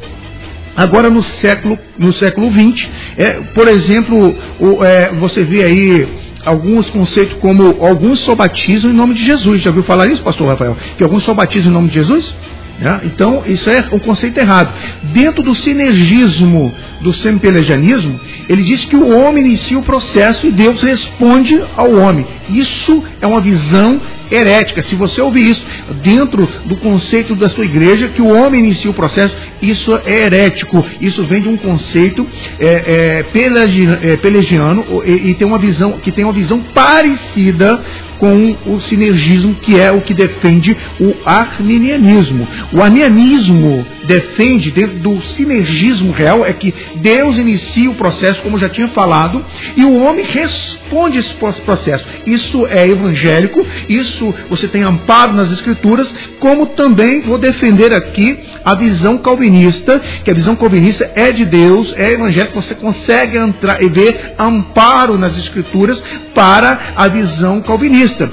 agora 0.76 1.10
no 1.10 1.22
século 1.22 1.78
no 2.00 2.14
século 2.14 2.50
20 2.50 2.90
é, 3.18 3.32
por 3.54 3.68
exemplo 3.68 4.34
o, 4.58 4.82
é, 4.82 5.14
você 5.16 5.44
vê 5.44 5.64
aí 5.66 6.08
alguns 6.46 6.90
conceitos 6.90 7.38
como 7.40 7.84
alguns 7.86 8.20
só 8.22 8.34
batizam 8.36 8.90
em 8.90 8.94
nome 8.94 9.14
de 9.14 9.24
Jesus. 9.24 9.62
Já 9.62 9.72
viu 9.72 9.84
falar 9.84 10.08
isso 10.08 10.24
pastor 10.24 10.48
Rafael? 10.48 10.76
Que 10.98 11.04
alguns 11.04 11.24
só 11.24 11.34
batizam 11.34 11.72
em 11.72 11.74
nome 11.74 11.90
de 11.90 11.96
Jesus 11.96 12.36
né? 12.82 13.00
Então, 13.04 13.44
isso 13.46 13.70
é 13.70 13.86
um 13.92 14.00
conceito 14.00 14.40
errado. 14.40 14.74
Dentro 15.14 15.44
do 15.44 15.54
sinergismo 15.54 16.74
do 17.00 17.14
semipelagianismo, 17.14 18.20
ele 18.50 18.64
diz 18.64 18.86
que 18.86 18.96
o 18.96 19.08
homem 19.08 19.46
inicia 19.46 19.78
o 19.78 19.84
processo 19.84 20.48
e 20.48 20.52
Deus 20.52 20.82
responde 20.82 21.62
ao 21.78 21.94
homem. 21.94 22.26
Isso 22.50 23.04
é 23.22 23.28
uma 23.28 23.40
visão 23.40 24.02
herética. 24.32 24.82
Se 24.84 24.96
você 24.96 25.22
ouvir 25.22 25.50
isso 25.50 25.66
dentro 26.02 26.48
do 26.66 26.76
conceito 26.78 27.36
da 27.36 27.50
sua 27.50 27.66
igreja, 27.66 28.08
que 28.08 28.22
o 28.22 28.30
homem 28.30 28.62
inicia 28.62 28.90
o 28.90 28.94
processo, 28.94 29.36
isso 29.62 30.00
é 30.06 30.22
herético. 30.22 30.84
Isso 31.00 31.24
vem 31.24 31.42
de 31.42 31.50
um 31.50 31.58
conceito 31.58 32.26
é, 32.60 32.66
é, 32.66 33.20
é 33.20 34.18
pelagiano 34.18 34.86
e, 35.06 35.30
e, 35.30 35.34
tem 35.36 35.46
uma 35.46 35.60
visão 35.60 35.94
que 36.00 36.12
tem 36.12 36.24
uma 36.24 36.34
visão 36.34 36.60
parecida 36.74 37.82
com 38.18 38.56
o 38.68 38.80
sinergismo, 38.80 39.56
que 39.56 39.80
é 39.80 39.92
o 39.92 40.02
que 40.02 40.14
defende 40.14 40.78
o 41.00 41.16
arminianismo. 41.26 42.48
O 42.72 42.80
arminianismo 42.80 43.86
defende, 44.12 44.72
dentro 44.72 45.00
do 45.00 45.22
sinergismo 45.22 46.12
real, 46.12 46.46
é 46.46 46.52
que 46.52 46.74
Deus 46.96 47.38
inicia 47.38 47.90
o 47.90 47.96
processo, 47.96 48.42
como 48.42 48.58
já 48.58 48.68
tinha 48.68 48.90
falado, 48.90 49.44
e 49.78 49.86
o 49.86 50.02
homem 50.04 50.26
responde 50.26 51.18
esse 51.18 51.34
processo. 51.34 52.06
Isso 52.26 52.68
é 52.68 52.86
evangélico, 52.86 53.66
isso 53.88 54.34
você 54.50 54.68
tem 54.68 54.84
amparo 54.84 55.32
nas 55.34 55.50
Escrituras, 55.52 56.14
como 56.40 56.68
também 56.68 57.22
vou 57.22 57.38
defender 57.38 57.94
aqui 57.94 58.38
a 58.66 58.76
visão 58.76 59.18
calvinista, 59.18 60.02
que 60.24 60.32
a 60.32 60.34
visão 60.34 60.58
calvinista 60.58 61.10
é 61.16 61.32
de 61.32 61.46
Deus, 61.46 61.94
é 61.96 62.12
evangélico, 62.12 62.62
você 62.62 62.76
consegue 62.76 63.38
entrar 63.38 63.82
e 63.82 63.88
ver 63.88 64.34
amparo 64.38 65.18
nas 65.18 65.38
Escrituras 65.38 66.04
para 66.34 66.94
a 66.98 67.08
visão 67.08 67.62
calvinista 67.62 68.30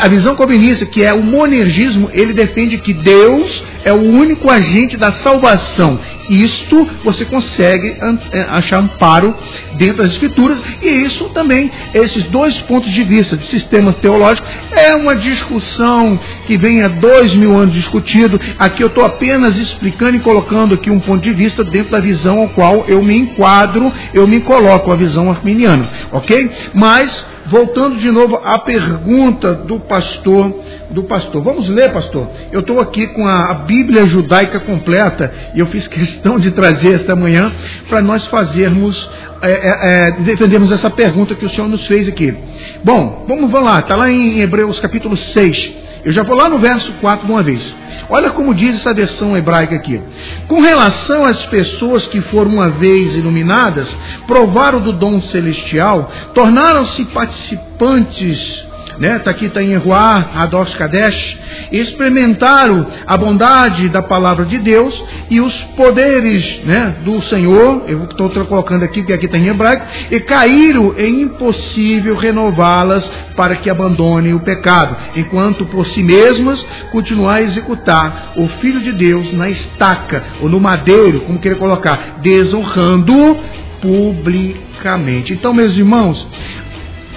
a 0.00 0.06
visão 0.06 0.36
calvinista, 0.36 0.86
que 0.86 1.02
é 1.02 1.12
o 1.12 1.20
monergismo, 1.20 2.08
ele 2.12 2.32
defende 2.32 2.78
que 2.78 2.92
Deus 2.92 3.64
é 3.84 3.92
o 3.92 4.00
único 4.00 4.50
agente 4.50 4.96
da 4.96 5.12
salvação. 5.12 6.00
Isto 6.28 6.88
você 7.04 7.24
consegue 7.24 7.96
é, 8.32 8.40
achar 8.48 8.80
amparo 8.80 9.34
dentro 9.74 9.98
das 9.98 10.12
escrituras, 10.12 10.58
e 10.80 10.88
isso 11.04 11.28
também, 11.30 11.70
esses 11.92 12.24
dois 12.24 12.60
pontos 12.62 12.90
de 12.90 13.02
vista 13.02 13.36
de 13.36 13.46
sistemas 13.46 13.94
teológicos, 13.96 14.50
é 14.72 14.94
uma 14.94 15.14
discussão 15.14 16.18
que 16.46 16.56
vem 16.56 16.82
há 16.82 16.88
dois 16.88 17.34
mil 17.34 17.54
anos 17.56 17.74
discutido. 17.74 18.40
Aqui 18.58 18.82
eu 18.82 18.88
estou 18.88 19.04
apenas 19.04 19.58
explicando 19.58 20.16
e 20.16 20.20
colocando 20.20 20.74
aqui 20.74 20.90
um 20.90 21.00
ponto 21.00 21.22
de 21.22 21.32
vista 21.32 21.62
dentro 21.62 21.92
da 21.92 22.00
visão 22.00 22.40
ao 22.40 22.48
qual 22.48 22.84
eu 22.88 23.02
me 23.02 23.16
enquadro, 23.16 23.92
eu 24.12 24.26
me 24.26 24.40
coloco, 24.40 24.90
a 24.90 24.96
visão 24.96 25.30
arminiana, 25.30 25.88
ok? 26.10 26.50
Mas 26.72 27.26
voltando 27.46 27.96
de 27.96 28.10
novo 28.10 28.40
à 28.42 28.58
pergunta 28.58 29.52
do 29.54 29.78
pastor, 29.80 30.58
do 30.94 31.02
pastor. 31.02 31.42
Vamos 31.42 31.68
ler, 31.68 31.92
pastor? 31.92 32.30
Eu 32.52 32.60
estou 32.60 32.80
aqui 32.80 33.08
com 33.08 33.26
a, 33.26 33.52
Bíblia 33.54 34.06
judaica 34.06 34.60
completa 34.60 35.32
e 35.54 35.60
eu 35.60 35.66
fiz 35.66 35.86
questão 35.88 36.38
de 36.38 36.52
trazer 36.52 36.94
esta 36.94 37.16
manhã 37.16 37.52
para 37.88 38.00
nós 38.00 38.26
fazermos, 38.28 39.08
é, 39.42 39.50
é, 39.50 40.08
é, 40.08 40.10
defendermos 40.12 40.70
essa 40.70 40.88
pergunta 40.88 41.34
que 41.34 41.44
o 41.44 41.48
Senhor 41.50 41.68
nos 41.68 41.86
fez 41.86 42.08
aqui. 42.08 42.34
Bom, 42.82 43.24
vamos, 43.28 43.52
lá, 43.52 43.80
está 43.80 43.96
lá 43.96 44.10
em 44.10 44.40
Hebreus 44.40 44.78
capítulo 44.80 45.16
6. 45.16 45.84
Eu 46.04 46.12
já 46.12 46.22
vou 46.22 46.36
lá 46.36 46.48
no 46.48 46.58
verso 46.58 46.92
4 47.00 47.26
de 47.26 47.32
uma 47.32 47.42
vez. 47.42 47.74
Olha 48.10 48.30
como 48.30 48.54
diz 48.54 48.76
essa 48.76 48.92
versão 48.92 49.36
hebraica 49.36 49.74
aqui. 49.74 50.00
Com 50.46 50.60
relação 50.60 51.24
às 51.24 51.44
pessoas 51.46 52.06
que 52.06 52.20
foram 52.20 52.52
uma 52.52 52.68
vez 52.68 53.16
iluminadas, 53.16 53.88
provaram 54.26 54.80
do 54.80 54.92
dom 54.92 55.20
celestial, 55.22 56.12
tornaram-se 56.34 57.06
participantes 57.06 58.66
né? 58.98 59.18
Tá 59.18 59.30
aqui 59.30 59.46
está 59.46 59.62
em 59.62 59.72
Eruá, 59.72 60.30
Ados 60.34 60.74
Kadesh, 60.74 61.36
experimentaram 61.72 62.86
a 63.06 63.16
bondade 63.16 63.88
da 63.88 64.02
palavra 64.02 64.44
de 64.44 64.58
Deus 64.58 65.02
e 65.30 65.40
os 65.40 65.54
poderes, 65.76 66.60
né, 66.64 66.96
do 67.04 67.20
Senhor. 67.22 67.84
Eu 67.88 68.04
estou 68.04 68.30
colocando 68.46 68.84
aqui 68.84 69.00
porque 69.00 69.12
aqui 69.12 69.26
está 69.26 69.38
em 69.38 69.48
hebraico 69.48 69.86
e 70.10 70.20
caíram 70.20 70.94
em 70.98 71.22
impossível 71.22 72.16
renová-las 72.16 73.08
para 73.36 73.56
que 73.56 73.70
abandonem 73.70 74.34
o 74.34 74.40
pecado, 74.40 74.96
enquanto 75.16 75.66
por 75.66 75.86
si 75.86 76.02
mesmas 76.02 76.64
continuar 76.92 77.36
a 77.36 77.42
executar 77.42 78.32
o 78.36 78.46
Filho 78.60 78.80
de 78.80 78.92
Deus 78.92 79.32
na 79.32 79.48
estaca 79.48 80.22
ou 80.40 80.48
no 80.48 80.60
madeiro, 80.60 81.20
como 81.20 81.38
querer 81.38 81.56
colocar, 81.56 82.18
desonrando 82.22 83.38
publicamente. 83.80 85.34
Então, 85.34 85.52
meus 85.52 85.76
irmãos, 85.76 86.26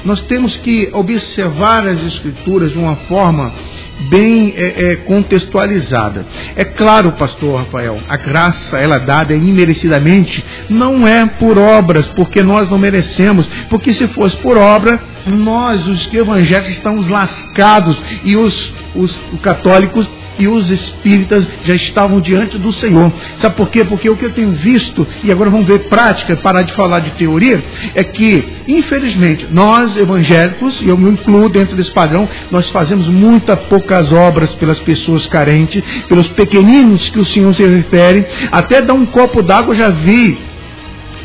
nós 0.03 0.21
temos 0.21 0.55
que 0.57 0.89
observar 0.93 1.87
as 1.87 2.05
Escrituras 2.05 2.71
de 2.71 2.77
uma 2.77 2.95
forma 3.07 3.53
bem 4.09 4.53
é, 4.55 4.91
é, 4.91 4.95
contextualizada. 4.97 6.25
É 6.55 6.63
claro, 6.63 7.13
pastor 7.13 7.61
Rafael, 7.61 7.99
a 8.07 8.17
graça, 8.17 8.77
ela 8.77 8.97
é 8.97 8.99
dada 8.99 9.33
imerecidamente, 9.33 10.43
não 10.69 11.07
é 11.07 11.25
por 11.25 11.57
obras, 11.57 12.07
porque 12.09 12.43
nós 12.43 12.69
não 12.69 12.77
merecemos, 12.77 13.47
porque 13.69 13.93
se 13.93 14.07
fosse 14.09 14.37
por 14.37 14.57
obra, 14.57 14.99
nós, 15.25 15.87
os 15.87 16.13
evangélicos, 16.13 16.71
estamos 16.71 17.07
lascados. 17.07 17.97
E 18.23 18.35
os, 18.35 18.73
os, 18.95 19.19
os 19.33 19.39
católicos 19.41 20.07
e 20.37 20.47
os 20.47 20.69
espíritas 20.69 21.47
já 21.63 21.73
estavam 21.73 22.19
diante 22.19 22.57
do 22.57 22.71
Senhor. 22.71 23.11
Sabe 23.37 23.55
por 23.55 23.69
quê? 23.69 23.83
Porque 23.83 24.09
o 24.09 24.15
que 24.15 24.25
eu 24.25 24.31
tenho 24.31 24.51
visto, 24.51 25.07
e 25.23 25.31
agora 25.31 25.49
vamos 25.49 25.67
ver 25.67 25.87
prática, 25.87 26.35
parar 26.35 26.63
de 26.63 26.73
falar 26.73 26.99
de 26.99 27.11
teoria, 27.11 27.63
é 27.93 28.03
que, 28.03 28.43
infelizmente, 28.67 29.47
nós 29.51 29.95
evangélicos, 29.95 30.81
e 30.81 30.87
eu 30.87 30.97
me 30.97 31.11
incluo 31.11 31.49
dentro 31.49 31.75
desse 31.75 31.91
padrão, 31.91 32.27
nós 32.51 32.69
fazemos 32.69 33.07
muitas 33.07 33.59
poucas 33.61 34.11
obras 34.11 34.53
pelas 34.55 34.79
pessoas 34.79 35.27
carentes, 35.27 35.83
pelos 36.07 36.27
pequeninos 36.29 37.09
que 37.09 37.19
o 37.19 37.25
Senhor 37.25 37.53
se 37.53 37.63
refere. 37.63 38.25
Até 38.51 38.81
dar 38.81 38.93
um 38.93 39.05
copo 39.05 39.41
d'água 39.41 39.75
já 39.75 39.89
vi 39.89 40.46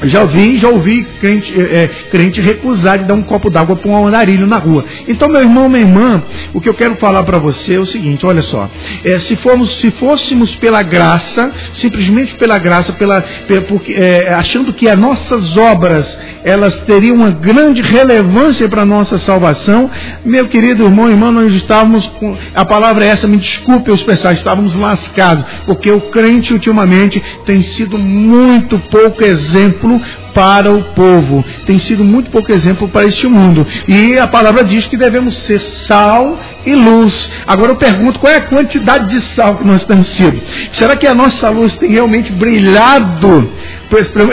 já 0.05 0.23
ouvi, 0.23 0.59
já 0.59 0.69
ouvi 0.69 1.05
crente, 1.21 1.53
é, 1.61 1.89
crente 2.11 2.41
recusar 2.41 2.99
de 2.99 3.05
dar 3.05 3.15
um 3.15 3.23
copo 3.23 3.51
d'água 3.51 3.77
para 3.77 3.91
um 3.91 4.07
andarilho 4.07 4.47
na 4.47 4.59
rua. 4.59 4.85
Então, 5.07 5.29
meu 5.29 5.41
irmão, 5.41 5.69
minha 5.69 5.83
irmã, 5.83 6.23
o 6.53 6.61
que 6.61 6.69
eu 6.69 6.75
quero 6.75 6.97
falar 6.97 7.23
para 7.23 7.39
você 7.39 7.75
é 7.75 7.79
o 7.79 7.87
seguinte: 7.87 8.27
olha 8.27 8.43
só, 8.43 8.71
é, 9.05 9.19
se, 9.19 9.37
formos, 9.37 9.79
se 9.79 9.91
fôssemos 9.93 10.55
pela 10.57 10.83
graça, 10.83 11.53
simplesmente 11.75 12.35
pela 12.35 12.59
graça, 12.59 12.93
pela, 12.93 13.23
pela 13.47 13.63
porque, 13.63 13.93
é, 13.93 14.33
achando 14.35 14.73
que 14.73 14.89
as 14.89 14.99
nossas 14.99 15.57
obras 15.57 16.19
elas 16.45 16.77
teriam 16.79 17.17
uma 17.17 17.31
grande 17.31 17.83
relevância 17.83 18.69
para 18.69 18.83
a 18.83 18.87
nossa 18.87 19.19
salvação, 19.19 19.91
meu 20.25 20.49
querido 20.49 20.85
irmão 20.85 21.09
e 21.09 21.13
irmã, 21.13 21.31
nós 21.31 21.55
estávamos 21.55 22.07
com, 22.19 22.37
a 22.55 22.65
palavra 22.65 23.05
é 23.05 23.09
essa, 23.09 23.29
me 23.29 23.37
desculpe 23.37 23.91
eu 23.91 23.95
expressar, 23.95 24.33
estávamos 24.33 24.75
lascados, 24.75 25.45
porque 25.67 25.91
o 25.91 26.01
crente 26.01 26.53
ultimamente 26.53 27.23
tem 27.45 27.63
sido 27.63 27.99
muito 27.99 28.79
pouco 28.79 29.25
exemplo 29.25 30.01
para 30.35 30.73
o 30.73 30.83
povo. 30.83 31.45
Tem 31.67 31.79
sido 31.79 32.05
muito 32.05 32.31
pouco 32.31 32.53
exemplo 32.53 32.89
para 32.89 33.07
este 33.07 33.27
mundo. 33.27 33.67
E 33.87 34.19
a 34.19 34.27
palavra 34.27 34.65
diz 34.65 34.87
que 34.87 34.97
devemos 34.97 35.37
ser 35.45 35.61
sal 35.61 36.39
e 36.65 36.75
luz. 36.75 37.31
Agora 37.47 37.73
eu 37.73 37.77
pergunto, 37.77 38.19
qual 38.19 38.33
é 38.33 38.37
a 38.37 38.47
quantidade 38.47 39.15
de 39.15 39.21
sal 39.35 39.57
que 39.57 39.67
nós 39.67 39.85
temos 39.85 40.09
sido? 40.09 40.41
Será 40.73 40.97
que 40.97 41.07
a 41.07 41.15
nossa 41.15 41.49
luz 41.51 41.75
tem 41.77 41.91
realmente 41.91 42.33
brilhado 42.33 43.51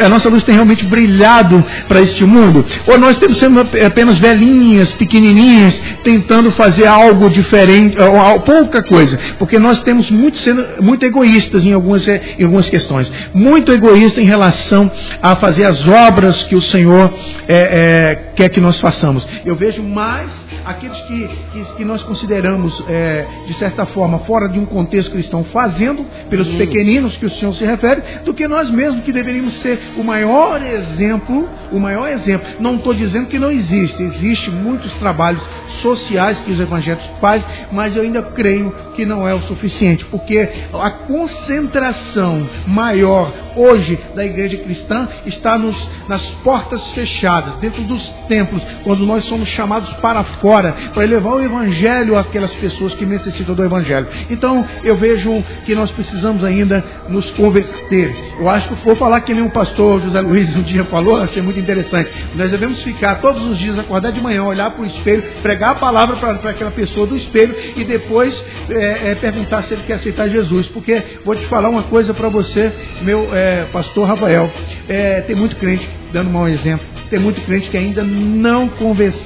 a 0.03 0.10
nossa 0.10 0.30
luz 0.30 0.43
tem 0.43 0.55
realmente 0.55 0.86
brilhado 0.86 1.64
para 1.88 2.01
este 2.01 2.24
mundo? 2.26 2.66
Ou 2.88 2.97
nós 2.97 3.18
temos 3.18 3.38
sendo 3.38 3.60
apenas 3.60 4.18
velhinhas, 4.18 4.91
pequenininhas, 4.93 5.80
tentando 6.03 6.51
fazer 6.51 6.88
algo 6.88 7.30
diferente, 7.30 7.97
ou 7.99 8.39
pouca 8.41 8.84
coisa? 8.84 9.20
Porque 9.38 9.57
nós 9.60 9.82
temos 9.82 10.10
muito 10.10 10.38
sendo 10.38 10.84
muito 10.84 11.05
egoístas 11.05 11.66
em 11.66 11.74
algumas, 11.74 12.07
em 12.07 12.43
algumas 12.43 12.70
questões, 12.70 13.12
muito 13.34 13.72
egoísta 13.72 14.22
em 14.22 14.26
relação 14.26 14.91
a 15.22 15.36
fazer 15.36 15.66
as 15.66 15.88
obras 15.88 16.43
que 16.43 16.55
o 16.55 16.62
Senhor 16.62 17.14
é, 17.47 17.55
é, 17.55 18.16
quer 18.36 18.49
que 18.49 18.60
nós 18.60 18.80
façamos. 18.80 19.28
Eu 19.45 19.55
vejo 19.55 19.84
mais 19.84 20.30
aqueles 20.66 20.99
que, 21.01 21.30
que, 21.51 21.74
que 21.78 21.86
nós 21.86 22.03
consideramos, 22.03 22.84
é, 22.88 23.26
de 23.47 23.53
certa 23.55 23.86
forma, 23.86 24.20
fora 24.20 24.47
de 24.47 24.60
um 24.60 24.66
contexto 24.66 25.12
cristão, 25.12 25.43
fazendo 25.45 26.05
pelos 26.30 26.47
pequeninos 26.49 27.18
que 27.18 27.26
o 27.26 27.30
Senhor 27.30 27.53
se 27.53 27.66
refere, 27.66 28.01
do 28.26 28.34
que 28.34 28.47
nós 28.47 28.70
mesmos 28.70 29.03
que 29.03 29.12
deveríamos 29.12 29.48
ser 29.49 29.79
o 29.97 30.03
maior 30.03 30.61
exemplo, 30.61 31.47
o 31.71 31.79
maior 31.79 32.09
exemplo. 32.09 32.47
Não 32.59 32.75
estou 32.75 32.93
dizendo 32.93 33.27
que 33.27 33.39
não 33.39 33.51
existe, 33.51 34.01
existe 34.01 34.49
muitos 34.49 34.93
trabalhos 34.95 35.41
sociais 35.81 36.39
que 36.41 36.51
os 36.51 36.59
evangelhos 36.59 37.07
fazem, 37.21 37.47
mas 37.71 37.95
eu 37.95 38.03
ainda 38.03 38.21
creio 38.21 38.73
que 38.95 39.05
não 39.05 39.27
é 39.27 39.33
o 39.33 39.41
suficiente, 39.43 40.05
porque 40.05 40.49
a 40.73 40.89
concentração 40.89 42.47
maior 42.67 43.31
hoje 43.55 43.99
da 44.15 44.25
igreja 44.25 44.57
cristã 44.57 45.07
está 45.25 45.57
nos, 45.57 45.75
nas 46.07 46.25
portas 46.43 46.91
fechadas, 46.91 47.55
dentro 47.55 47.83
dos 47.83 48.05
templos, 48.27 48.61
quando 48.83 49.05
nós 49.05 49.23
somos 49.25 49.49
chamados 49.49 49.91
para 49.95 50.23
fora, 50.23 50.75
para 50.93 51.05
levar 51.05 51.31
o 51.31 51.41
evangelho 51.41 52.17
àquelas 52.17 52.53
pessoas 52.55 52.93
que 52.93 53.05
necessitam 53.05 53.55
do 53.55 53.63
evangelho. 53.63 54.07
Então, 54.29 54.65
eu 54.83 54.95
vejo 54.95 55.43
que 55.65 55.75
nós 55.75 55.91
precisamos 55.91 56.43
ainda 56.43 56.83
nos 57.07 57.29
converter. 57.31 58.15
Eu 58.39 58.49
acho 58.49 58.69
que 58.69 58.85
vou 58.85 58.95
falar 58.95 59.21
que 59.21 59.33
o 59.41 59.49
pastor 59.49 60.01
José 60.01 60.21
Luiz 60.21 60.55
um 60.55 60.61
dia 60.61 60.83
falou, 60.85 61.17
achei 61.17 61.41
muito 61.41 61.59
interessante. 61.59 62.09
Nós 62.35 62.51
devemos 62.51 62.81
ficar 62.83 63.15
todos 63.15 63.43
os 63.43 63.57
dias, 63.57 63.77
acordar 63.77 64.11
de 64.11 64.21
manhã, 64.21 64.43
olhar 64.43 64.71
para 64.71 64.81
o 64.81 64.85
espelho, 64.85 65.23
pregar 65.41 65.71
a 65.71 65.75
palavra 65.75 66.15
para 66.15 66.49
aquela 66.49 66.71
pessoa 66.71 67.05
do 67.05 67.15
espelho 67.15 67.55
e 67.75 67.83
depois 67.83 68.43
é, 68.69 69.11
é, 69.11 69.15
perguntar 69.15 69.63
se 69.63 69.73
ele 69.73 69.83
quer 69.83 69.93
aceitar 69.93 70.27
Jesus. 70.27 70.67
Porque 70.67 71.01
vou 71.23 71.35
te 71.35 71.45
falar 71.47 71.69
uma 71.69 71.83
coisa 71.83 72.13
para 72.13 72.29
você, 72.29 72.71
meu 73.01 73.29
é, 73.33 73.65
pastor 73.71 74.07
Rafael. 74.07 74.51
É, 74.87 75.21
tem 75.21 75.35
muito 75.35 75.55
crente, 75.55 75.89
dando 76.11 76.29
um 76.29 76.33
mau 76.33 76.47
exemplo, 76.47 76.85
tem 77.10 77.20
muito 77.20 77.41
crente 77.41 77.70
que 77.70 77.78
ainda 77.78 78.03
não, 78.03 78.72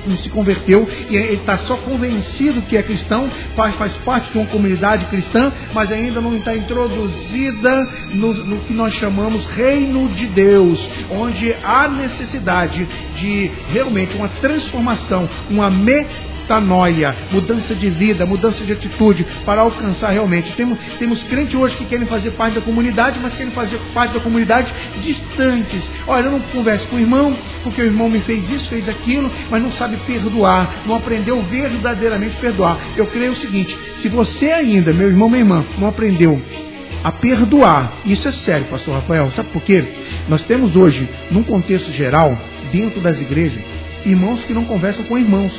não 0.06 0.18
se 0.18 0.30
converteu 0.30 0.88
e 1.10 1.16
ele 1.16 1.34
está 1.36 1.58
só 1.58 1.76
convencido 1.78 2.62
que 2.64 2.78
é 2.78 2.84
cristão, 2.84 3.30
faz, 3.56 3.76
faz 3.76 3.94
parte 3.98 4.32
de 4.32 4.38
uma 4.38 4.48
comunidade 4.48 5.06
cristã, 5.06 5.52
mas 5.74 5.92
ainda 5.92 6.22
não 6.22 6.36
está 6.36 6.56
introduzida 6.56 7.90
no, 8.14 8.34
no 8.34 8.60
que 8.62 8.74
nós 8.74 8.94
chamamos 8.94 9.46
reino 9.46 10.10
de 10.10 10.26
Deus, 10.28 10.80
onde 11.12 11.54
há 11.64 11.88
necessidade 11.88 12.88
de 13.18 13.52
realmente 13.72 14.16
uma 14.16 14.30
transformação, 14.30 15.30
uma 15.50 15.70
me 15.70 16.06
metanoia, 16.44 17.16
mudança 17.32 17.74
de 17.74 17.90
vida, 17.90 18.26
mudança 18.26 18.64
de 18.64 18.74
atitude, 18.74 19.26
para 19.46 19.62
alcançar 19.62 20.12
realmente. 20.12 20.52
Temos, 20.54 20.78
temos 21.00 21.24
crentes 21.24 21.56
hoje 21.56 21.76
que 21.78 21.86
querem 21.86 22.06
fazer 22.06 22.32
parte 22.32 22.56
da 22.56 22.62
comunidade, 22.62 23.20
mas 23.22 23.34
querem 23.34 23.52
fazer 23.52 23.80
parte 23.94 24.14
da 24.14 24.20
comunidade 24.20 24.72
distantes. 25.02 25.82
Olha, 26.06 26.26
eu 26.26 26.32
não 26.32 26.40
converso 26.40 26.88
com 26.88 26.98
o 26.98 27.00
irmão, 27.00 27.36
porque 27.64 27.82
o 27.82 27.86
irmão 27.86 28.10
me 28.10 28.20
fez 28.20 28.50
isso, 28.50 28.70
fez 28.70 28.88
aquilo, 28.88 29.32
mas 29.50 29.62
não 29.62 29.72
sabe 29.72 29.98
perdoar, 30.06 30.84
não 30.86 30.96
aprendeu 30.96 31.42
verdadeiramente 31.44 32.36
perdoar. 32.38 32.78
Eu 32.96 33.08
creio 33.08 33.32
o 33.32 33.38
seguinte: 33.38 33.78
se 34.02 34.10
você 34.10 34.48
ainda, 34.48 34.94
meu 34.94 35.08
irmão, 35.08 35.30
minha 35.30 35.42
irmã, 35.42 35.66
não 35.78 35.88
aprendeu 35.88 36.42
a 37.04 37.12
perdoar, 37.12 37.98
isso 38.06 38.28
é 38.28 38.32
sério, 38.32 38.66
pastor 38.68 38.96
Rafael, 38.96 39.30
sabe 39.32 39.50
por 39.50 39.62
quê? 39.62 39.84
Nós 40.30 40.42
temos 40.44 40.74
hoje, 40.74 41.10
num 41.30 41.44
contexto 41.44 41.92
geral, 41.92 42.38
dentro 42.72 43.02
das 43.02 43.20
igrejas, 43.20 43.62
irmãos 44.06 44.42
que 44.44 44.54
não 44.54 44.64
conversam 44.64 45.04
com 45.04 45.18
irmãos 45.18 45.54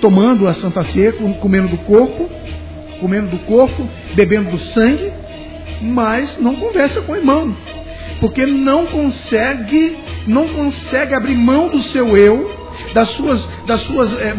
tomando 0.00 0.46
a 0.46 0.54
Santa 0.54 0.82
Ceia, 0.84 1.12
comendo 1.12 1.68
do 1.68 1.78
corpo, 1.78 2.28
comendo 3.00 3.28
do 3.28 3.38
corpo, 3.40 3.88
bebendo 4.14 4.50
do 4.50 4.58
sangue, 4.58 5.12
mas 5.80 6.38
não 6.40 6.56
conversa 6.56 7.00
com 7.02 7.12
o 7.12 7.16
irmão, 7.16 7.56
porque 8.20 8.44
não 8.46 8.86
consegue, 8.86 9.96
não 10.26 10.48
consegue 10.48 11.14
abrir 11.14 11.36
mão 11.36 11.68
do 11.68 11.78
seu 11.80 12.16
eu, 12.16 12.50
das 12.92 13.08
suas, 13.10 13.48
das 13.66 13.80
suas 13.82 14.12
é, 14.20 14.34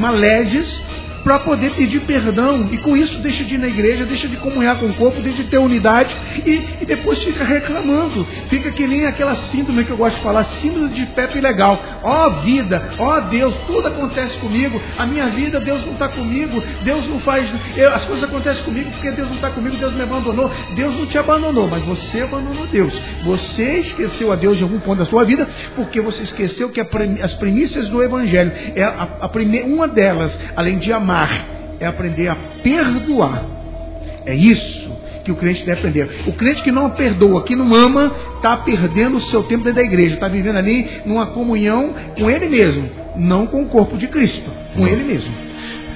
para 1.24 1.40
poder 1.40 1.72
pedir 1.72 2.02
perdão. 2.02 2.68
E 2.72 2.78
com 2.78 2.96
isso 2.96 3.18
deixa 3.20 3.44
de 3.44 3.56
ir 3.56 3.58
na 3.58 3.68
igreja, 3.68 4.06
deixa 4.06 4.28
de 4.28 4.38
comunhar 4.38 4.78
com 4.78 4.88
o 4.88 4.94
corpo, 4.94 5.22
deixa 5.22 5.44
de 5.44 5.50
ter 5.50 5.58
unidade 5.58 6.16
e, 6.46 6.82
e 6.82 6.86
depois 6.86 7.24
fica 7.24 7.44
reclamando. 7.44 8.26
Fica 8.50 8.72
que 8.72 8.88
nem 8.88 9.06
aquela 9.06 9.36
síndrome 9.36 9.84
que 9.84 9.92
eu 9.92 9.98
gosto 9.98 10.18
de 10.18 10.22
falar, 10.22 10.44
síndrome 10.62 10.90
de 10.90 11.06
Pepe 11.08 11.40
legal. 11.40 11.82
Ó 12.04 12.28
oh, 12.28 12.30
vida, 12.42 12.90
ó 12.98 13.18
oh, 13.18 13.22
Deus, 13.22 13.54
tudo 13.68 13.88
acontece 13.88 14.38
comigo. 14.38 14.82
A 14.98 15.06
minha 15.06 15.28
vida, 15.28 15.60
Deus 15.60 15.86
não 15.86 15.94
está 15.94 16.08
comigo, 16.08 16.62
Deus 16.84 17.08
não 17.08 17.20
faz. 17.20 17.50
Eu, 17.76 17.94
as 17.94 18.06
coisas 18.06 18.24
acontecem 18.24 18.64
comigo 18.64 18.92
porque 18.92 19.12
Deus 19.12 19.28
não 19.30 19.36
está 19.36 19.50
comigo, 19.50 19.76
Deus 19.78 19.94
me 19.94 20.02
abandonou. 20.02 20.52
Deus 20.76 20.98
não 20.98 21.06
te 21.06 21.18
abandonou, 21.18 21.68
mas 21.68 21.84
você 21.84 22.22
abandonou 22.22 22.68
Deus. 22.68 22.94
Você 23.24 23.80
esqueceu 23.80 24.32
a 24.32 24.36
Deus 24.36 24.60
em 24.60 24.64
algum 24.64 24.80
ponto 24.80 25.00
da 25.00 25.06
sua 25.06 25.24
vida, 25.24 25.48
porque 25.76 26.02
você 26.02 26.24
esqueceu 26.24 26.70
que 26.70 26.82
as 26.82 27.34
premissas 27.36 27.90
do 27.90 28.02
Evangelho 28.02 28.52
é 28.76 28.84
a, 28.84 29.08
a 29.22 29.30
primeira, 29.30 29.68
uma 29.68 29.88
delas, 29.88 30.38
além 30.56 30.78
de 30.78 30.92
amar 30.94 31.09
amar, 31.10 31.46
é 31.80 31.86
aprender 31.88 32.28
a 32.28 32.36
perdoar. 32.62 33.44
É 34.26 34.36
isso 34.36 34.90
que 35.24 35.32
o 35.32 35.36
crente 35.36 35.66
deve 35.66 35.80
aprender. 35.80 36.24
O 36.28 36.34
crente 36.34 36.62
que 36.62 36.72
não 36.72 36.90
perdoa, 36.92 37.44
que 37.44 37.56
não 37.56 37.74
ama, 37.74 38.12
está 38.36 38.56
perdendo 38.58 39.18
o 39.18 39.22
seu 39.22 39.44
tempo 39.44 39.64
dentro 39.64 39.82
da 39.82 39.86
igreja, 39.86 40.14
está 40.14 40.28
vivendo 40.28 40.58
ali 40.58 41.02
numa 41.06 41.28
comunhão 41.28 41.94
com 42.18 42.30
ele 42.30 42.48
mesmo, 42.48 42.90
não 43.16 43.48
com 43.48 43.64
o 43.64 43.68
corpo 43.68 43.98
de 43.98 44.08
Cristo, 44.08 44.50
com 44.76 44.88
ele 44.88 45.04
mesmo. 45.04 45.34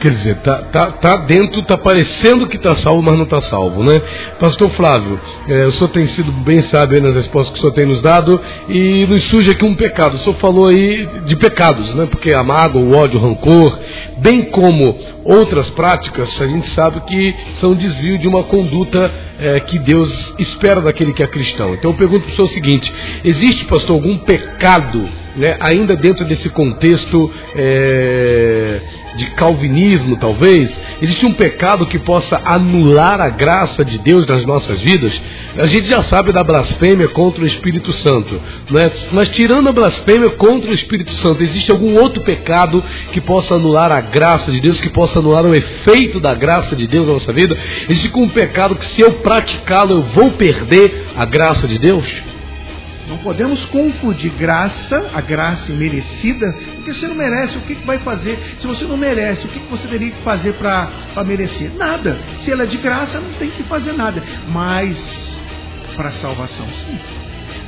Quer 0.03 0.11
dizer, 0.11 0.35
tá, 0.39 0.57
tá, 0.63 0.91
tá 0.91 1.15
dentro, 1.15 1.63
tá 1.63 1.77
parecendo 1.77 2.45
que 2.45 2.57
está 2.57 2.75
salvo, 2.75 3.01
mas 3.01 3.15
não 3.15 3.23
está 3.23 3.39
salvo, 3.39 3.81
né? 3.85 4.01
Pastor 4.37 4.69
Flávio, 4.71 5.17
é, 5.47 5.65
o 5.67 5.71
senhor 5.71 5.89
tem 5.91 6.05
sido 6.07 6.29
bem 6.29 6.61
sábio 6.63 7.01
nas 7.01 7.15
respostas 7.15 7.53
que 7.53 7.59
o 7.59 7.61
senhor 7.61 7.71
tem 7.71 7.85
nos 7.85 8.01
dado 8.01 8.37
e 8.67 9.05
nos 9.07 9.23
surge 9.23 9.51
aqui 9.51 9.63
um 9.63 9.73
pecado. 9.73 10.15
O 10.15 10.17
senhor 10.17 10.35
falou 10.35 10.67
aí 10.67 11.07
de 11.25 11.37
pecados, 11.37 11.95
né? 11.95 12.05
Porque 12.05 12.33
a 12.33 12.43
mágoa, 12.43 12.81
o 12.81 12.93
ódio, 12.93 13.17
o 13.17 13.23
rancor, 13.23 13.79
bem 14.17 14.43
como 14.43 14.99
outras 15.23 15.69
práticas, 15.69 16.41
a 16.41 16.47
gente 16.47 16.67
sabe 16.71 16.99
que 17.07 17.33
são 17.61 17.73
desvio 17.73 18.17
de 18.17 18.27
uma 18.27 18.43
conduta 18.43 19.09
é, 19.39 19.61
que 19.61 19.79
Deus 19.79 20.35
espera 20.37 20.81
daquele 20.81 21.13
que 21.13 21.23
é 21.23 21.27
cristão. 21.27 21.75
Então 21.75 21.91
eu 21.91 21.95
pergunto 21.95 22.25
para 22.25 22.33
o 22.33 22.35
senhor 22.35 22.49
o 22.49 22.53
seguinte: 22.53 22.91
existe, 23.23 23.63
pastor, 23.63 23.95
algum 23.95 24.17
pecado 24.17 25.07
né, 25.37 25.55
ainda 25.61 25.95
dentro 25.95 26.25
desse 26.25 26.49
contexto 26.49 27.31
é, 27.55 28.81
de 29.15 29.27
calvinismo, 29.31 30.17
talvez, 30.17 30.71
existe 31.01 31.25
um 31.25 31.33
pecado 31.33 31.85
que 31.85 31.99
possa 31.99 32.41
anular 32.43 33.21
a 33.21 33.29
graça 33.29 33.83
de 33.83 33.97
Deus 33.97 34.25
nas 34.25 34.45
nossas 34.45 34.79
vidas? 34.81 35.19
A 35.57 35.67
gente 35.67 35.87
já 35.87 36.01
sabe 36.03 36.31
da 36.31 36.43
blasfêmia 36.43 37.07
contra 37.09 37.43
o 37.43 37.47
Espírito 37.47 37.91
Santo, 37.93 38.41
né? 38.69 38.91
mas 39.11 39.29
tirando 39.29 39.69
a 39.69 39.73
blasfêmia 39.73 40.31
contra 40.31 40.71
o 40.71 40.73
Espírito 40.73 41.11
Santo, 41.15 41.43
existe 41.43 41.71
algum 41.71 41.99
outro 41.99 42.23
pecado 42.23 42.83
que 43.11 43.21
possa 43.21 43.55
anular 43.55 43.91
a 43.91 44.01
graça 44.01 44.51
de 44.51 44.59
Deus, 44.59 44.79
que 44.79 44.89
possa 44.89 45.19
anular 45.19 45.45
o 45.45 45.55
efeito 45.55 46.19
da 46.19 46.33
graça 46.33 46.75
de 46.75 46.87
Deus 46.87 47.07
na 47.07 47.13
nossa 47.13 47.31
vida? 47.31 47.57
Existe 47.87 48.11
um 48.15 48.29
pecado 48.29 48.75
que, 48.75 48.85
se 48.85 49.01
eu 49.01 49.13
praticá-lo, 49.13 49.97
eu 49.97 50.03
vou 50.03 50.31
perder 50.31 51.07
a 51.15 51.25
graça 51.25 51.67
de 51.67 51.77
Deus? 51.77 52.32
Não 53.07 53.17
podemos 53.17 53.65
confundir 53.65 54.31
graça, 54.31 55.09
a 55.13 55.21
graça 55.21 55.73
merecida, 55.73 56.53
porque 56.75 56.93
você 56.93 57.07
não 57.07 57.15
merece, 57.15 57.57
o 57.57 57.61
que, 57.61 57.73
vai 57.85 57.99
fazer? 57.99 58.57
Se 58.59 58.67
você 58.67 58.85
não 58.85 58.95
merece, 58.95 59.45
o 59.45 59.49
que, 59.49 59.59
que 59.59 59.69
você 59.69 59.87
teria 59.87 60.11
que 60.11 60.21
fazer 60.21 60.53
para 60.53 60.89
merecer? 61.25 61.71
Nada. 61.75 62.17
Se 62.41 62.51
ela 62.51 62.63
é 62.63 62.67
de 62.67 62.77
graça, 62.77 63.19
não 63.19 63.33
tem 63.33 63.49
que 63.49 63.63
fazer 63.63 63.93
nada. 63.93 64.23
Mas 64.47 64.97
para 65.95 66.11
salvação, 66.11 66.67
sim 66.67 67.22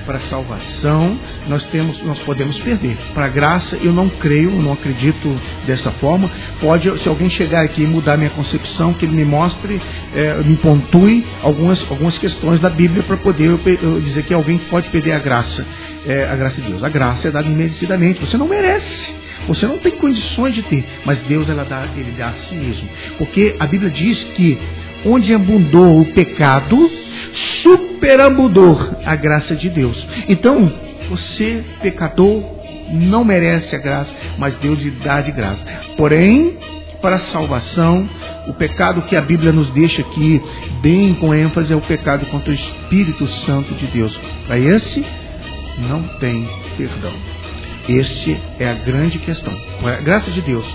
para 0.06 0.20
salvação, 0.22 1.18
nós 1.48 1.64
temos, 1.68 2.02
nós 2.04 2.20
podemos 2.20 2.58
perder. 2.60 2.98
Para 3.14 3.28
graça, 3.28 3.78
eu 3.82 3.92
não 3.92 4.08
creio, 4.10 4.52
não 4.52 4.74
acredito 4.74 5.36
dessa 5.66 5.92
forma. 5.92 6.30
Pode, 6.62 6.90
se 7.02 7.10
alguém 7.10 7.30
chegar 7.30 7.64
aqui 7.64 7.84
e 7.84 7.88
mudar 7.88 8.18
minha 8.18 8.30
concepção, 8.30 8.94
que 8.94 9.06
ele 9.06 9.16
me 9.16 9.26
mostre, 9.26 9.82
é, 10.16 10.36
me 10.44 10.56
pontue 10.58 11.26
algumas, 11.42 11.86
algumas 11.90 12.18
questões 12.18 12.60
da 12.60 12.70
Bíblia 12.70 13.04
para 13.04 13.18
poder 13.18 13.46
eu, 13.46 13.60
eu 13.82 14.02
dizer 14.02 14.24
que 14.24 14.34
alguém 14.34 14.58
pode 14.58 14.90
perder 14.90 15.14
a 15.14 15.20
graça, 15.20 15.66
é, 16.06 16.26
a 16.26 16.36
graça 16.36 16.62
de 16.62 16.68
Deus. 16.68 16.84
A 16.84 16.90
graça 16.90 17.28
é 17.28 17.32
dada 17.32 17.48
imerecidamente. 17.48 18.22
Você 18.22 18.38
não 18.38 18.48
merece. 18.48 19.14
Você 19.48 19.68
não 19.68 19.78
tem 19.78 19.92
condições 19.92 20.56
de 20.56 20.64
ter, 20.64 20.86
mas 21.04 21.20
Deus 21.20 21.50
ela 21.50 21.64
dá, 21.64 21.88
ele 21.96 22.14
dá 22.18 22.30
a 22.30 22.34
si 22.34 22.56
mesmo. 22.56 22.88
Porque 23.18 23.56
a 23.60 23.68
Bíblia 23.68 23.92
diz 23.92 24.24
que 24.36 24.58
onde 25.06 25.34
abundou 25.34 26.02
o 26.02 26.06
pecado, 26.06 26.90
superabundou 27.34 28.78
a 29.06 29.16
graça 29.16 29.56
de 29.56 29.70
Deus. 29.70 30.06
Então, 30.28 30.72
você, 31.10 31.64
pecador, 31.82 32.44
não 32.92 33.24
merece 33.24 33.76
a 33.76 33.80
graça, 33.80 34.14
mas 34.38 34.54
Deus 34.56 34.80
lhe 34.80 34.92
dá 34.92 35.22
de 35.22 35.32
graça. 35.32 35.64
Porém, 35.98 36.58
para 37.02 37.18
a 37.18 37.20
salvação, 37.20 38.10
o 38.48 38.54
pecado 38.54 39.02
que 39.04 39.16
a 39.16 39.22
Bíblia 39.22 39.52
nos 39.52 39.70
deixa 39.70 40.02
aqui 40.02 40.42
bem 40.82 41.14
com 41.14 41.34
ênfase 41.34 41.74
é 41.74 41.76
o 41.76 41.82
pecado 41.82 42.26
contra 42.28 42.52
o 42.52 42.56
Espírito 42.56 43.28
Santo 43.28 43.74
de 43.76 43.86
Deus. 43.88 44.20
Para 44.48 44.58
esse, 44.58 45.06
não 45.88 46.02
tem 46.20 46.48
perdão. 46.78 47.14
Este 47.88 48.36
é 48.60 48.70
a 48.70 48.74
grande 48.74 49.20
questão. 49.20 49.54
A 49.84 50.02
graça 50.02 50.32
de 50.32 50.42
Deus 50.42 50.66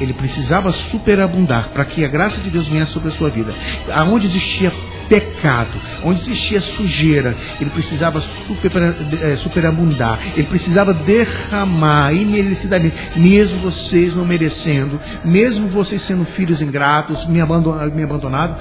ele 0.00 0.12
precisava 0.14 0.72
superabundar 0.72 1.70
para 1.70 1.84
que 1.84 2.04
a 2.04 2.08
graça 2.08 2.40
de 2.40 2.48
Deus 2.48 2.66
viesse 2.66 2.92
sobre 2.92 3.08
a 3.08 3.12
sua 3.12 3.28
vida. 3.28 3.52
Aonde 3.92 4.26
existia 4.26 4.72
pecado, 5.10 5.76
onde 6.04 6.20
existia 6.20 6.60
sujeira, 6.60 7.36
ele 7.60 7.70
precisava 7.70 8.20
super, 8.20 8.80
é, 9.20 9.36
superabundar, 9.36 10.20
ele 10.36 10.46
precisava 10.46 10.94
derramar 10.94 12.14
imerecidamente, 12.14 12.94
mesmo 13.16 13.58
vocês 13.58 14.14
não 14.14 14.24
merecendo, 14.24 15.00
mesmo 15.24 15.68
vocês 15.68 16.00
sendo 16.02 16.24
filhos 16.24 16.62
ingratos, 16.62 17.26
me 17.26 17.40
abandonado, 17.40 18.56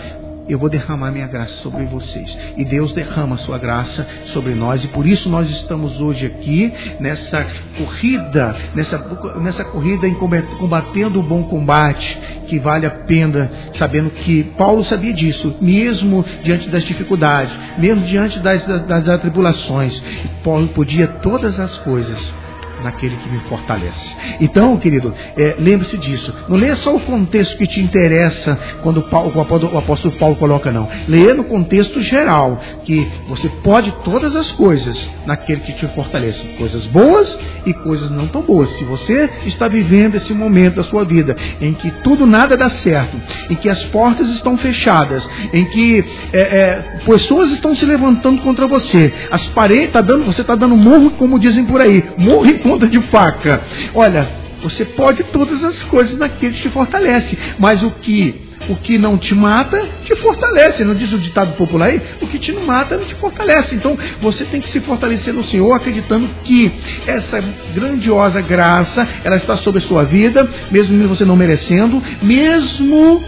eu 0.49 0.59
vou 0.59 0.69
derramar 0.69 1.11
minha 1.11 1.27
graça 1.27 1.53
sobre 1.55 1.85
vocês. 1.85 2.37
E 2.57 2.65
Deus 2.65 2.93
derrama 2.93 3.35
a 3.35 3.37
sua 3.37 3.57
graça 3.57 4.07
sobre 4.33 4.55
nós, 4.55 4.83
e 4.83 4.87
por 4.87 5.05
isso 5.05 5.29
nós 5.29 5.49
estamos 5.49 5.99
hoje 6.01 6.25
aqui 6.25 6.73
nessa 6.99 7.45
corrida, 7.77 8.55
nessa, 8.75 8.97
nessa 9.39 9.63
corrida 9.63 10.07
em 10.07 10.15
combatendo 10.15 11.19
o 11.19 11.23
bom 11.23 11.43
combate, 11.43 12.17
que 12.47 12.59
vale 12.59 12.85
a 12.85 12.91
pena, 12.91 13.51
sabendo 13.73 14.09
que 14.09 14.43
Paulo 14.57 14.83
sabia 14.83 15.13
disso, 15.13 15.55
mesmo 15.61 16.25
diante 16.43 16.69
das 16.69 16.83
dificuldades, 16.83 17.57
mesmo 17.77 18.03
diante 18.05 18.39
das, 18.39 18.63
das, 18.65 18.85
das 18.85 19.09
atribulações. 19.09 20.01
Paulo 20.43 20.67
podia 20.69 21.07
todas 21.07 21.59
as 21.59 21.77
coisas 21.79 22.39
naquele 22.84 23.15
que 23.17 23.30
me 23.30 23.39
fortalece. 23.41 24.15
Então, 24.39 24.77
querido, 24.77 25.13
é, 25.38 25.55
lembre-se 25.59 25.97
disso. 25.97 26.34
Não 26.47 26.57
leia 26.57 26.75
só 26.75 26.95
o 26.95 26.99
contexto 26.99 27.57
que 27.57 27.67
te 27.67 27.80
interessa 27.80 28.57
quando 28.82 29.01
Paulo, 29.03 29.32
o 29.36 29.77
apóstolo 29.77 30.15
Paulo 30.15 30.36
coloca, 30.36 30.71
não. 30.71 30.88
Leia 31.07 31.34
no 31.34 31.43
contexto 31.43 32.01
geral, 32.01 32.61
que 32.84 33.07
você 33.27 33.49
pode 33.63 33.91
todas 34.03 34.36
as 34.36 34.51
coisas 34.51 35.09
naquele 35.25 35.61
que 35.61 35.73
te 35.73 35.88
fortalece. 35.88 36.43
Coisas 36.57 36.86
boas 36.88 37.38
e 37.65 37.73
coisas 37.73 38.09
não 38.09 38.27
tão 38.27 38.41
boas. 38.41 38.69
Se 38.77 38.84
você 38.84 39.30
está 39.45 39.67
vivendo 39.67 40.15
esse 40.15 40.34
momento 40.34 40.75
da 40.75 40.84
sua 40.84 41.03
vida 41.03 41.36
em 41.61 41.73
que 41.73 41.91
tudo 42.03 42.25
nada 42.25 42.55
dá 42.55 42.69
certo, 42.69 43.19
em 43.49 43.55
que 43.55 43.69
as 43.69 43.84
portas 43.86 44.27
estão 44.30 44.57
fechadas, 44.57 45.27
em 45.53 45.65
que 45.65 46.05
é, 46.34 46.39
é, 46.39 46.99
pessoas 47.05 47.51
estão 47.51 47.75
se 47.75 47.86
levantando 47.86 48.41
contra 48.41 48.67
você, 48.67 49.13
as 49.32 49.47
paredes, 49.49 49.91
tá 49.91 50.01
dando, 50.01 50.25
você 50.25 50.41
está 50.41 50.55
dando 50.55 50.75
morro, 50.75 51.11
como 51.11 51.39
dizem 51.39 51.65
por 51.65 51.82
aí, 51.82 52.03
morro 52.17 52.45
ponta 52.70 52.88
de 52.88 53.01
faca. 53.03 53.61
Olha, 53.95 54.30
você 54.61 54.86
pode 54.86 55.24
todas 55.26 55.63
as 55.63 55.82
coisas 55.84 56.17
naquele 56.17 56.53
que 56.53 56.61
te 56.61 56.70
fortalece, 56.70 57.38
mas 57.57 57.82
o 57.82 57.89
que 57.89 58.47
o 58.67 58.76
que 58.76 58.99
não 58.99 59.17
te 59.17 59.34
mata 59.34 59.80
te 60.03 60.13
fortalece. 60.15 60.84
Não 60.84 60.93
diz 60.93 61.11
o 61.11 61.17
ditado 61.17 61.53
popular 61.53 61.88
aí? 61.88 62.01
O 62.22 62.28
que 62.28 62.38
te 62.38 62.51
não 62.51 62.65
mata 62.65 62.97
não 62.97 63.05
te 63.05 63.15
fortalece. 63.15 63.74
Então 63.74 63.97
você 64.22 64.45
tem 64.45 64.61
que 64.61 64.70
se 64.70 64.80
fortalecer 64.82 65.34
no 65.34 65.43
Senhor, 65.43 65.74
acreditando 65.74 66.30
que 66.43 66.72
essa 67.07 67.41
grandiosa 67.74 68.41
graça 68.41 69.07
ela 69.24 69.38
está 69.38 69.55
sobre 69.55 69.80
a 69.80 69.88
sua 69.88 70.03
vida, 70.03 70.47
mesmo 70.70 71.07
você 71.07 71.26
não 71.26 71.36
merecendo, 71.36 72.03
mesmo 72.22 73.24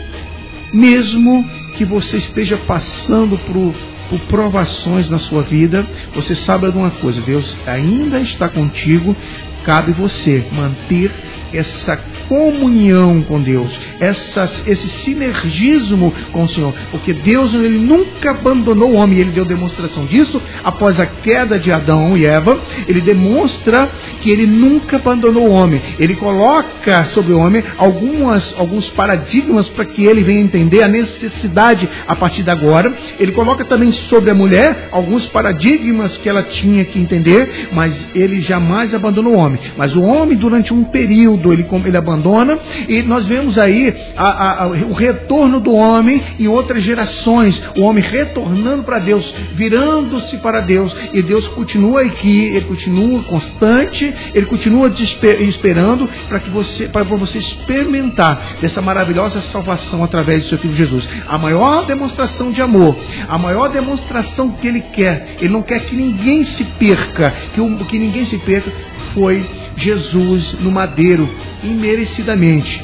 mesmo 0.74 1.44
que 1.76 1.86
você 1.86 2.18
esteja 2.18 2.58
passando 2.58 3.38
por 3.38 3.91
por 4.12 4.20
provações 4.28 5.10
na 5.10 5.18
sua 5.18 5.42
vida, 5.42 5.88
você 6.14 6.36
sabe 6.36 6.70
de 6.70 6.78
uma 6.78 6.92
coisa: 6.92 7.22
Deus 7.22 7.56
ainda 7.66 8.20
está 8.20 8.50
contigo, 8.50 9.16
cabe 9.64 9.94
você 9.94 10.46
manter 10.52 11.10
essa 11.54 11.98
comunhão 12.28 13.22
com 13.22 13.42
Deus, 13.42 13.72
essa, 14.00 14.50
esse 14.66 14.88
sinergismo 15.04 16.14
com 16.32 16.44
o 16.44 16.50
Senhor, 16.50 16.74
porque 16.90 17.14
Deus 17.14 17.54
ele 17.54 17.80
nunca 17.80 18.32
abandonou 18.32 18.92
o 18.92 18.96
homem, 18.96 19.20
ele 19.20 19.32
deu 19.32 19.46
demonstração 19.46 20.06
disso 20.06 20.42
após 20.64 21.00
a 21.00 21.06
queda 21.06 21.60
de 21.60 21.72
Adão 21.72 22.18
e 22.18 22.26
Eva, 22.26 22.60
ele 22.88 23.02
demonstra 23.02 23.90
que 24.22 24.30
ele 24.30 24.46
nunca 24.46 24.98
abandonou 24.98 25.48
o 25.48 25.52
homem, 25.52 25.82
ele 26.00 26.16
coloca 26.16 27.06
sobre 27.14 27.34
o 27.34 27.40
homem 27.40 27.64
algumas, 27.78 28.54
alguns 28.58 28.90
paradigmas 28.90 29.68
para 29.70 29.86
que 29.86 30.06
ele 30.06 30.24
venha 30.24 30.42
entender 30.42 30.84
a 30.84 30.88
necessidade 30.88 31.88
a 32.08 32.16
partir 32.16 32.44
de 32.44 32.50
agora, 32.50 32.94
ele 33.20 33.32
coloca 33.32 33.66
também 33.66 33.92
sobre 33.92 34.32
a 34.32 34.36
mulher 34.36 34.90
alguns 34.92 35.26
paradigmas 35.28 36.18
que 36.18 36.30
ela 36.30 36.44
tinha 36.44 36.86
que 36.86 37.00
entender, 37.00 37.70
mas 37.72 37.94
ele 38.16 38.42
jamais 38.42 38.94
abandonou 38.94 39.34
o 39.34 39.38
homem, 39.38 39.60
mas 39.78 39.96
o 39.96 40.04
homem 40.04 40.38
durante 40.38 40.74
um 40.74 40.84
período 40.86 41.41
ele, 41.50 41.66
ele 41.86 41.98
abandona, 41.98 42.60
e 42.88 43.02
nós 43.04 43.26
vemos 43.26 43.58
aí 43.58 43.96
a, 44.18 44.64
a, 44.64 44.68
o 44.68 44.94
retorno 44.94 45.60
do 45.60 45.74
homem 45.74 46.22
em 46.38 46.48
outras 46.48 46.84
gerações, 46.84 47.62
o 47.78 47.82
homem 47.82 48.04
retornando 48.04 48.84
para 48.84 49.00
Deus, 49.00 49.34
virando-se 49.54 50.38
para 50.38 50.60
Deus, 50.60 50.94
e 51.14 51.22
Deus 51.22 51.48
continua 51.50 52.02
aqui, 52.02 52.48
ele 52.48 52.66
continua 52.66 53.24
constante, 53.24 54.14
ele 54.34 54.46
continua 54.46 54.92
esperando 55.40 56.10
para 56.28 56.40
que 56.40 56.50
você, 56.50 56.88
para 56.88 57.04
você 57.04 57.38
experimentar 57.38 58.58
dessa 58.60 58.82
maravilhosa 58.82 59.42
salvação 59.44 60.04
através 60.04 60.44
do 60.44 60.50
seu 60.50 60.58
Filho 60.58 60.76
Jesus. 60.76 61.08
A 61.28 61.38
maior 61.38 61.86
demonstração 61.86 62.52
de 62.52 62.62
amor, 62.62 62.98
a 63.28 63.38
maior 63.38 63.70
demonstração 63.70 64.52
que 64.52 64.68
ele 64.68 64.82
quer, 64.82 65.36
ele 65.40 65.54
não 65.54 65.62
quer 65.62 65.86
que 65.86 65.96
ninguém 65.96 66.44
se 66.44 66.64
perca, 66.64 67.34
que, 67.54 67.86
que 67.86 68.00
ninguém 68.00 68.26
se 68.26 68.38
perca, 68.40 68.72
foi 69.14 69.46
Jesus 69.78 70.54
no 70.60 70.72
madeiro, 70.72 71.30
imerecidamente, 71.64 72.84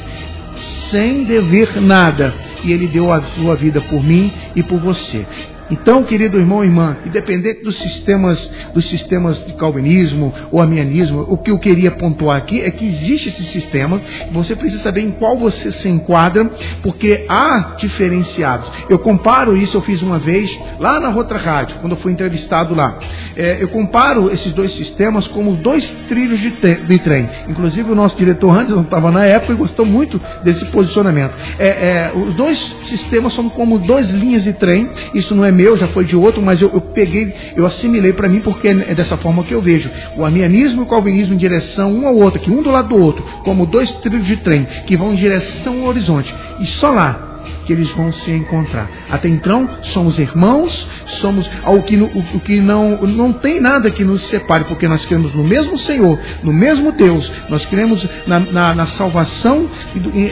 sem 0.90 1.24
dever 1.24 1.80
nada, 1.80 2.34
e 2.64 2.72
ele 2.72 2.86
deu 2.86 3.12
a 3.12 3.22
sua 3.36 3.54
vida 3.54 3.80
por 3.80 4.02
mim 4.02 4.32
e 4.54 4.62
por 4.62 4.78
você. 4.78 5.26
Então, 5.70 6.02
querido 6.02 6.38
irmão 6.38 6.64
e 6.64 6.66
irmã, 6.66 6.96
independente 7.04 7.62
dos 7.62 7.76
sistemas, 7.76 8.50
dos 8.72 8.86
sistemas 8.86 9.44
de 9.44 9.52
calvinismo 9.54 10.32
ou 10.50 10.60
amianismo, 10.60 11.26
o 11.28 11.36
que 11.36 11.50
eu 11.50 11.58
queria 11.58 11.90
pontuar 11.90 12.38
aqui 12.38 12.62
é 12.62 12.70
que 12.70 12.86
existe 12.86 13.28
esses 13.28 13.48
sistemas, 13.48 14.00
você 14.32 14.56
precisa 14.56 14.82
saber 14.82 15.02
em 15.02 15.10
qual 15.10 15.36
você 15.36 15.70
se 15.70 15.88
enquadra, 15.88 16.50
porque 16.82 17.26
há 17.28 17.74
diferenciados. 17.78 18.70
Eu 18.88 18.98
comparo 18.98 19.56
isso, 19.56 19.76
eu 19.76 19.82
fiz 19.82 20.00
uma 20.00 20.18
vez 20.18 20.58
lá 20.78 20.98
na 20.98 21.10
outra 21.10 21.38
rádio, 21.38 21.76
quando 21.80 21.92
eu 21.92 21.98
fui 21.98 22.12
entrevistado 22.12 22.74
lá. 22.74 22.98
É, 23.36 23.58
eu 23.60 23.68
comparo 23.68 24.30
esses 24.32 24.52
dois 24.52 24.72
sistemas 24.72 25.26
como 25.28 25.56
dois 25.56 25.86
trilhos 26.08 26.40
de, 26.40 26.50
de 26.50 26.98
trem. 27.00 27.28
Inclusive 27.48 27.90
o 27.90 27.94
nosso 27.94 28.16
diretor 28.16 28.50
Anderson 28.56 28.82
estava 28.82 29.10
na 29.10 29.24
época 29.24 29.52
e 29.52 29.56
gostou 29.56 29.84
muito 29.84 30.20
desse 30.42 30.64
posicionamento. 30.66 31.34
É, 31.58 31.68
é, 31.68 32.12
os 32.14 32.34
dois 32.34 32.58
sistemas 32.86 33.32
são 33.34 33.48
como 33.50 33.78
duas 33.78 34.10
linhas 34.10 34.44
de 34.44 34.52
trem, 34.54 34.88
isso 35.14 35.34
não 35.34 35.44
é 35.44 35.52
meu, 35.58 35.76
já 35.76 35.88
foi 35.88 36.04
de 36.04 36.14
outro, 36.14 36.40
mas 36.40 36.62
eu, 36.62 36.70
eu 36.72 36.80
peguei, 36.80 37.34
eu 37.56 37.66
assimilei 37.66 38.12
para 38.12 38.28
mim 38.28 38.40
porque 38.40 38.68
é 38.68 38.94
dessa 38.94 39.16
forma 39.16 39.42
que 39.42 39.52
eu 39.52 39.60
vejo. 39.60 39.90
O 40.16 40.24
arminianismo 40.24 40.82
e 40.82 40.84
o 40.84 40.88
calvinismo 40.88 41.34
em 41.34 41.36
direção 41.36 41.92
um 41.92 42.06
ao 42.06 42.14
outro, 42.14 42.40
que 42.40 42.50
um 42.50 42.62
do 42.62 42.70
lado 42.70 42.90
do 42.90 43.02
outro, 43.02 43.24
como 43.42 43.66
dois 43.66 43.90
trilhos 43.94 44.24
de 44.24 44.36
trem 44.36 44.64
que 44.86 44.96
vão 44.96 45.12
em 45.12 45.16
direção 45.16 45.80
ao 45.80 45.88
horizonte. 45.88 46.32
E 46.60 46.66
só 46.66 46.90
lá 46.90 47.27
que 47.66 47.72
eles 47.72 47.90
vão 47.90 48.12
se 48.12 48.30
encontrar. 48.32 48.90
Até 49.10 49.28
então, 49.28 49.68
somos 49.82 50.18
irmãos, 50.18 50.86
somos 51.20 51.48
o 51.66 51.82
que, 51.82 51.96
o, 51.96 52.40
que 52.40 52.60
não, 52.60 52.98
não 53.02 53.32
tem 53.32 53.60
nada 53.60 53.90
que 53.90 54.04
nos 54.04 54.22
separe, 54.22 54.64
porque 54.64 54.88
nós 54.88 55.04
cremos 55.04 55.34
no 55.34 55.44
mesmo 55.44 55.76
Senhor, 55.76 56.18
no 56.42 56.52
mesmo 56.52 56.92
Deus, 56.92 57.30
nós 57.48 57.64
cremos 57.66 58.06
na, 58.26 58.40
na, 58.40 58.74
na 58.74 58.86
salvação, 58.86 59.68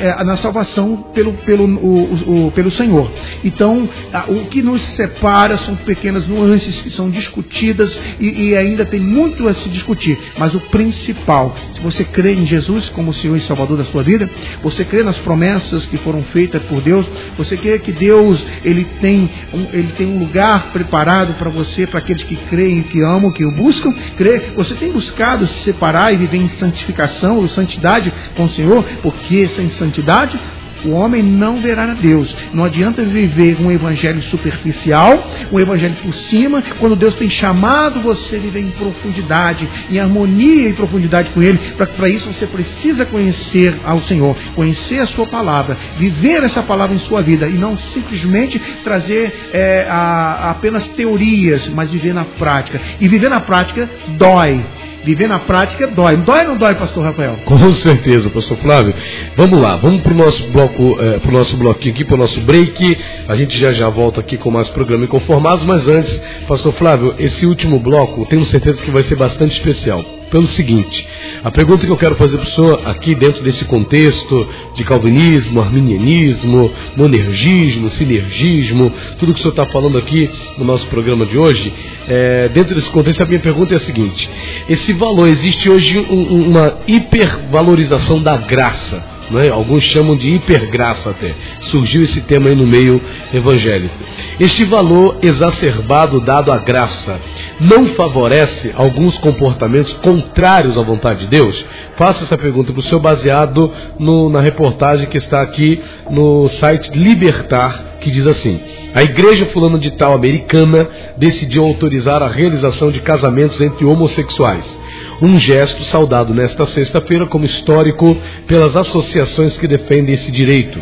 é, 0.00 0.24
na 0.24 0.36
salvação 0.36 0.96
pelo, 1.14 1.32
pelo, 1.34 1.64
o, 1.64 2.46
o, 2.46 2.52
pelo 2.52 2.70
Senhor. 2.70 3.10
Então, 3.44 3.88
o 4.28 4.46
que 4.46 4.62
nos 4.62 4.80
separa 4.80 5.56
são 5.56 5.76
pequenas 5.76 6.26
nuances 6.26 6.80
que 6.82 6.90
são 6.90 7.10
discutidas 7.10 7.98
e, 8.18 8.50
e 8.50 8.56
ainda 8.56 8.84
tem 8.84 9.00
muito 9.00 9.48
a 9.48 9.54
se 9.54 9.68
discutir. 9.68 10.18
Mas 10.38 10.54
o 10.54 10.60
principal, 10.60 11.54
se 11.72 11.80
você 11.80 12.04
crê 12.04 12.34
em 12.34 12.46
Jesus 12.46 12.88
como 12.90 13.12
Senhor 13.12 13.36
e 13.36 13.40
Salvador 13.40 13.76
da 13.76 13.84
sua 13.84 14.02
vida, 14.02 14.28
você 14.62 14.84
crê 14.84 15.02
nas 15.02 15.18
promessas 15.18 15.86
que 15.86 15.98
foram 15.98 16.22
feitas 16.24 16.62
por 16.64 16.80
Deus, 16.80 17.05
você 17.36 17.56
quer 17.56 17.78
que 17.80 17.92
Deus 17.92 18.44
ele 18.64 18.84
tem 19.00 19.30
um, 19.52 19.66
ele 19.72 19.92
tem 19.96 20.06
um 20.06 20.18
lugar 20.18 20.72
preparado 20.72 21.34
para 21.34 21.50
você, 21.50 21.86
para 21.86 21.98
aqueles 21.98 22.22
que 22.22 22.36
creem, 22.36 22.82
que 22.82 23.02
amam, 23.02 23.32
que 23.32 23.44
o 23.44 23.50
buscam? 23.50 23.92
Crê. 24.16 24.52
Você 24.56 24.74
tem 24.74 24.92
buscado 24.92 25.46
se 25.46 25.64
separar 25.64 26.12
e 26.12 26.16
viver 26.16 26.38
em 26.38 26.48
santificação 26.48 27.36
ou 27.36 27.48
santidade 27.48 28.12
com 28.34 28.44
o 28.44 28.48
Senhor? 28.48 28.84
Porque 29.02 29.48
sem 29.48 29.68
santidade 29.70 30.38
o 30.84 30.90
homem 30.90 31.22
não 31.22 31.60
verá 31.60 31.84
a 31.84 31.94
Deus. 31.94 32.34
Não 32.52 32.64
adianta 32.64 33.02
viver 33.02 33.56
um 33.60 33.70
evangelho 33.70 34.22
superficial, 34.22 35.30
um 35.50 35.58
evangelho 35.58 35.94
por 36.02 36.12
cima, 36.12 36.62
quando 36.78 36.96
Deus 36.96 37.14
tem 37.14 37.28
chamado 37.28 38.00
você 38.00 38.36
a 38.36 38.38
viver 38.38 38.60
em 38.60 38.70
profundidade, 38.70 39.68
em 39.90 39.98
harmonia 39.98 40.68
e 40.68 40.72
profundidade 40.72 41.30
com 41.30 41.42
Ele. 41.42 41.58
Para 41.76 42.08
isso 42.08 42.32
você 42.32 42.46
precisa 42.46 43.04
conhecer 43.04 43.78
ao 43.84 44.02
Senhor, 44.02 44.36
conhecer 44.54 45.00
a 45.00 45.06
Sua 45.06 45.26
palavra, 45.26 45.76
viver 45.98 46.42
essa 46.42 46.62
palavra 46.62 46.94
em 46.94 46.98
sua 47.00 47.22
vida 47.22 47.48
e 47.48 47.54
não 47.54 47.76
simplesmente 47.78 48.58
trazer 48.82 49.50
é, 49.52 49.86
a, 49.88 50.50
apenas 50.50 50.86
teorias, 50.88 51.68
mas 51.68 51.90
viver 51.90 52.12
na 52.12 52.24
prática. 52.24 52.80
E 53.00 53.08
viver 53.08 53.28
na 53.28 53.40
prática 53.40 53.88
dói 54.16 54.64
viver 55.06 55.28
na 55.28 55.38
prática 55.38 55.86
dói. 55.86 56.16
Dói 56.16 56.40
ou 56.40 56.48
não 56.48 56.56
dói, 56.56 56.74
pastor 56.74 57.04
Rafael? 57.04 57.38
Com 57.44 57.72
certeza, 57.74 58.28
pastor 58.28 58.56
Flávio. 58.58 58.92
Vamos 59.36 59.60
lá, 59.60 59.76
vamos 59.76 60.02
para 60.02 60.12
o 60.12 60.16
nosso 60.16 60.44
bloco, 60.48 61.00
é, 61.00 61.20
pro 61.20 61.30
nosso 61.30 61.56
bloquinho 61.56 61.94
aqui, 61.94 62.04
para 62.04 62.16
o 62.16 62.18
nosso 62.18 62.40
break. 62.40 62.98
A 63.28 63.36
gente 63.36 63.56
já 63.56 63.72
já 63.72 63.88
volta 63.88 64.20
aqui 64.20 64.36
com 64.36 64.50
mais 64.50 64.68
programa 64.70 65.04
Inconformados, 65.04 65.64
mas 65.64 65.86
antes, 65.86 66.20
pastor 66.48 66.72
Flávio, 66.72 67.14
esse 67.20 67.46
último 67.46 67.78
bloco, 67.78 68.26
tenho 68.26 68.44
certeza 68.44 68.82
que 68.82 68.90
vai 68.90 69.04
ser 69.04 69.14
bastante 69.14 69.52
especial 69.52 70.15
pelo 70.30 70.46
seguinte: 70.48 71.06
a 71.42 71.50
pergunta 71.50 71.86
que 71.86 71.92
eu 71.92 71.96
quero 71.96 72.16
fazer 72.16 72.38
para 72.38 72.46
o 72.46 72.50
senhor 72.50 72.82
aqui 72.84 73.14
dentro 73.14 73.42
desse 73.42 73.64
contexto 73.64 74.48
de 74.74 74.84
calvinismo, 74.84 75.60
arminianismo, 75.60 76.72
monergismo, 76.96 77.90
sinergismo, 77.90 78.92
tudo 79.18 79.32
que 79.32 79.40
o 79.40 79.42
senhor 79.42 79.52
está 79.52 79.66
falando 79.66 79.98
aqui 79.98 80.30
no 80.58 80.64
nosso 80.64 80.86
programa 80.86 81.24
de 81.24 81.38
hoje, 81.38 81.72
é, 82.08 82.48
dentro 82.48 82.74
desse 82.74 82.90
contexto 82.90 83.22
a 83.22 83.26
minha 83.26 83.40
pergunta 83.40 83.74
é 83.74 83.76
a 83.76 83.80
seguinte: 83.80 84.28
esse 84.68 84.92
valor 84.92 85.28
existe 85.28 85.68
hoje 85.68 85.98
um, 85.98 86.50
uma 86.50 86.78
hipervalorização 86.86 88.22
da 88.22 88.36
graça? 88.36 89.15
É? 89.34 89.48
alguns 89.48 89.82
chamam 89.84 90.16
de 90.16 90.34
hipergraça 90.34 91.10
até. 91.10 91.34
Surgiu 91.60 92.02
esse 92.04 92.20
tema 92.22 92.48
aí 92.48 92.54
no 92.54 92.66
meio 92.66 93.00
evangélico. 93.32 93.94
Este 94.38 94.64
valor 94.64 95.18
exacerbado 95.22 96.20
dado 96.20 96.52
à 96.52 96.58
graça 96.58 97.18
não 97.60 97.86
favorece 97.88 98.72
alguns 98.76 99.18
comportamentos 99.18 99.94
contrários 99.94 100.78
à 100.78 100.82
vontade 100.82 101.20
de 101.20 101.26
Deus? 101.26 101.64
Faço 101.96 102.24
essa 102.24 102.38
pergunta 102.38 102.72
para 102.72 102.80
o 102.80 102.82
senhor 102.82 103.00
baseado 103.00 103.72
no, 103.98 104.28
na 104.28 104.40
reportagem 104.40 105.06
que 105.06 105.18
está 105.18 105.42
aqui 105.42 105.80
no 106.10 106.48
site 106.48 106.90
Libertar, 106.90 107.98
que 108.00 108.10
diz 108.10 108.26
assim: 108.26 108.60
A 108.94 109.02
igreja 109.02 109.46
fulana 109.46 109.78
de 109.78 109.90
tal 109.92 110.14
americana 110.14 110.88
decidiu 111.16 111.64
autorizar 111.64 112.22
a 112.22 112.28
realização 112.28 112.90
de 112.90 113.00
casamentos 113.00 113.60
entre 113.60 113.84
homossexuais 113.84 114.85
um 115.20 115.38
gesto 115.38 115.84
saudado 115.84 116.34
nesta 116.34 116.66
sexta-feira 116.66 117.26
como 117.26 117.44
histórico 117.44 118.16
pelas 118.46 118.76
associações 118.76 119.56
que 119.56 119.66
defendem 119.66 120.14
esse 120.14 120.30
direito. 120.30 120.80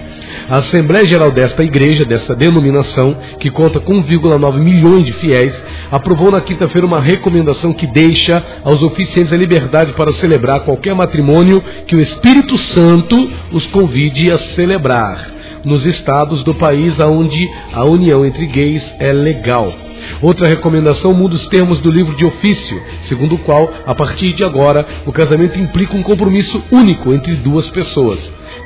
A 0.49 0.59
Assembleia 0.59 1.07
Geral 1.07 1.31
desta 1.31 1.63
igreja, 1.63 2.05
desta 2.05 2.35
denominação, 2.35 3.17
que 3.39 3.51
conta 3.51 3.81
com 3.81 4.03
1,9 4.03 4.59
milhões 4.59 5.05
de 5.05 5.13
fiéis, 5.13 5.55
aprovou 5.91 6.31
na 6.31 6.41
quinta-feira 6.41 6.87
uma 6.87 7.01
recomendação 7.01 7.73
que 7.73 7.87
deixa 7.87 8.43
aos 8.65 8.83
oficiantes 8.83 9.33
a 9.33 9.37
liberdade 9.37 9.93
para 9.93 10.13
celebrar 10.13 10.65
qualquer 10.65 10.95
matrimônio 10.95 11.63
que 11.87 11.97
o 11.97 12.01
Espírito 12.01 12.59
Santo 12.59 13.31
os 13.53 13.67
convide 13.67 14.31
a 14.31 14.39
celebrar 14.39 15.33
nos 15.65 15.87
estados 15.87 16.45
do 16.45 16.55
país 16.55 16.99
onde 17.01 17.51
a 17.73 17.85
união 17.85 18.25
entre 18.25 18.47
gays 18.47 18.95
é 18.99 19.13
legal. 19.13 19.73
Outra 20.21 20.49
recomendação 20.49 21.13
muda 21.13 21.35
os 21.35 21.47
termos 21.47 21.79
do 21.79 21.91
livro 21.91 22.15
de 22.17 22.25
ofício, 22.25 22.81
segundo 23.05 23.35
o 23.35 23.39
qual, 23.39 23.73
a 23.87 23.95
partir 23.95 24.33
de 24.33 24.45
agora, 24.45 24.87
o 25.07 25.13
casamento 25.13 25.59
implica 25.59 25.97
um 25.97 26.03
compromisso 26.03 26.63
único 26.71 27.13
entre 27.13 27.35
duas 27.35 27.69
pessoas. 27.71 28.19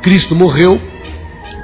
Cristo 0.03 0.35
morreu 0.35 0.81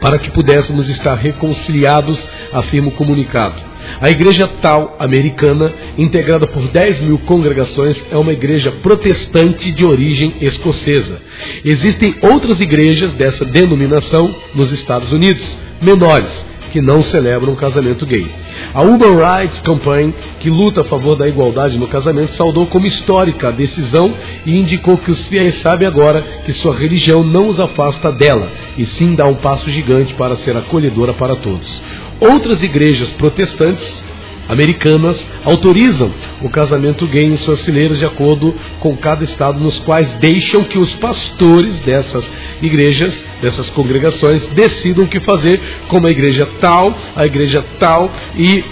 para 0.01 0.19
que 0.19 0.31
pudéssemos 0.31 0.89
estar 0.91 1.15
reconciliados, 1.15 2.23
afirma 2.53 2.89
o 2.89 2.93
comunicado. 2.93 3.63
A 4.01 4.11
igreja 4.11 4.47
tal 4.61 4.97
americana, 4.99 5.73
integrada 5.97 6.47
por 6.47 6.69
10 6.69 7.01
mil 7.01 7.19
congregações, 7.21 8.05
é 8.11 8.17
uma 8.19 8.33
igreja 8.33 8.71
protestante 8.83 9.71
de 9.71 9.85
origem 9.85 10.35
escocesa. 10.43 11.23
Existem 11.65 12.17
outras 12.21 12.61
igrejas 12.61 13.15
dessa 13.15 13.47
denominação 13.47 14.35
nos 14.55 14.73
Estados 14.73 15.11
Unidos, 15.11 15.57
menores, 15.81 16.45
que 16.75 16.81
não 16.81 17.05
celebram 17.05 17.53
um 17.53 17.57
casamento 17.57 18.05
gay. 18.05 18.29
A 18.75 18.83
Human 18.83 19.15
Rights 19.15 19.61
Campaign, 19.61 20.13
que 20.41 20.51
luta 20.51 20.81
a 20.81 20.85
favor 20.85 21.15
da 21.15 21.29
igualdade 21.29 21.79
no 21.79 21.87
casamento, 21.87 22.33
saudou 22.33 22.67
como 22.67 22.85
histórica 22.85 23.47
a 23.47 23.53
decisão 23.53 24.13
e 24.45 24.59
indicou 24.59 24.99
que 24.99 25.13
os 25.13 25.25
fiéis 25.29 25.61
sabem 25.61 25.87
agora 25.87 26.21
que 26.45 26.53
sua 26.53 26.75
religião 26.75 27.23
não 27.23 27.47
os 27.47 27.61
afasta 27.61 28.11
dela, 28.11 28.51
e 28.77 28.85
sim 28.85 29.15
dá 29.15 29.25
um 29.25 29.37
passo 29.37 29.71
gigante 29.71 30.15
para 30.15 30.35
ser 30.35 30.57
acolhedora 30.57 31.13
para 31.13 31.37
todos. 31.37 31.81
Outras 32.19 32.61
igrejas 32.61 33.09
protestantes 33.13 34.03
americanas 34.49 35.25
autorizam 35.45 36.13
o 36.41 36.49
casamento 36.49 37.07
gay 37.07 37.25
em 37.25 37.37
suas 37.37 37.63
fileiras 37.63 37.99
de 37.99 38.07
acordo 38.07 38.55
com 38.81 38.97
cada 38.97 39.25
estado, 39.25 39.59
nos 39.59 39.79
quais 39.81 40.13
deixam 40.15 40.65
que 40.65 40.79
os 40.79 40.95
pastores 40.95 41.79
dessas 41.81 42.29
igrejas, 42.61 43.15
dessas 43.41 43.71
congregações, 43.71 44.47
decidam 44.47 45.05
o 45.05 45.09
que 45.09 45.21
fazer, 45.21 45.61
como 45.89 46.07
a 46.07 46.11
igreja 46.11 46.49
tal, 46.61 46.95
a 47.17 47.27
igreja 47.27 47.65
tal 47.79 48.11
e 48.37 48.65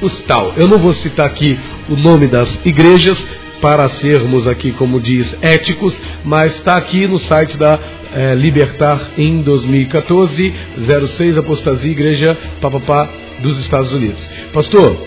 os 0.00 0.18
tal. 0.20 0.52
Eu 0.56 0.68
não 0.68 0.78
vou 0.78 0.92
citar 0.94 1.26
aqui 1.26 1.58
o 1.88 1.96
nome 1.96 2.26
das 2.26 2.58
igrejas 2.64 3.24
para 3.64 3.88
sermos 3.88 4.46
aqui, 4.46 4.72
como 4.72 5.00
diz, 5.00 5.34
éticos, 5.40 5.98
mas 6.22 6.54
está 6.56 6.76
aqui 6.76 7.06
no 7.06 7.18
site 7.18 7.56
da 7.56 7.80
é, 8.12 8.34
Libertar 8.34 9.12
em 9.16 9.40
2014, 9.40 10.52
06 11.16 11.38
Apostasia 11.38 11.90
Igreja 11.90 12.36
Papapá 12.60 13.08
dos 13.40 13.58
Estados 13.60 13.90
Unidos. 13.90 14.30
Pastor, 14.52 14.98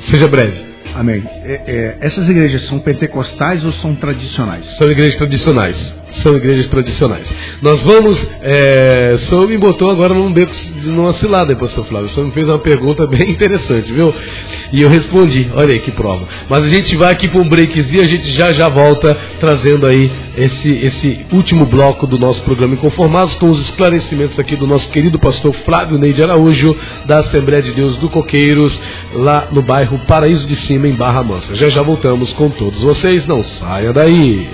seja 0.00 0.26
breve. 0.26 0.64
Amém. 0.94 1.22
É, 1.44 1.60
é, 1.66 1.98
essas 2.00 2.30
igrejas 2.30 2.62
são 2.62 2.78
pentecostais 2.78 3.62
ou 3.62 3.72
são 3.72 3.94
tradicionais? 3.94 4.64
São 4.78 4.90
igrejas 4.90 5.16
tradicionais 5.16 5.94
são 6.12 6.36
igrejas 6.36 6.66
tradicionais. 6.66 7.26
Nós 7.62 7.82
vamos. 7.82 8.18
É, 8.40 9.12
o 9.14 9.18
senhor 9.18 9.48
me 9.48 9.58
botou 9.58 9.90
agora 9.90 10.14
num 10.14 10.32
beco, 10.32 10.52
numa 10.84 11.12
cilada, 11.14 11.54
pastor 11.56 11.84
Flávio. 11.86 12.06
O 12.06 12.10
senhor 12.10 12.26
me 12.26 12.32
fez 12.32 12.46
uma 12.48 12.58
pergunta 12.58 13.06
bem 13.06 13.30
interessante, 13.30 13.92
viu? 13.92 14.14
E 14.72 14.82
eu 14.82 14.88
respondi. 14.88 15.48
Olha 15.54 15.72
aí 15.72 15.80
que 15.80 15.90
prova. 15.90 16.26
Mas 16.48 16.64
a 16.64 16.68
gente 16.68 16.96
vai 16.96 17.12
aqui 17.12 17.28
para 17.28 17.40
um 17.40 17.48
breakzinho, 17.48 18.02
a 18.02 18.06
gente 18.06 18.30
já 18.30 18.52
já 18.52 18.68
volta 18.68 19.16
trazendo 19.38 19.86
aí 19.86 20.10
esse, 20.36 20.70
esse 20.70 21.26
último 21.32 21.66
bloco 21.66 22.06
do 22.06 22.18
nosso 22.18 22.42
programa 22.42 22.74
Inconformados 22.74 23.34
com 23.36 23.50
os 23.50 23.60
esclarecimentos 23.64 24.38
aqui 24.38 24.56
do 24.56 24.66
nosso 24.66 24.88
querido 24.90 25.18
pastor 25.18 25.52
Flávio 25.52 25.98
Neide 25.98 26.22
Araújo, 26.22 26.76
da 27.06 27.18
Assembleia 27.20 27.62
de 27.62 27.72
Deus 27.72 27.96
do 27.96 28.08
Coqueiros, 28.08 28.80
lá 29.12 29.48
no 29.50 29.62
bairro 29.62 29.98
Paraíso 30.06 30.46
de 30.46 30.56
Cima, 30.56 30.86
em 30.86 30.94
Barra 30.94 31.22
Mansa. 31.22 31.54
Já 31.54 31.68
já 31.68 31.82
voltamos 31.82 32.32
com 32.32 32.50
todos 32.50 32.82
vocês, 32.82 33.26
não 33.26 33.42
saia 33.42 33.92
daí. 33.92 34.48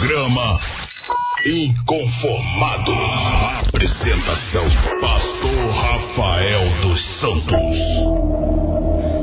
Programa 0.00 0.58
Inconformados. 1.44 2.96
Apresentação: 3.68 4.64
Pastor 4.98 5.70
Rafael 5.74 6.80
dos 6.80 7.04
Santos. 7.20 8.29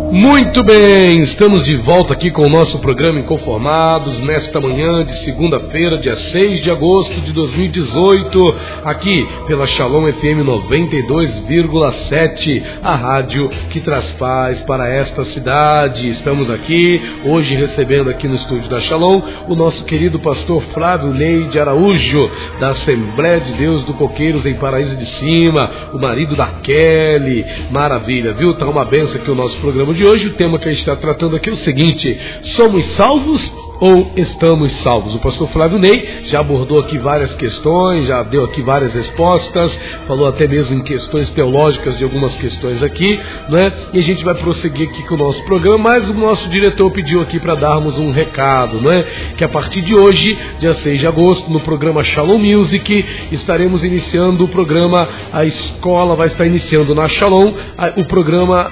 Muito 0.09 0.63
bem, 0.63 1.19
estamos 1.19 1.65
de 1.65 1.75
volta 1.75 2.13
aqui 2.13 2.31
com 2.31 2.43
o 2.43 2.49
nosso 2.49 2.79
programa 2.79 3.19
Inconformados 3.19 4.21
nesta 4.21 4.57
manhã 4.57 5.03
de 5.03 5.13
segunda-feira, 5.25 5.97
dia 5.97 6.15
6 6.15 6.63
de 6.63 6.71
agosto 6.71 7.19
de 7.19 7.33
2018, 7.33 8.55
aqui 8.85 9.27
pela 9.45 9.67
Shalom 9.67 10.09
FM 10.13 10.45
92,7, 10.45 12.63
a 12.81 12.95
rádio 12.95 13.49
que 13.69 13.81
traz 13.81 14.09
paz 14.13 14.61
para 14.61 14.87
esta 14.87 15.25
cidade. 15.25 16.07
Estamos 16.07 16.49
aqui 16.49 17.01
hoje 17.25 17.57
recebendo 17.57 18.09
aqui 18.09 18.29
no 18.29 18.35
estúdio 18.35 18.69
da 18.69 18.79
Shalom 18.79 19.21
o 19.49 19.55
nosso 19.55 19.83
querido 19.83 20.19
pastor 20.19 20.63
Flávio 20.73 21.13
Ney 21.13 21.49
de 21.49 21.59
Araújo, 21.59 22.31
da 22.61 22.69
Assembleia 22.69 23.41
de 23.41 23.51
Deus 23.53 23.83
do 23.83 23.93
Coqueiros 23.93 24.45
em 24.45 24.55
Paraíso 24.55 24.95
de 24.95 25.05
Cima, 25.05 25.69
o 25.93 25.99
marido 25.99 26.33
da 26.33 26.47
Kelly. 26.47 27.45
Maravilha, 27.71 28.33
viu? 28.33 28.53
Tá 28.53 28.65
uma 28.67 28.85
benção 28.85 29.19
aqui 29.19 29.29
o 29.29 29.35
nosso 29.35 29.59
programa 29.59 29.96
de 29.97 30.05
hoje, 30.05 30.27
o 30.27 30.33
tema 30.33 30.59
que 30.59 30.67
a 30.67 30.71
gente 30.71 30.81
está 30.81 30.95
tratando 30.95 31.35
aqui 31.35 31.49
é 31.49 31.53
o 31.53 31.57
seguinte: 31.57 32.17
somos 32.55 32.85
salvos 32.93 33.51
ou 33.79 34.11
estamos 34.15 34.71
salvos? 34.77 35.15
O 35.15 35.19
pastor 35.19 35.49
Flávio 35.49 35.79
Ney 35.79 36.23
já 36.25 36.39
abordou 36.39 36.79
aqui 36.79 36.97
várias 36.99 37.33
questões, 37.33 38.05
já 38.05 38.21
deu 38.23 38.45
aqui 38.45 38.61
várias 38.61 38.93
respostas, 38.93 39.75
falou 40.07 40.27
até 40.27 40.47
mesmo 40.47 40.77
em 40.77 40.83
questões 40.83 41.29
teológicas 41.31 41.97
de 41.97 42.03
algumas 42.03 42.35
questões 42.37 42.83
aqui, 42.83 43.19
né? 43.49 43.73
E 43.91 43.97
a 43.97 44.01
gente 44.01 44.23
vai 44.23 44.35
prosseguir 44.35 44.87
aqui 44.87 45.01
com 45.03 45.15
o 45.15 45.17
nosso 45.17 45.43
programa, 45.45 45.77
mas 45.77 46.07
o 46.07 46.13
nosso 46.13 46.47
diretor 46.49 46.91
pediu 46.91 47.21
aqui 47.21 47.39
para 47.39 47.55
darmos 47.55 47.97
um 47.97 48.11
recado, 48.11 48.79
né? 48.79 49.03
Que 49.35 49.43
a 49.43 49.49
partir 49.49 49.81
de 49.81 49.95
hoje, 49.95 50.37
dia 50.59 50.75
6 50.75 50.99
de 50.99 51.07
agosto, 51.07 51.51
no 51.51 51.59
programa 51.59 52.03
Shalom 52.03 52.37
Music, 52.37 53.03
estaremos 53.31 53.83
iniciando 53.83 54.45
o 54.45 54.47
programa, 54.47 55.09
a 55.33 55.43
escola 55.43 56.15
vai 56.15 56.27
estar 56.27 56.45
iniciando 56.45 56.93
na 56.93 57.07
Shalom, 57.07 57.53
o 57.95 58.05
programa 58.05 58.71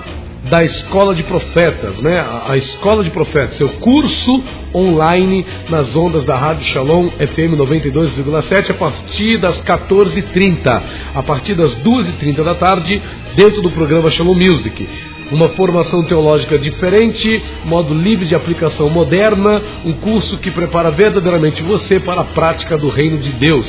da 0.50 0.64
Escola 0.64 1.16
de 1.16 1.24
Profetas, 1.24 2.02
né? 2.02 2.24
A, 2.48 2.56
Escola 2.56 3.04
de 3.04 3.10
Profetas, 3.10 3.58
seu 3.58 3.70
curso 3.70 4.43
online 4.74 5.46
nas 5.70 5.96
ondas 5.96 6.26
da 6.26 6.38
Rádio 6.38 6.66
Shalom 6.66 7.10
FM 7.10 7.58
92,7 7.58 8.72
a 8.72 8.74
partir 8.74 9.38
das 9.39 9.62
14h30, 9.62 10.84
a 11.16 11.24
partir 11.24 11.56
das 11.56 11.76
2h30 11.76 12.43
da 12.43 12.56
tarde, 12.56 13.02
dentro 13.36 13.62
do 13.62 13.72
programa 13.72 14.10
Shalom 14.10 14.36
Music. 14.36 14.88
uma 15.32 15.50
formação 15.50 16.04
teológica 16.04 16.58
diferente, 16.60 17.41
modo 17.66 17.96
livre 17.96 18.28
de 18.28 18.36
aplicação 18.36 18.89
moderna, 18.89 19.60
um 19.84 19.93
curso 19.93 20.38
que 20.38 20.52
prepara 20.52 20.91
verdadeiramente 20.91 21.64
você 21.64 22.00
para 22.00 22.22
a 22.22 22.26
prática 22.26 22.78
do 22.78 22.89
reino 22.89 23.18
de 23.18 23.32
Deus. 23.32 23.68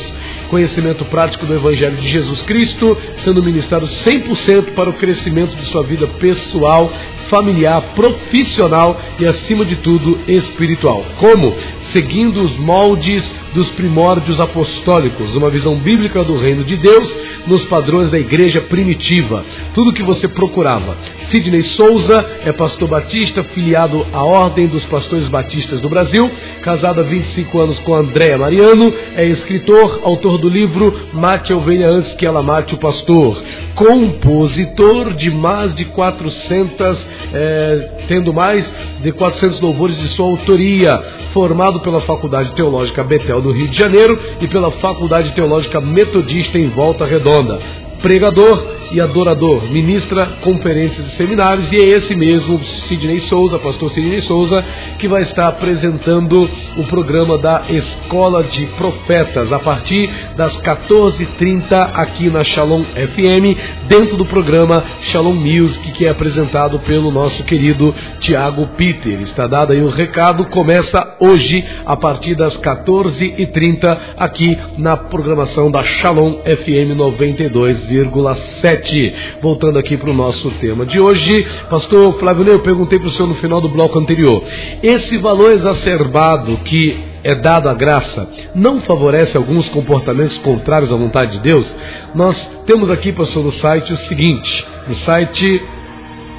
Conhecimento 0.49 1.05
prático 1.07 1.47
do 1.47 1.55
Evangelho 1.55 1.97
de 1.97 2.09
Jesus 2.09 2.43
Cristo, 2.43 2.97
sendo 3.25 3.43
ministrado 3.43 3.87
100% 3.87 4.75
para 4.75 4.91
o 4.91 4.95
crescimento 4.95 5.57
de 5.57 5.67
sua 5.67 5.83
vida 5.83 6.07
pessoal, 6.07 6.93
familiar, 7.29 7.81
profissional 7.95 9.01
e, 9.19 9.27
acima 9.27 9.65
de 9.65 9.77
tudo, 9.77 10.19
espiritual. 10.27 11.05
Como? 11.19 11.55
Seguindo 11.93 12.43
os 12.43 12.57
moldes 12.57 13.35
dos 13.55 13.71
primórdios 13.71 14.41
apostólicos, 14.41 15.35
uma 15.35 15.49
visão 15.49 15.77
bíblica 15.77 16.23
do 16.23 16.37
reino 16.37 16.63
de 16.63 16.77
Deus 16.77 17.17
nos 17.47 17.65
padrões 17.65 18.11
da 18.11 18.19
igreja 18.19 18.61
primitiva. 18.61 19.45
Tudo 19.75 19.93
que 19.93 20.03
você 20.03 20.29
procurava. 20.29 20.97
Sidney 21.31 21.63
Souza 21.63 22.25
é 22.45 22.53
pastor 22.53 22.89
batista, 22.89 23.43
filiado 23.45 24.07
à 24.13 24.23
Ordem 24.23 24.67
dos 24.67 24.85
Pastores 24.85 25.29
Batistas 25.29 25.81
do 25.81 25.89
Brasil, 25.89 26.31
casado 26.63 27.01
há 27.01 27.05
25 27.05 27.59
anos 27.59 27.79
com 27.81 27.95
Andréa 27.95 28.37
Mariano, 28.37 28.93
é 29.15 29.25
escritor, 29.27 30.01
autor 30.05 30.39
do 30.39 30.49
livro 30.49 31.09
Mate 31.13 31.53
a 31.53 31.57
Ovelha 31.57 31.89
Antes 31.89 32.15
que 32.15 32.27
Ela 32.27 32.43
Mate 32.43 32.75
o 32.75 32.79
Pastor, 32.79 33.43
compositor 33.75 35.15
de 35.15 35.31
mais 35.31 35.75
de 35.75 35.85
400, 35.87 37.09
é, 37.33 37.89
tendo 38.09 38.33
mais 38.33 38.73
de 39.03 39.13
400 39.13 39.61
louvores 39.61 39.99
de 39.99 40.09
sua 40.09 40.27
autoria, 40.27 41.03
formado 41.33 41.81
pela 41.81 42.01
Faculdade 42.01 42.55
Teológica 42.55 43.05
Betel 43.05 43.41
do 43.41 43.53
Rio 43.53 43.69
de 43.69 43.79
Janeiro 43.79 44.19
e 44.41 44.49
pela 44.49 44.71
Faculdade 44.73 45.33
Teológica 45.33 45.81
Metodista 45.81 46.59
em 46.59 46.69
Volta 46.69 47.05
Redonda. 47.05 47.59
Pregador, 48.03 48.76
e 48.91 49.01
adorador, 49.01 49.65
ministra 49.71 50.27
conferências 50.43 51.07
e 51.07 51.11
seminários, 51.17 51.71
e 51.73 51.77
é 51.77 51.85
esse 51.85 52.15
mesmo 52.15 52.61
Sidney 52.87 53.21
Souza, 53.21 53.59
pastor 53.59 53.91
Sidney 53.91 54.21
Souza, 54.23 54.65
que 54.99 55.09
vai 55.09 55.23
estar 55.23 55.49
apresentando 55.49 56.49
o 56.77 56.85
programa 56.85 57.39
da 57.39 57.65
Escola 57.69 58.45
de 58.45 58.67
Profetas 58.67 59.53
a 59.53 59.59
partir 59.59 60.09
das 60.37 60.57
14h30 60.59 61.91
aqui 61.95 62.29
na 62.29 62.45
Shalom 62.45 62.85
FM, 62.85 63.87
dentro 63.89 64.17
do 64.17 64.25
programa 64.25 64.85
Shalom 65.03 65.35
Music, 65.35 65.93
que 65.93 66.07
é 66.07 66.11
apresentado 66.11 66.79
pelo 66.81 67.11
nosso 67.11 67.43
querido 67.45 67.95
Tiago 68.21 68.67
Peter. 68.77 69.21
Está 69.21 69.47
dado 69.47 69.73
aí 69.73 69.83
o 69.83 69.89
recado, 69.89 70.45
começa 70.47 71.17
hoje 71.21 71.65
a 71.85 71.97
partir 71.97 72.35
das 72.35 72.57
14h30 72.57 73.99
aqui 74.17 74.57
na 74.79 74.97
programação 74.97 75.71
da 75.71 75.83
Shalom 75.83 76.41
FM 76.45 76.97
92,7. 76.97 78.76
7. 78.77 79.15
Voltando 79.41 79.79
aqui 79.79 79.97
para 79.97 80.11
o 80.11 80.15
nosso 80.15 80.51
tema 80.53 80.85
de 80.85 81.01
hoje, 81.01 81.47
Pastor 81.71 82.19
Flávio 82.19 82.45
Ney, 82.45 82.55
eu 82.55 82.61
perguntei 82.61 82.99
para 82.99 83.09
o 83.09 83.11
senhor 83.11 83.29
no 83.29 83.35
final 83.37 83.61
do 83.61 83.69
bloco 83.69 83.99
anterior: 83.99 84.43
esse 84.83 85.17
valor 85.19 85.53
exacerbado 85.53 86.57
que 86.59 86.99
é 87.25 87.35
dado 87.35 87.69
à 87.69 87.75
graça 87.75 88.29
não 88.55 88.81
favorece 88.81 89.37
alguns 89.37 89.69
comportamentos 89.69 90.39
contrários 90.39 90.93
à 90.93 90.97
vontade 90.97 91.33
de 91.33 91.39
Deus? 91.41 91.75
Nós 92.15 92.51
temos 92.67 92.91
aqui, 92.91 93.13
pastor, 93.13 93.45
no 93.45 93.53
site 93.53 93.93
o 93.93 93.97
seguinte: 93.97 94.67
no 94.87 94.95
site 94.95 95.63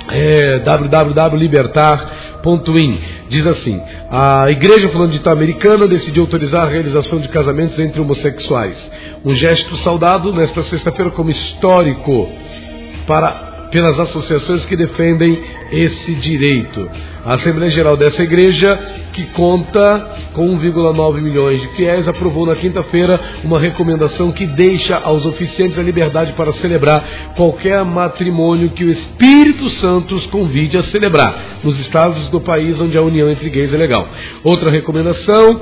é, 0.10 0.60
www.libertar.in. 2.48 3.00
Diz 3.28 3.46
assim: 3.46 3.82
a 4.10 4.50
Igreja 4.50 4.90
Fulano 4.90 5.14
Americana 5.26 5.88
decidiu 5.88 6.24
autorizar 6.24 6.64
a 6.64 6.70
realização 6.70 7.20
de 7.20 7.28
casamentos 7.28 7.78
entre 7.80 8.00
homossexuais. 8.00 8.90
Um 9.26 9.34
gesto 9.36 9.76
saudado 9.78 10.32
nesta 10.32 10.62
sexta-feira 10.64 11.12
como 11.12 11.30
histórico 11.30 12.30
para 13.06 13.48
pelas 13.72 14.00
associações 14.00 14.66
que 14.66 14.78
defendem 14.78 15.44
esse 15.72 16.14
direito. 16.16 16.90
A 17.26 17.34
Assembleia 17.34 17.70
Geral 17.70 17.98
dessa 17.98 18.24
igreja, 18.24 18.80
que 19.12 19.26
conta 19.28 20.30
com 20.32 20.58
1,9 20.58 21.22
milhões 21.22 21.60
de 21.60 21.68
fiéis, 21.70 22.08
aprovou 22.08 22.46
na 22.46 22.56
quinta-feira 22.56 23.20
uma 23.44 23.60
recomendação 23.60 24.32
que 24.32 24.46
deixa 24.46 24.96
aos 24.96 25.26
oficiantes 25.26 25.78
a 25.78 25.84
liberdade 25.84 26.32
para 26.34 26.54
celebrar 26.54 27.34
qualquer 27.36 27.84
matrimônio 27.84 28.70
que 28.70 28.86
o 28.86 28.90
Espírito 28.90 29.70
Santo 29.72 30.16
os 30.16 30.26
convide 30.28 30.78
a 30.78 30.84
celebrar, 30.84 31.60
nos 31.64 31.78
estados 31.80 32.28
do 32.28 32.40
país 32.40 32.80
onde 32.80 32.98
a 32.98 33.02
união 33.02 33.30
entre 33.30 33.50
gays 33.50 33.74
é 33.74 33.78
legal. 33.78 34.08
Outra 34.44 34.72
recomendação 34.72 35.60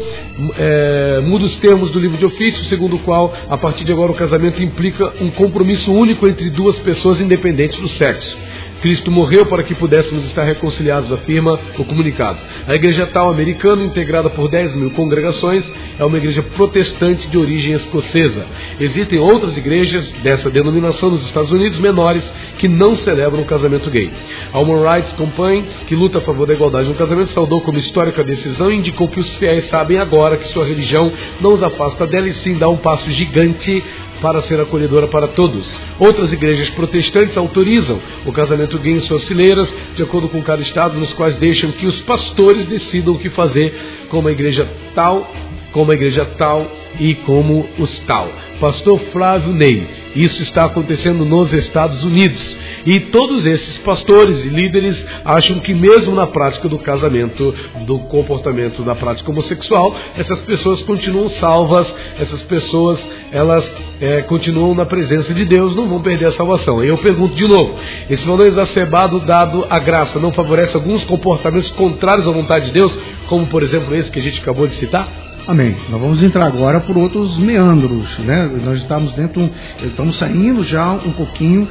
é, 0.58 1.22
muda 1.26 1.46
os 1.46 1.56
termos 1.56 1.90
do 1.90 2.00
livro 2.00 2.18
de 2.18 2.26
ofício, 2.26 2.64
segundo 2.66 2.98
o 2.98 3.00
qual, 3.00 3.34
a 3.50 3.58
partir 3.58 3.86
de 3.86 3.92
agora, 3.92 4.12
o 4.12 4.16
casamento 4.16 4.62
implica 4.62 5.14
um 5.20 5.32
compromisso 5.32 5.92
único 5.92 6.28
entre 6.28 6.52
duas 6.52 6.78
pessoas 6.80 7.20
independentes 7.20 7.80
do 7.80 7.90
sexo. 7.90 8.38
Cristo 8.82 9.12
morreu 9.12 9.46
para 9.46 9.64
que 9.64 9.76
pudéssemos 9.76 10.26
estar 10.26 10.44
reconciliados, 10.44 11.12
afirma 11.12 11.60
o 11.78 11.86
comunicado. 11.86 12.40
A 12.68 12.76
Igreja 12.76 13.06
Tal 13.08 13.30
Americana, 13.30 13.84
integrada 13.84 14.30
por 14.30 14.50
10 14.50 14.76
mil 14.76 14.92
congregações, 14.92 15.70
é 15.98 16.06
uma 16.06 16.18
igreja 16.18 16.44
protestante 16.44 17.28
de 17.28 17.38
origem 17.38 17.74
escocesa. 17.74 18.46
Existem 18.80 19.20
outras 19.20 19.58
igrejas 19.58 20.12
dessa 20.24 20.50
denominação 20.50 21.10
nos 21.10 21.24
Estados 21.26 21.52
Unidos, 21.52 21.80
menores, 21.80 22.24
que 22.58 22.68
não 22.68 22.96
celebram 22.96 23.42
o 23.42 23.46
casamento 23.46 23.90
gay. 23.90 24.12
A 24.52 24.60
Human 24.60 24.84
Rights 24.84 25.14
Campaign, 25.14 25.66
que 25.88 25.96
luta 25.96 26.20
a 26.20 26.22
favor 26.22 26.46
da 26.46 26.54
igualdade 26.54 26.90
no 26.90 26.96
casamento, 26.96 27.32
saudou 27.32 27.62
como 27.62 27.78
histórica 27.78 28.24
decisão 28.24 28.72
e 28.72 28.78
indicou 28.78 29.08
que 29.08 29.20
os 29.20 29.36
fiéis 29.38 29.66
sabem 29.68 29.98
agora 29.98 30.38
que 30.38 30.48
sua 30.48 30.66
religião 30.66 31.12
não 31.42 31.54
os 31.54 31.64
afasta 31.64 32.06
dela 32.06 32.28
e 32.28 32.34
sim 32.34 32.56
dá 32.56 32.68
um 32.68 32.78
passo 32.78 33.10
gigante 33.12 33.84
para 34.26 34.42
ser 34.42 34.60
acolhedora 34.60 35.06
para 35.06 35.28
todos. 35.28 35.72
Outras 36.00 36.34
igrejas 36.34 36.68
protestantes 36.72 37.38
autorizam 37.38 38.02
o 38.26 38.32
casamento 38.32 38.80
gay 38.80 38.94
em 38.94 39.00
suas 39.02 39.24
fileiras, 39.26 39.72
de 39.96 40.02
acordo 40.02 40.28
com 40.28 40.42
cada 40.42 40.64
estado, 40.64 41.00
nos 41.00 41.14
quais 41.14 41.36
deixam 41.36 41.72
que 41.72 41.86
os 41.86 42.00
pastores 42.00 42.66
decidam 42.66 43.14
o 43.14 43.20
que 43.20 43.30
fazer, 43.30 43.72
como 44.10 44.28
a 44.28 44.32
igreja 44.32 44.68
tal, 44.96 45.32
como 45.72 45.92
a 45.92 45.94
igreja 45.94 46.26
tal 46.26 46.66
e 47.00 47.14
como 47.14 47.70
os 47.78 48.00
tal. 48.00 48.28
Pastor 48.60 49.00
Flávio 49.12 49.54
Ney, 49.54 49.88
isso 50.16 50.42
está 50.42 50.66
acontecendo 50.66 51.24
nos 51.24 51.54
Estados 51.54 52.04
Unidos. 52.04 52.58
E 52.86 53.00
todos 53.00 53.46
esses 53.48 53.80
pastores 53.80 54.46
e 54.46 54.50
líderes 54.50 55.06
acham 55.24 55.60
que, 55.60 55.74
mesmo 55.74 56.14
na 56.14 56.28
prática 56.28 56.70
do 56.70 56.78
casamento, 56.78 57.54
do 57.86 58.00
comportamento 58.00 58.84
da 58.84 58.94
prática 58.94 59.32
homossexual, 59.32 59.96
essas 60.16 60.40
pessoas 60.42 60.84
continuam 60.84 61.28
salvas, 61.30 61.94
essas 62.20 62.44
pessoas 62.44 63.06
elas 63.32 63.70
é, 64.00 64.22
continuam 64.22 64.76
na 64.76 64.86
presença 64.86 65.34
de 65.34 65.46
Deus, 65.46 65.76
não 65.76 65.88
vão 65.88 66.02
perder 66.02 66.28
a 66.28 66.32
salvação. 66.32 66.84
E 66.84 66.88
eu 66.88 66.98
pergunto 66.98 67.34
de 67.34 67.48
novo: 67.48 67.76
esse 68.10 68.26
valor 68.26 68.46
exacerbado 68.46 69.20
dado 69.22 69.66
à 69.70 69.80
graça 69.80 70.20
não 70.20 70.32
favorece 70.32 70.76
alguns 70.76 71.04
comportamentos 71.06 71.72
contrários 71.72 72.28
à 72.28 72.32
vontade 72.32 72.68
de 72.68 72.72
Deus, 72.72 72.98
como 73.28 73.48
por 73.48 73.64
exemplo 73.64 73.96
esse 73.96 74.12
que 74.12 74.20
a 74.20 74.22
gente 74.22 74.40
acabou 74.40 74.68
de 74.68 74.76
citar? 74.76 75.35
Amém. 75.48 75.76
Nós 75.90 76.02
vamos 76.02 76.24
entrar 76.24 76.48
agora 76.48 76.80
por 76.80 76.98
outros 76.98 77.38
meandros, 77.38 78.18
né? 78.20 78.50
Nós 78.64 78.80
estamos 78.80 79.12
dentro, 79.12 79.48
estamos 79.84 80.18
saindo 80.18 80.64
já 80.64 80.92
um 80.94 81.12
pouquinho 81.12 81.68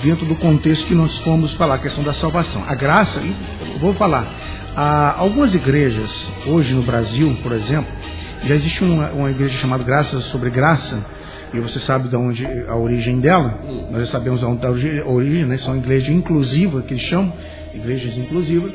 dentro 0.00 0.24
do 0.26 0.36
contexto 0.36 0.86
que 0.86 0.94
nós 0.94 1.18
fomos 1.18 1.52
falar, 1.54 1.74
a 1.74 1.78
questão 1.78 2.04
da 2.04 2.12
salvação. 2.12 2.62
A 2.68 2.74
graça, 2.76 3.20
vou 3.80 3.92
falar, 3.94 4.32
há 4.76 5.16
algumas 5.18 5.52
igrejas 5.52 6.30
hoje 6.46 6.72
no 6.72 6.82
Brasil, 6.82 7.36
por 7.42 7.50
exemplo, 7.50 7.90
já 8.44 8.54
existe 8.54 8.84
uma, 8.84 9.08
uma 9.10 9.30
igreja 9.30 9.58
chamada 9.58 9.82
Graça 9.82 10.20
sobre 10.20 10.48
Graça, 10.48 11.04
e 11.52 11.58
você 11.58 11.80
sabe 11.80 12.08
de 12.08 12.14
onde 12.14 12.46
a 12.68 12.76
origem 12.76 13.18
dela, 13.18 13.58
nós 13.90 14.02
já 14.02 14.12
sabemos 14.12 14.38
de 14.38 14.46
onde 14.46 15.00
a 15.00 15.08
origem, 15.08 15.46
né? 15.46 15.58
São 15.58 15.76
igrejas 15.76 16.14
inclusivas 16.14 16.84
que 16.84 16.94
eles 16.94 17.02
chamam, 17.02 17.32
igrejas 17.74 18.16
inclusivas 18.16 18.70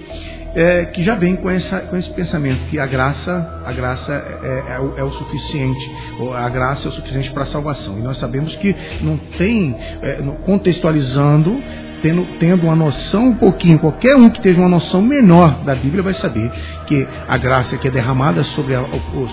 é, 0.54 0.86
que 0.86 1.04
já 1.04 1.16
vem 1.16 1.36
com, 1.36 1.50
essa, 1.50 1.80
com 1.82 1.98
esse 1.98 2.10
pensamento 2.12 2.66
que 2.70 2.80
a 2.80 2.86
graça, 2.86 3.62
a 3.66 3.72
graça 3.72 4.14
é, 4.14 4.74
é, 4.74 4.80
o, 4.80 4.98
é 4.98 5.04
o, 5.04 5.12
suficiente, 5.14 5.92
a 6.36 6.50
graça 6.50 6.88
é 6.88 6.90
o 6.90 6.94
suficiente 6.94 7.32
para 7.32 7.44
a 7.44 7.46
salvação. 7.46 7.98
E 7.98 8.02
nós 8.02 8.18
sabemos 8.18 8.56
que 8.56 8.76
não 9.02 9.18
tem, 9.38 9.76
é, 10.02 10.22
contextualizando, 10.44 11.62
tendo, 12.02 12.26
tendo 12.40 12.64
uma 12.64 12.76
noção 12.76 13.28
um 13.28 13.36
pouquinho, 13.36 13.80
qualquer 13.80 14.16
um 14.16 14.30
que 14.30 14.42
tenha 14.42 14.58
uma 14.58 14.70
noção 14.70 15.02
menor 15.02 15.64
da 15.64 15.76
Bíblia 15.76 16.04
vai 16.04 16.14
saber 16.14 16.52
que 16.88 17.08
a 17.28 17.38
graça 17.38 17.78
que 17.78 17.88
é 17.88 17.92
derramada 17.92 18.44
sobre 18.44 18.76
a, 18.76 18.84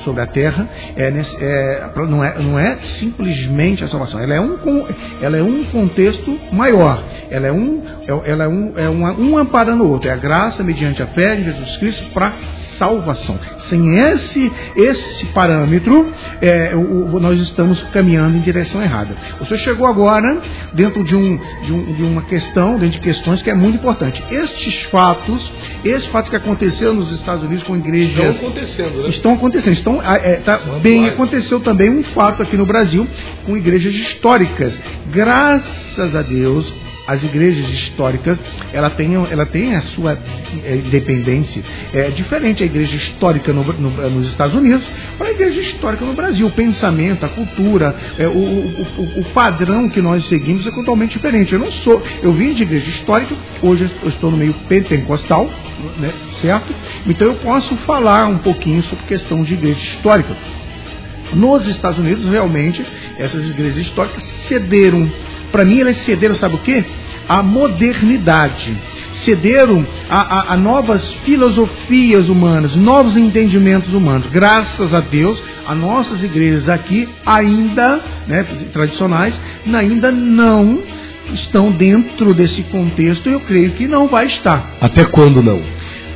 sobre 0.04 0.22
a 0.22 0.26
terra 0.26 0.68
é, 0.96 1.12
é, 1.40 1.90
não, 1.96 2.24
é, 2.24 2.38
não 2.38 2.58
é 2.58 2.78
simplesmente 2.82 3.84
a 3.84 3.88
salvação, 3.88 4.20
ela 4.20 4.34
é 4.34 4.40
um, 4.40 4.58
ela 5.20 5.36
é 5.36 5.42
um 5.42 5.64
contexto 5.64 6.38
maior, 6.52 7.02
ela 7.30 7.46
é 7.46 7.52
um, 7.52 7.82
é, 8.06 8.30
ela 8.30 8.44
é 8.44 8.48
um, 8.48 8.72
é 8.76 8.88
uma, 8.88 9.12
um 9.12 9.38
amparando 9.38 9.84
o 9.84 9.90
outro, 9.90 10.08
é 10.08 10.12
a 10.12 10.16
graça 10.16 10.62
mediante 10.62 11.02
a 11.02 11.06
fé 11.08 11.38
em 11.38 11.44
Jesus 11.44 11.76
Cristo 11.78 12.04
para 12.12 12.32
salvação. 12.78 13.38
Sem 13.68 13.98
esse, 13.98 14.52
esse 14.76 15.26
parâmetro, 15.26 16.12
é, 16.40 16.74
o, 16.74 17.18
nós 17.20 17.38
estamos 17.40 17.82
caminhando 17.84 18.36
em 18.36 18.40
direção 18.40 18.82
errada. 18.82 19.14
O 19.40 19.44
senhor 19.44 19.58
chegou 19.58 19.86
agora 19.86 20.40
dentro 20.72 21.04
de, 21.04 21.14
um, 21.14 21.38
de, 21.64 21.72
um, 21.72 21.92
de 21.92 22.02
uma 22.02 22.22
questão, 22.22 22.78
dentro 22.78 22.98
de 22.98 23.00
questões 23.00 23.42
que 23.42 23.50
é 23.50 23.54
muito 23.54 23.76
importante. 23.76 24.22
Estes 24.30 24.82
fatos, 24.84 25.50
esses 25.84 26.06
fatos 26.06 26.30
que 26.30 26.36
aconteceram 26.36 26.94
nos 26.94 27.12
Estados 27.12 27.44
Unidos 27.44 27.64
com 27.64 27.76
igrejas. 27.76 28.34
Estão 28.34 28.48
acontecendo, 28.48 29.02
né? 29.02 29.08
Estão 29.08 29.34
acontecendo. 29.34 29.72
Estão, 29.74 30.02
é, 30.02 30.36
tá, 30.36 30.58
bem, 30.80 31.00
atuais. 31.00 31.14
aconteceu 31.14 31.60
também 31.60 31.90
um 31.90 32.04
fato 32.04 32.42
aqui 32.42 32.56
no 32.56 32.64
Brasil 32.64 33.06
com 33.44 33.56
igrejas 33.56 33.94
históricas. 33.94 34.78
Graças 35.10 36.14
a 36.14 36.22
Deus, 36.22 36.72
as 37.09 37.24
igrejas 37.24 37.66
históricas, 37.70 38.38
ela 38.70 38.90
tem, 38.90 39.14
ela 39.14 39.46
tem 39.46 39.74
a 39.74 39.80
sua 39.80 40.18
é, 40.62 40.74
independência. 40.74 41.62
É 41.94 42.11
diferente 42.11 42.62
a 42.62 42.66
igreja 42.66 42.94
histórica 42.96 43.50
no, 43.50 43.64
no, 43.64 44.11
nos 44.11 44.28
Estados 44.28 44.54
Unidos 44.54 44.84
para 45.16 45.28
a 45.28 45.30
igreja 45.30 45.59
histórica 45.59 46.04
no 46.04 46.12
Brasil. 46.12 46.46
O 46.46 46.50
pensamento, 46.50 47.24
a 47.24 47.30
cultura, 47.30 47.96
é, 48.18 48.26
o, 48.26 48.30
o, 48.30 49.20
o, 49.20 49.24
padrão 49.32 49.88
que 49.88 50.02
nós 50.02 50.26
seguimos 50.26 50.66
é 50.66 50.70
totalmente 50.70 51.12
diferente. 51.12 51.54
Eu 51.54 51.61
não 51.61 51.72
sou, 51.72 52.02
eu 52.22 52.34
vim 52.34 52.52
de 52.52 52.64
igreja 52.64 52.90
histórica, 52.90 53.34
hoje 53.62 53.90
eu 54.02 54.11
estou 54.11 54.30
no 54.30 54.36
meio 54.36 54.52
pentecostal, 54.68 55.50
né, 55.96 56.12
certo? 56.42 56.74
Então 57.06 57.28
eu 57.28 57.34
posso 57.36 57.74
falar 57.78 58.26
um 58.26 58.36
pouquinho 58.36 58.82
sobre 58.82 59.06
questão 59.06 59.42
de 59.42 59.54
igreja 59.54 59.80
histórica. 59.80 60.36
Nos 61.32 61.66
Estados 61.66 61.98
Unidos, 61.98 62.26
realmente, 62.28 62.84
essas 63.18 63.48
igrejas 63.50 63.78
históricas 63.78 64.22
cederam. 64.46 65.11
Para 65.51 65.64
mim, 65.64 65.80
elas 65.80 65.96
cederam, 65.99 66.34
sabe 66.34 66.57
o 66.57 66.59
quê? 66.59 66.84
A 67.28 67.42
modernidade. 67.42 68.76
Cederam 69.24 69.86
a, 70.09 70.20
a, 70.20 70.53
a, 70.55 70.57
novas 70.57 71.12
filosofias 71.24 72.28
humanas, 72.28 72.76
novos 72.76 73.16
entendimentos 73.16 73.92
humanos. 73.92 74.28
Graças 74.30 74.94
a 74.94 75.01
Deus, 75.01 75.42
as 75.66 75.76
nossas 75.76 76.22
igrejas 76.22 76.68
aqui 76.68 77.09
ainda, 77.26 78.01
né, 78.26 78.44
tradicionais, 78.72 79.38
ainda 79.72 80.11
não 80.11 80.82
estão 81.34 81.70
dentro 81.70 82.32
desse 82.32 82.62
contexto. 82.64 83.28
Eu 83.28 83.40
creio 83.40 83.72
que 83.72 83.86
não 83.86 84.09
vai 84.09 84.26
estar. 84.26 84.74
Até 84.80 85.05
quando 85.05 85.42
não? 85.42 85.62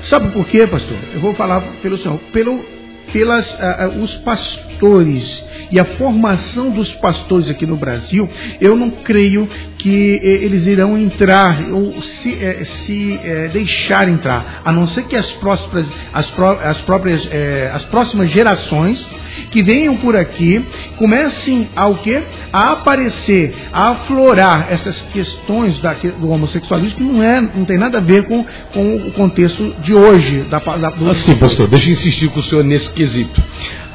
Sabe 0.04 0.28
por 0.28 0.46
quê, 0.46 0.66
pastor? 0.66 0.96
Eu 1.12 1.20
vou 1.20 1.34
falar 1.34 1.60
pelo 1.82 1.98
Senhor. 1.98 2.18
Pelo, 2.32 2.64
pelas, 3.12 3.46
uh, 3.54 4.02
os 4.02 4.14
pastores 4.16 5.42
e 5.72 5.80
a 5.80 5.84
formação 5.84 6.70
dos 6.70 6.92
pastores 6.96 7.48
aqui 7.48 7.64
no 7.64 7.76
Brasil, 7.76 8.28
eu 8.60 8.76
não 8.76 8.90
creio 8.90 9.48
que 9.78 10.20
eh, 10.22 10.44
eles 10.44 10.66
irão 10.66 10.98
entrar 10.98 11.66
ou 11.70 12.02
se, 12.02 12.44
eh, 12.44 12.64
se 12.64 13.18
eh, 13.24 13.48
deixar 13.52 14.06
entrar, 14.06 14.60
a 14.64 14.70
não 14.70 14.86
ser 14.86 15.04
que 15.04 15.16
as 15.16 15.30
próximas, 15.32 15.90
as, 16.12 16.30
pró 16.32 16.52
as 16.62 16.78
próprias, 16.82 17.26
as 17.72 17.84
próximas 17.86 18.28
gerações 18.30 19.04
que 19.50 19.62
venham 19.62 19.96
por 19.96 20.16
aqui 20.16 20.64
comecem 20.96 21.68
a 21.74 21.86
o 21.86 21.96
quê? 21.96 22.22
A 22.52 22.72
aparecer, 22.72 23.54
a 23.72 23.90
aflorar 23.90 24.68
essas 24.70 25.00
questões 25.12 25.78
da, 25.78 25.94
do 25.94 26.30
homossexualismo 26.30 26.96
que 26.96 27.02
não, 27.02 27.22
é, 27.22 27.40
não 27.40 27.64
tem 27.64 27.78
nada 27.78 27.98
a 27.98 28.00
ver 28.00 28.24
com, 28.24 28.44
com 28.72 28.96
o 28.96 29.12
contexto 29.12 29.74
de 29.82 29.94
hoje. 29.94 30.42
Da, 30.42 30.58
da, 30.58 30.90
do... 30.90 31.10
Assim, 31.10 31.34
pastor, 31.36 31.68
deixa 31.68 31.88
eu 31.88 31.92
insistir 31.92 32.28
com 32.28 32.40
o 32.40 32.42
senhor 32.42 32.64
nesse 32.64 32.90
quesito. 32.90 33.42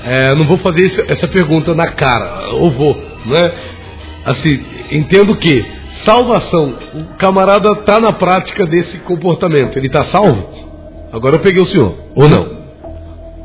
É, 0.03 0.33
não 0.35 0.45
vou 0.45 0.57
fazer 0.57 1.05
essa 1.07 1.27
pergunta 1.27 1.73
na 1.73 1.87
cara, 1.87 2.51
ou 2.53 2.71
vou, 2.71 2.95
né? 3.25 3.51
Assim, 4.25 4.63
entendo 4.91 5.35
que 5.35 5.65
salvação, 6.05 6.75
o 6.93 7.15
camarada 7.17 7.71
está 7.71 7.99
na 7.99 8.13
prática 8.13 8.65
desse 8.65 8.97
comportamento, 8.99 9.77
ele 9.77 9.87
está 9.87 10.03
salvo? 10.03 10.47
Agora 11.11 11.35
eu 11.35 11.39
peguei 11.39 11.61
o 11.61 11.65
senhor, 11.65 11.95
ou 12.15 12.29
não? 12.29 12.57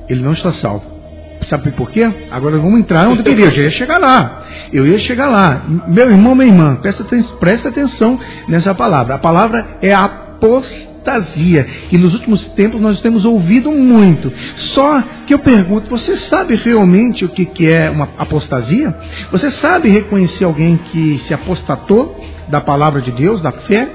Ele 0.09 0.21
não 0.21 0.33
está 0.33 0.53
salvo. 0.53 0.92
Sabe 1.49 1.73
por 1.73 1.91
quê? 1.91 2.09
Agora 2.31 2.57
vamos 2.59 2.81
entrar 2.81 3.09
onde 3.09 3.21
eu 3.21 3.25
queria, 3.25 3.47
eu 3.47 3.51
já 3.51 3.63
ia 3.63 3.71
chegar 3.71 3.99
lá. 3.99 4.45
Eu 4.73 4.87
ia 4.87 4.99
chegar 4.99 5.29
lá. 5.29 5.63
Meu 5.89 6.09
irmão, 6.09 6.35
minha 6.35 6.49
irmã, 6.49 6.77
presta, 6.77 7.05
presta 7.39 7.69
atenção 7.69 8.19
nessa 8.49 8.75
palavra. 8.75 9.15
A 9.15 9.19
palavra 9.19 9.79
é 9.83 9.93
apostasia. 9.93 11.67
E 11.91 11.99
nos 11.99 12.15
últimos 12.15 12.45
tempos 12.51 12.81
nós 12.81 13.01
temos 13.01 13.25
ouvido 13.25 13.71
muito. 13.73 14.33
Só 14.57 15.03
que 15.27 15.35
eu 15.35 15.39
pergunto: 15.39 15.91
você 15.91 16.17
sabe 16.17 16.55
realmente 16.55 17.25
o 17.25 17.29
que, 17.29 17.45
que 17.45 17.69
é 17.69 17.91
uma 17.91 18.09
apostasia? 18.19 18.95
Você 19.31 19.51
sabe 19.51 19.89
reconhecer 19.89 20.45
alguém 20.45 20.79
que 20.91 21.19
se 21.27 21.35
apostatou 21.35 22.19
da 22.49 22.61
palavra 22.61 23.01
de 23.01 23.11
Deus, 23.11 23.41
da 23.41 23.53
fé? 23.53 23.89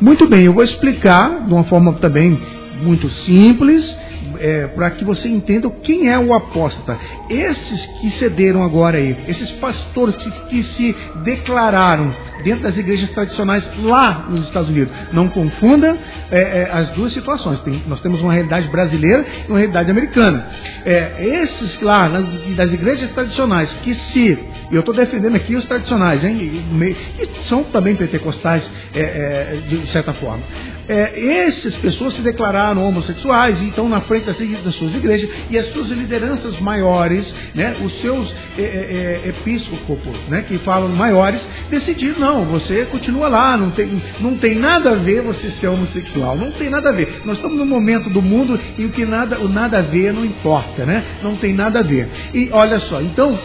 Muito 0.00 0.26
bem, 0.26 0.44
eu 0.44 0.52
vou 0.52 0.64
explicar 0.64 1.44
de 1.46 1.52
uma 1.52 1.64
forma 1.64 1.92
também 1.94 2.38
muito 2.82 3.10
simples 3.10 3.96
é, 4.40 4.66
para 4.68 4.90
que 4.90 5.04
você 5.04 5.28
entenda 5.28 5.70
quem 5.82 6.08
é 6.08 6.18
o 6.18 6.34
apóstata. 6.34 6.98
Esses 7.28 7.86
que 8.00 8.10
cederam 8.12 8.62
agora 8.62 8.98
aí, 8.98 9.16
esses 9.28 9.50
pastores 9.52 10.16
que, 10.16 10.30
que 10.48 10.62
se 10.62 10.96
declararam 11.22 12.14
dentro 12.42 12.62
das 12.62 12.76
igrejas 12.76 13.10
tradicionais 13.10 13.70
lá 13.82 14.26
nos 14.28 14.46
Estados 14.46 14.68
Unidos. 14.68 14.92
Não 15.12 15.28
confunda 15.28 15.96
é, 16.30 16.40
é, 16.40 16.70
as 16.72 16.88
duas 16.90 17.12
situações. 17.12 17.60
Tem, 17.60 17.82
nós 17.86 18.00
temos 18.00 18.20
uma 18.22 18.32
realidade 18.32 18.68
brasileira 18.68 19.24
e 19.46 19.50
uma 19.50 19.58
realidade 19.58 19.90
americana. 19.90 20.46
É, 20.84 21.12
esses 21.20 21.80
lá 21.80 22.08
nas, 22.08 22.24
das 22.56 22.72
igrejas 22.72 23.10
tradicionais 23.12 23.72
que 23.82 23.94
se 23.94 24.50
e 24.70 24.74
eu 24.76 24.80
estou 24.80 24.94
defendendo 24.94 25.34
aqui 25.34 25.56
os 25.56 25.66
tradicionais, 25.66 26.24
hein? 26.24 26.38
E, 26.40 27.46
são 27.48 27.64
também 27.64 27.96
pentecostais, 27.96 28.70
é, 28.94 29.00
é, 29.00 29.60
de 29.66 29.86
certa 29.88 30.12
forma. 30.12 30.44
É, 30.90 31.46
essas 31.46 31.76
pessoas 31.76 32.14
se 32.14 32.20
declararam 32.20 32.84
homossexuais 32.84 33.62
e 33.62 33.68
estão 33.68 33.88
na 33.88 34.00
frente 34.00 34.24
das, 34.24 34.38
das 34.38 34.74
suas 34.74 34.92
igrejas 34.92 35.30
e 35.48 35.56
as 35.56 35.68
suas 35.68 35.88
lideranças 35.90 36.58
maiores, 36.58 37.32
né, 37.54 37.76
os 37.80 37.92
seus 38.00 38.34
é, 38.58 38.62
é, 38.62 39.20
é 39.24 39.28
episcopos, 39.28 40.18
né, 40.28 40.44
que 40.48 40.58
falam 40.58 40.88
maiores, 40.88 41.40
decidiram, 41.70 42.18
não, 42.18 42.44
você 42.44 42.86
continua 42.86 43.28
lá, 43.28 43.56
não 43.56 43.70
tem, 43.70 44.02
não 44.18 44.36
tem 44.36 44.56
nada 44.56 44.90
a 44.90 44.94
ver 44.96 45.22
você 45.22 45.52
ser 45.52 45.68
homossexual, 45.68 46.36
não 46.36 46.50
tem 46.50 46.68
nada 46.68 46.88
a 46.88 46.92
ver. 46.92 47.22
Nós 47.24 47.36
estamos 47.36 47.56
num 47.56 47.66
momento 47.66 48.10
do 48.10 48.20
mundo 48.20 48.58
em 48.76 48.88
que 48.88 49.06
nada, 49.06 49.38
o 49.38 49.48
nada 49.48 49.78
a 49.78 49.82
ver 49.82 50.12
não 50.12 50.24
importa, 50.24 50.84
né? 50.84 51.04
Não 51.22 51.36
tem 51.36 51.54
nada 51.54 51.78
a 51.78 51.82
ver. 51.82 52.08
E 52.34 52.48
olha 52.50 52.80
só, 52.80 53.00
então 53.00 53.38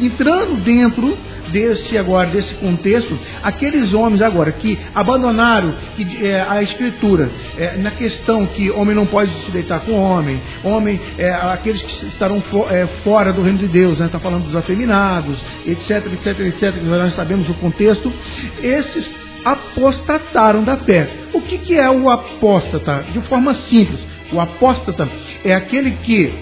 entrando 0.00 0.56
dentro 0.56 1.16
desse 1.50 1.98
agora 1.98 2.28
desse 2.28 2.54
contexto, 2.54 3.18
aqueles 3.42 3.92
homens 3.92 4.22
agora 4.22 4.52
que 4.52 4.78
abandonaram 4.94 5.74
que, 5.96 6.26
é, 6.26 6.40
a 6.40 6.62
escritura 6.62 7.28
é, 7.58 7.76
na 7.76 7.90
questão 7.90 8.46
que 8.46 8.70
homem 8.70 8.94
não 8.94 9.06
pode 9.06 9.32
se 9.44 9.50
deitar 9.50 9.80
com 9.80 9.92
homem, 9.92 10.40
homem 10.62 11.00
é, 11.18 11.30
aqueles 11.30 11.82
que 11.82 12.06
estarão 12.06 12.40
for, 12.42 12.68
fora 13.02 13.32
do 13.32 13.42
reino 13.42 13.58
de 13.58 13.66
Deus, 13.66 13.92
está 13.92 14.04
né, 14.04 14.10
tá 14.10 14.18
falando 14.18 14.44
dos 14.44 14.56
afeminados, 14.56 15.38
etc, 15.66 16.06
etc, 16.12 16.40
etc. 16.40 16.82
Nós 16.82 17.14
sabemos 17.14 17.48
o 17.48 17.54
contexto. 17.54 18.12
Esses 18.62 19.10
apostataram 19.44 20.62
da 20.62 20.76
fé. 20.76 21.08
O 21.32 21.40
que, 21.40 21.58
que 21.58 21.78
é 21.78 21.88
o 21.90 22.10
apóstata? 22.10 23.04
De 23.12 23.20
forma 23.22 23.54
simples, 23.54 24.06
o 24.32 24.40
apóstata 24.40 25.08
é 25.44 25.54
aquele 25.54 25.92
que 25.92 26.32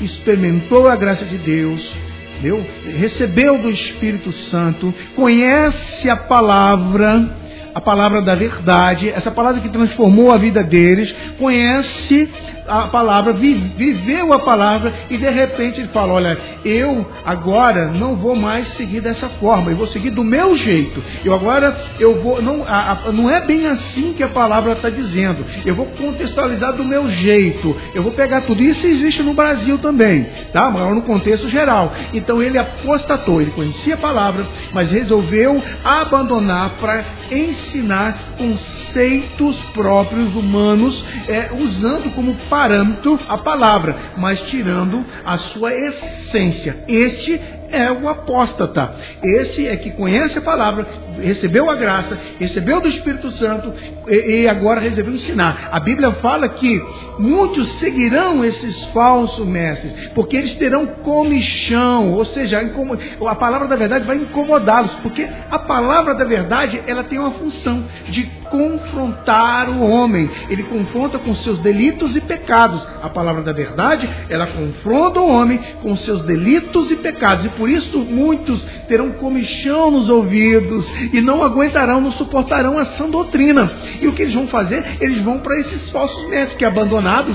experimentou 0.00 0.88
a 0.88 0.96
graça 0.96 1.24
de 1.24 1.38
Deus, 1.38 1.94
Entendeu? 2.38 2.64
Recebeu 2.96 3.58
do 3.58 3.68
Espírito 3.68 4.32
Santo, 4.32 4.94
conhece 5.16 6.08
a 6.08 6.16
palavra, 6.16 7.36
a 7.74 7.80
palavra 7.80 8.22
da 8.22 8.36
verdade, 8.36 9.08
essa 9.08 9.30
palavra 9.32 9.60
que 9.60 9.68
transformou 9.68 10.30
a 10.30 10.36
vida 10.36 10.62
deles, 10.62 11.12
conhece 11.36 12.30
a 12.68 12.88
palavra, 12.88 13.32
viveu 13.32 14.32
a 14.32 14.40
palavra 14.40 14.92
e 15.08 15.16
de 15.16 15.28
repente 15.28 15.80
ele 15.80 15.88
fala: 15.88 16.14
Olha, 16.14 16.38
eu 16.64 17.06
agora 17.24 17.86
não 17.86 18.14
vou 18.14 18.36
mais 18.36 18.68
seguir 18.68 19.00
dessa 19.00 19.28
forma, 19.28 19.70
eu 19.70 19.76
vou 19.76 19.86
seguir 19.86 20.10
do 20.10 20.24
meu 20.24 20.54
jeito. 20.56 21.02
Eu 21.24 21.34
agora 21.34 21.76
eu 21.98 22.22
vou, 22.22 22.42
não, 22.42 22.64
a, 22.66 22.92
a, 22.92 23.12
não 23.12 23.30
é 23.30 23.44
bem 23.46 23.66
assim 23.66 24.12
que 24.12 24.22
a 24.22 24.28
palavra 24.28 24.72
está 24.72 24.90
dizendo. 24.90 25.44
Eu 25.64 25.74
vou 25.74 25.86
contextualizar 25.86 26.74
do 26.74 26.84
meu 26.84 27.08
jeito. 27.08 27.74
Eu 27.94 28.02
vou 28.02 28.12
pegar 28.12 28.42
tudo 28.42 28.62
isso 28.62 28.86
existe 28.86 29.22
no 29.22 29.34
Brasil 29.34 29.78
também, 29.78 30.26
tá? 30.52 30.70
Mas 30.70 30.94
no 30.94 31.02
contexto 31.02 31.48
geral. 31.48 31.92
Então 32.12 32.42
ele 32.42 32.58
apostatou, 32.58 33.40
ele 33.40 33.50
conhecia 33.52 33.94
a 33.94 33.98
palavra, 33.98 34.46
mas 34.72 34.90
resolveu 34.90 35.62
abandonar 35.84 36.70
para 36.80 37.04
ensinar 37.30 38.34
conceitos 38.36 39.56
próprios 39.72 40.34
humanos, 40.34 41.04
é, 41.26 41.50
usando 41.58 42.12
como 42.14 42.34
parâmetro 42.58 43.20
a 43.28 43.38
palavra, 43.38 43.94
mas 44.16 44.40
tirando 44.42 45.06
a 45.24 45.38
sua 45.38 45.72
essência. 45.72 46.84
Este 46.88 47.40
é 47.70 47.92
o 47.92 48.08
apóstata. 48.08 48.94
Esse 49.22 49.68
é 49.68 49.76
que 49.76 49.92
conhece 49.92 50.38
a 50.38 50.42
palavra, 50.42 50.86
recebeu 51.20 51.70
a 51.70 51.76
graça, 51.76 52.18
recebeu 52.38 52.80
do 52.80 52.88
Espírito 52.88 53.30
Santo 53.32 53.72
e, 54.08 54.48
agora 54.48 54.80
resolveu 54.80 55.14
ensinar. 55.14 55.68
A 55.70 55.78
Bíblia 55.78 56.10
fala 56.12 56.48
que 56.48 56.82
muitos 57.18 57.68
seguirão 57.78 58.44
esses 58.44 58.84
falsos 58.86 59.46
mestres, 59.46 60.08
porque 60.14 60.36
eles 60.36 60.54
terão 60.54 60.86
comichão, 60.86 62.12
ou 62.12 62.24
seja, 62.24 62.60
a 62.60 63.34
palavra 63.34 63.68
da 63.68 63.76
verdade 63.76 64.04
vai 64.04 64.16
incomodá-los, 64.16 64.94
porque 64.96 65.28
a 65.48 65.58
palavra 65.60 66.14
da 66.14 66.24
verdade 66.24 66.80
ela 66.86 67.04
tem 67.04 67.18
uma 67.18 67.32
função 67.32 67.84
de 68.08 68.37
confrontar 68.50 69.68
o 69.68 69.80
homem. 69.80 70.30
Ele 70.48 70.62
confronta 70.64 71.18
com 71.18 71.34
seus 71.34 71.58
delitos 71.58 72.16
e 72.16 72.20
pecados. 72.20 72.86
A 73.02 73.08
palavra 73.08 73.42
da 73.42 73.52
verdade, 73.52 74.08
ela 74.28 74.46
confronta 74.46 75.20
o 75.20 75.28
homem 75.28 75.60
com 75.82 75.96
seus 75.96 76.22
delitos 76.22 76.90
e 76.90 76.96
pecados. 76.96 77.44
E 77.44 77.48
por 77.50 77.68
isso 77.68 77.98
muitos 77.98 78.62
terão 78.88 79.12
comichão 79.12 79.90
nos 79.90 80.08
ouvidos 80.08 80.86
e 81.12 81.20
não 81.20 81.42
aguentarão, 81.42 82.00
não 82.00 82.12
suportarão 82.12 82.80
essa 82.80 83.06
doutrina. 83.06 83.70
E 84.00 84.06
o 84.06 84.12
que 84.12 84.22
eles 84.22 84.34
vão 84.34 84.46
fazer? 84.48 84.98
Eles 85.00 85.22
vão 85.22 85.38
para 85.38 85.58
esses 85.58 85.90
falsos 85.90 86.28
mestres 86.28 86.56
que 86.58 86.64
abandonaram, 86.64 87.28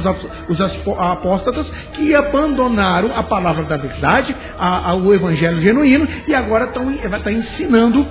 os 0.49 0.61
apóstatas, 0.61 1.69
que 1.93 2.15
abandonaram 2.15 3.11
a 3.15 3.23
palavra 3.23 3.63
da 3.63 3.77
verdade, 3.77 4.35
a, 4.57 4.91
a, 4.91 4.95
o 4.95 5.13
evangelho 5.13 5.61
genuíno, 5.61 6.07
e 6.27 6.33
agora 6.33 6.65
estão, 6.65 6.91
estar 6.91 7.31
ensinando 7.31 8.05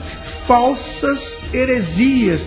falsas 0.47 1.21
heresias 1.53 2.47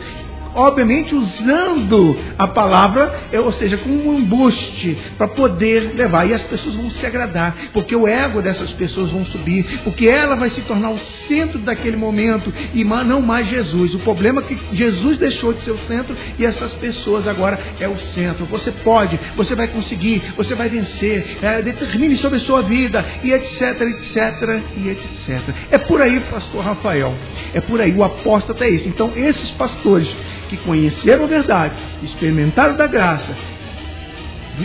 obviamente 0.56 1.14
usando 1.14 2.18
a 2.38 2.48
palavra, 2.48 3.28
é, 3.32 3.40
ou 3.40 3.52
seja, 3.52 3.78
como 3.78 4.10
um 4.10 4.20
embuste 4.20 4.98
para 5.18 5.28
poder 5.28 5.94
levar. 5.96 6.26
E 6.26 6.34
as 6.34 6.44
pessoas 6.44 6.76
vão 6.76 6.90
se 6.90 7.06
agradar, 7.06 7.56
porque 7.74 7.96
o 7.96 8.08
ego 8.08 8.42
dessas 8.42 8.72
pessoas 8.72 9.12
vão 9.12 9.26
subir, 9.26 9.82
porque 9.84 10.08
ela 10.08 10.36
vai 10.36 10.50
se 10.50 10.62
tornar 10.62 10.90
o 10.90 10.98
centro 11.28 11.60
daquele 11.60 11.98
momento 11.98 12.52
e 12.74 12.84
não 12.84 13.22
mais 13.22 13.48
Jesus. 13.48 13.94
O 13.94 14.00
problema 14.00 14.42
é 14.42 14.46
que 14.46 14.58
Jesus 14.72 15.18
deixou 15.18 15.54
de 15.54 15.62
ser 15.62 15.72
o 15.72 15.78
centro 15.80 16.16
e 16.40 16.46
essas 16.46 16.74
pessoas 16.76 17.28
agora 17.28 17.60
é 17.80 17.88
o 17.88 17.98
centro. 17.98 18.46
Você 18.46 18.72
pode, 18.72 19.20
você 19.36 19.54
vai 19.54 19.68
conseguir, 19.68 20.24
você 20.38 20.56
vai 20.56 20.70
vencer, 20.70 21.38
é, 21.42 21.62
determine 21.62 22.16
sobre 22.16 22.38
a 22.38 22.42
sua 22.42 22.62
vida 22.62 23.06
e 23.24 23.34
etc, 23.34 23.82
etc 23.82 24.62
e 24.78 24.90
etc. 24.90 25.56
É 25.70 25.78
por 25.78 26.02
aí, 26.02 26.20
pastor 26.22 26.64
Rafael. 26.64 27.14
É 27.54 27.60
por 27.60 27.82
aí, 27.82 27.92
o 27.92 28.04
apóstolo 28.04 28.64
é 28.64 28.70
esse. 28.70 28.88
Então, 28.88 29.12
esses 29.16 29.52
pastores 29.52 30.16
que 30.50 30.58
conheceram 30.58 31.26
a 31.26 31.28
verdade, 31.28 31.76
experimentaram 32.02 32.76
da 32.76 32.88
graça, 32.88 33.36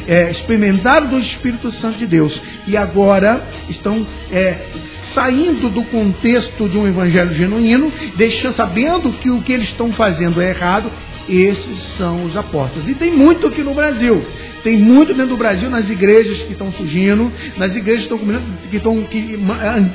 é, 0.06 0.30
experimentaram 0.30 1.08
do 1.08 1.18
Espírito 1.18 1.70
Santo 1.72 1.98
de 1.98 2.06
Deus 2.06 2.40
e 2.66 2.76
agora 2.76 3.42
estão 3.68 4.06
é, 4.30 4.58
saindo 5.14 5.68
do 5.68 5.82
contexto 5.84 6.68
de 6.68 6.78
um 6.78 6.86
evangelho 6.86 7.34
genuíno, 7.34 7.92
deixando, 8.16 8.54
sabendo 8.54 9.12
que 9.14 9.30
o 9.30 9.42
que 9.42 9.52
eles 9.52 9.68
estão 9.68 9.92
fazendo 9.92 10.40
é 10.40 10.50
errado, 10.50 10.90
esses 11.28 11.96
são 11.96 12.24
os 12.24 12.36
apóstolos. 12.36 12.88
E 12.88 12.94
tem 12.94 13.10
muito 13.10 13.46
aqui 13.46 13.62
no 13.62 13.74
Brasil. 13.74 14.24
Tem 14.62 14.76
muito 14.76 15.14
dentro 15.14 15.30
do 15.30 15.36
Brasil 15.36 15.70
nas 15.70 15.88
igrejas 15.88 16.42
que 16.42 16.52
estão 16.52 16.70
surgindo, 16.72 17.32
nas 17.56 17.74
igrejas 17.74 18.06
que 18.06 18.14
estão, 18.14 18.42
que 18.70 18.76
estão 18.76 19.02
que, 19.04 19.38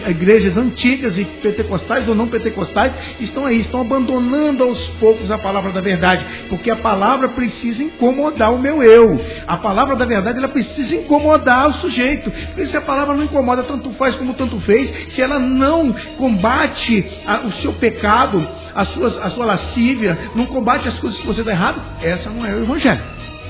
igrejas 0.10 0.58
antigas 0.58 1.18
e 1.20 1.26
pentecostais 1.26 2.08
ou 2.08 2.16
não 2.16 2.28
pentecostais 2.28 2.94
estão 3.20 3.46
aí, 3.46 3.60
estão 3.60 3.82
abandonando 3.82 4.64
aos 4.64 4.88
poucos 5.00 5.30
a 5.30 5.38
palavra 5.38 5.72
da 5.72 5.82
verdade, 5.82 6.26
porque 6.50 6.72
a 6.72 6.76
palavra 6.76 7.30
precisa 7.30 7.84
incomodar 7.84 8.54
o 8.54 8.60
meu 8.60 8.82
eu. 8.82 9.20
A 9.46 9.58
palavra 9.58 9.96
da 9.96 10.06
verdade 10.06 10.40
ela 10.40 10.48
precisa 10.48 10.96
incomodar 10.96 11.70
o 11.70 11.74
sujeito. 11.74 12.32
Porque 12.32 12.66
se 12.66 12.78
a 12.78 12.82
palavra 12.82 13.16
não 13.16 13.24
incomoda 13.24 13.64
tanto 13.64 13.92
faz 13.92 14.16
como 14.16 14.34
tanto 14.34 14.60
fez, 14.62 15.14
se 15.14 15.22
ela 15.22 15.40
não 15.40 15.94
combate 16.18 17.06
a, 17.26 17.42
o 17.42 17.52
seu 17.54 17.74
pecado, 17.74 18.48
a 18.76 18.86
sua, 18.86 19.08
a 19.08 19.30
sua 19.30 19.46
lascívia, 19.46 20.32
não 20.36 20.46
combate 20.46 20.88
as 20.88 21.00
coisas 21.00 21.18
que 21.20 21.26
você 21.26 21.42
está 21.42 21.52
errado, 21.52 21.82
essa 22.02 22.30
não 22.30 22.46
é 22.46 22.54
o 22.54 22.64
evangelho. 22.64 23.02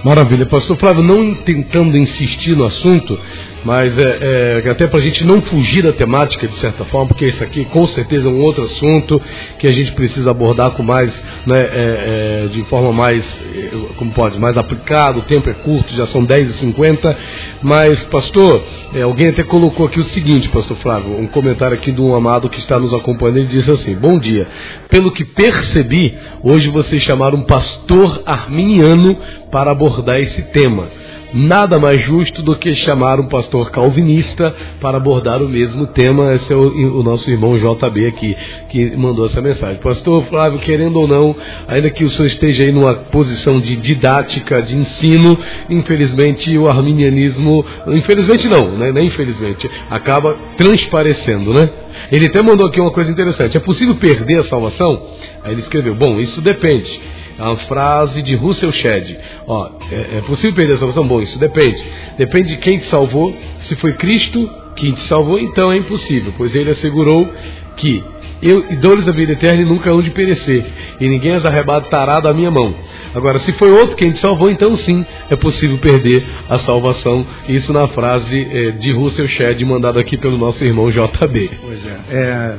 Maravilha, 0.03 0.45
pastor 0.45 0.77
Flávio, 0.77 1.01
não 1.01 1.33
tentando 1.33 1.97
insistir 1.97 2.55
no 2.55 2.63
assunto, 2.63 3.19
mas 3.65 3.97
é, 3.97 4.61
é 4.63 4.69
até 4.69 4.85
para 4.85 4.99
a 4.99 5.01
gente 5.01 5.25
não 5.25 5.41
fugir 5.41 5.81
da 5.81 5.91
temática 5.91 6.47
de 6.47 6.55
certa 6.57 6.85
forma, 6.85 7.07
porque 7.07 7.25
isso 7.25 7.43
aqui 7.43 7.65
com 7.65 7.85
certeza 7.87 8.29
é 8.29 8.31
um 8.31 8.41
outro 8.41 8.63
assunto 8.63 9.19
que 9.57 9.65
a 9.65 9.71
gente 9.71 9.91
precisa 9.93 10.29
abordar 10.29 10.71
com 10.71 10.83
mais, 10.83 11.11
né, 11.47 11.59
é, 11.59 12.43
é 12.45 12.47
de 12.47 12.61
forma 12.65 12.93
mais, 12.93 13.25
é, 13.55 13.71
como 13.97 14.11
pode, 14.11 14.39
mais 14.39 14.55
aplicado, 14.55 15.19
o 15.19 15.23
tempo 15.23 15.49
é 15.49 15.53
curto, 15.53 15.91
já 15.93 16.05
são 16.05 16.25
10h50, 16.25 17.15
mas 17.63 18.03
pastor, 18.05 18.61
é, 18.93 19.01
alguém 19.01 19.29
até 19.29 19.43
colocou 19.43 19.87
aqui 19.87 19.99
o 19.99 20.03
seguinte, 20.03 20.47
pastor 20.49 20.77
Flávio, 20.77 21.19
um 21.19 21.27
comentário 21.27 21.75
aqui 21.75 21.91
de 21.91 21.99
um 21.99 22.13
amado 22.13 22.47
que 22.49 22.59
está 22.59 22.79
nos 22.79 22.93
acompanhando, 22.93 23.37
ele 23.37 23.47
disse 23.47 23.71
assim, 23.71 23.95
bom 23.95 24.19
dia, 24.19 24.47
pelo 24.89 25.11
que 25.11 25.25
percebi, 25.25 26.15
hoje 26.43 26.69
vocês 26.69 27.01
chamaram 27.01 27.39
um 27.39 27.43
pastor 27.43 28.21
arminiano 28.27 29.17
para 29.51 29.71
abordar 29.71 30.19
esse 30.19 30.43
tema. 30.43 30.87
Nada 31.35 31.77
mais 31.77 31.99
justo 31.99 32.41
do 32.41 32.57
que 32.57 32.73
chamar 32.73 33.19
um 33.19 33.27
pastor 33.27 33.69
calvinista 33.69 34.55
para 34.79 34.95
abordar 34.95 35.43
o 35.43 35.49
mesmo 35.49 35.85
tema. 35.85 36.33
Esse 36.33 36.53
é 36.53 36.55
o, 36.55 36.99
o, 36.99 37.03
nosso 37.03 37.29
irmão 37.29 37.57
JB 37.57 38.07
aqui, 38.07 38.37
que 38.69 38.95
mandou 38.95 39.25
essa 39.25 39.41
mensagem. 39.41 39.75
Pastor 39.81 40.23
Flávio, 40.27 40.59
querendo 40.59 40.97
ou 40.97 41.05
não, 41.05 41.35
ainda 41.67 41.89
que 41.89 42.05
o 42.05 42.09
senhor 42.09 42.27
esteja 42.27 42.63
aí 42.63 42.71
numa 42.71 42.93
posição 42.95 43.59
de 43.59 43.75
didática, 43.75 44.61
de 44.61 44.77
ensino, 44.77 45.37
infelizmente 45.69 46.57
o 46.57 46.69
arminianismo, 46.69 47.65
infelizmente 47.87 48.47
não, 48.47 48.71
né? 48.71 48.93
Nem 48.93 49.07
infelizmente, 49.07 49.69
acaba 49.89 50.37
transparecendo, 50.55 51.53
né? 51.53 51.69
Ele 52.13 52.27
até 52.27 52.41
mandou 52.41 52.67
aqui 52.67 52.79
uma 52.79 52.91
coisa 52.91 53.11
interessante. 53.11 53.57
É 53.57 53.59
possível 53.59 53.95
perder 53.95 54.39
a 54.39 54.43
salvação? 54.45 55.05
Aí 55.43 55.51
ele 55.51 55.59
escreveu: 55.59 55.95
Bom, 55.95 56.17
isso 56.17 56.39
depende. 56.39 57.01
Uma 57.37 57.57
frase 57.57 58.21
de 58.21 58.35
Russell 58.35 58.71
Shedd. 58.71 59.17
Ó, 59.47 59.69
é, 59.91 60.17
é 60.17 60.21
possível 60.21 60.55
perder 60.55 60.73
a 60.73 60.77
salvação? 60.77 61.07
Bom, 61.07 61.21
isso 61.21 61.37
depende. 61.37 61.83
Depende 62.17 62.49
de 62.49 62.57
quem 62.57 62.79
te 62.79 62.85
salvou. 62.85 63.35
Se 63.61 63.75
foi 63.75 63.93
Cristo 63.93 64.49
quem 64.75 64.91
te 64.91 65.01
salvou, 65.01 65.39
então 65.39 65.71
é 65.71 65.77
impossível, 65.77 66.33
pois 66.37 66.53
ele 66.53 66.69
assegurou 66.69 67.29
que 67.77 68.03
eu 68.41 68.65
e 68.69 68.75
dores 68.75 69.05
da 69.05 69.11
vida 69.11 69.31
eterna 69.31 69.65
nunca 69.65 69.89
hão 69.89 70.01
de 70.01 70.11
perecer, 70.11 70.65
e 70.99 71.07
ninguém 71.07 71.31
as 71.31 71.45
arrebatará 71.45 72.19
da 72.19 72.33
minha 72.33 72.51
mão. 72.51 72.75
Agora, 73.13 73.39
se 73.39 73.51
foi 73.53 73.71
outro 73.71 73.95
quem 73.95 74.11
te 74.11 74.19
salvou, 74.19 74.49
então 74.49 74.75
sim, 74.75 75.05
é 75.29 75.35
possível 75.35 75.77
perder 75.77 76.23
a 76.49 76.59
salvação. 76.59 77.25
Isso 77.47 77.71
na 77.71 77.87
frase 77.87 78.47
é, 78.51 78.71
de 78.71 78.91
Russell 78.91 79.27
Shedd, 79.27 79.63
mandada 79.63 79.99
aqui 79.99 80.17
pelo 80.17 80.37
nosso 80.37 80.63
irmão 80.63 80.89
JB. 80.89 81.51
Pois 81.61 81.85
é. 81.85 81.97
é 82.11 82.55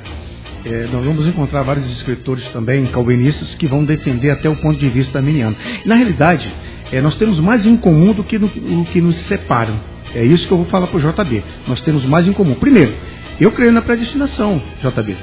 é, 0.67 0.89
nós 0.93 1.05
vamos 1.05 1.29
encontrar 1.29 1.63
vários 1.63 1.87
escritores 1.93 2.45
também, 2.49 2.85
calvinistas, 2.87 3.55
que 3.55 3.69
vão 3.69 3.85
defender 3.85 4.31
até 4.31 4.49
o 4.49 4.57
ponto 4.57 4.77
de 4.77 4.89
vista 4.89 5.19
arminiano. 5.19 5.55
Na 5.85 5.95
realidade, 5.95 6.53
é, 6.91 7.01
nós 7.01 7.15
temos 7.15 7.39
mais 7.39 7.65
em 7.67 7.77
comum 7.77 8.13
do 8.13 8.25
que, 8.25 8.37
no, 8.37 8.49
o 8.49 8.85
que 8.87 9.01
nos 9.01 9.15
separa. 9.29 9.73
É 10.13 10.25
isso 10.25 10.45
que 10.47 10.53
eu 10.53 10.59
vou 10.59 10.67
falar 10.67 10.89
para 10.89 10.97
o 10.97 11.01
JB. 11.01 11.45
Nós 11.69 11.81
temos 11.83 12.05
mais 12.05 12.27
em 12.27 12.33
comum. 12.33 12.55
Primeiro, 12.55 12.93
eu 13.41 13.53
creio 13.53 13.71
na 13.71 13.81
predestinação, 13.81 14.61
JB. 14.83 15.17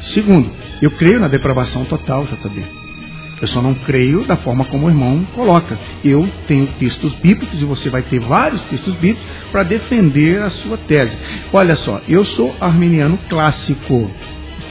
Segundo, 0.00 0.50
eu 0.80 0.90
creio 0.90 1.20
na 1.20 1.28
depravação 1.28 1.84
total, 1.84 2.24
JB. 2.24 2.64
Eu 3.40 3.48
só 3.48 3.62
não 3.62 3.74
creio 3.74 4.24
da 4.24 4.36
forma 4.36 4.64
como 4.64 4.86
o 4.86 4.90
irmão 4.90 5.24
coloca. 5.34 5.78
Eu 6.04 6.28
tenho 6.46 6.66
textos 6.78 7.12
bíblicos 7.14 7.60
e 7.60 7.64
você 7.64 7.88
vai 7.88 8.02
ter 8.02 8.18
vários 8.18 8.62
textos 8.62 8.94
bíblicos 8.94 9.22
para 9.52 9.62
defender 9.62 10.42
a 10.42 10.50
sua 10.50 10.76
tese. 10.76 11.16
Olha 11.52 11.76
só, 11.76 12.00
eu 12.08 12.24
sou 12.24 12.54
arminiano 12.60 13.18
clássico 13.28 14.10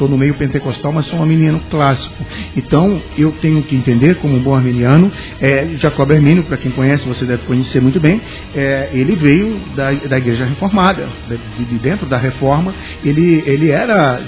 estou 0.02 0.10
no 0.10 0.18
meio 0.18 0.34
pentecostal, 0.34 0.92
mas 0.92 1.06
sou 1.06 1.20
um 1.20 1.22
arminiano 1.22 1.62
clássico. 1.70 2.16
Então, 2.58 3.02
eu 3.18 3.32
tenho 3.34 3.62
que 3.62 3.76
entender, 3.76 4.16
como 4.16 4.36
um 4.36 4.40
bom 4.40 4.56
arminiano, 4.56 5.12
é, 5.40 5.68
Jacob 5.78 6.12
Armínio, 6.12 6.44
para 6.44 6.58
quem 6.58 6.72
conhece, 6.72 7.08
você 7.08 7.24
deve 7.24 7.44
conhecer 7.44 7.82
muito 7.82 8.00
bem, 8.00 8.20
é, 8.56 8.90
ele 8.92 9.16
veio 9.16 9.60
da, 9.76 9.92
da 9.92 10.18
igreja 10.18 10.46
reformada, 10.46 11.08
de, 11.28 11.66
de, 11.66 11.78
dentro 11.78 12.08
da 12.08 12.18
reforma, 12.18 12.74
ele, 13.06 13.44
ele 13.46 13.70
era 13.70 14.20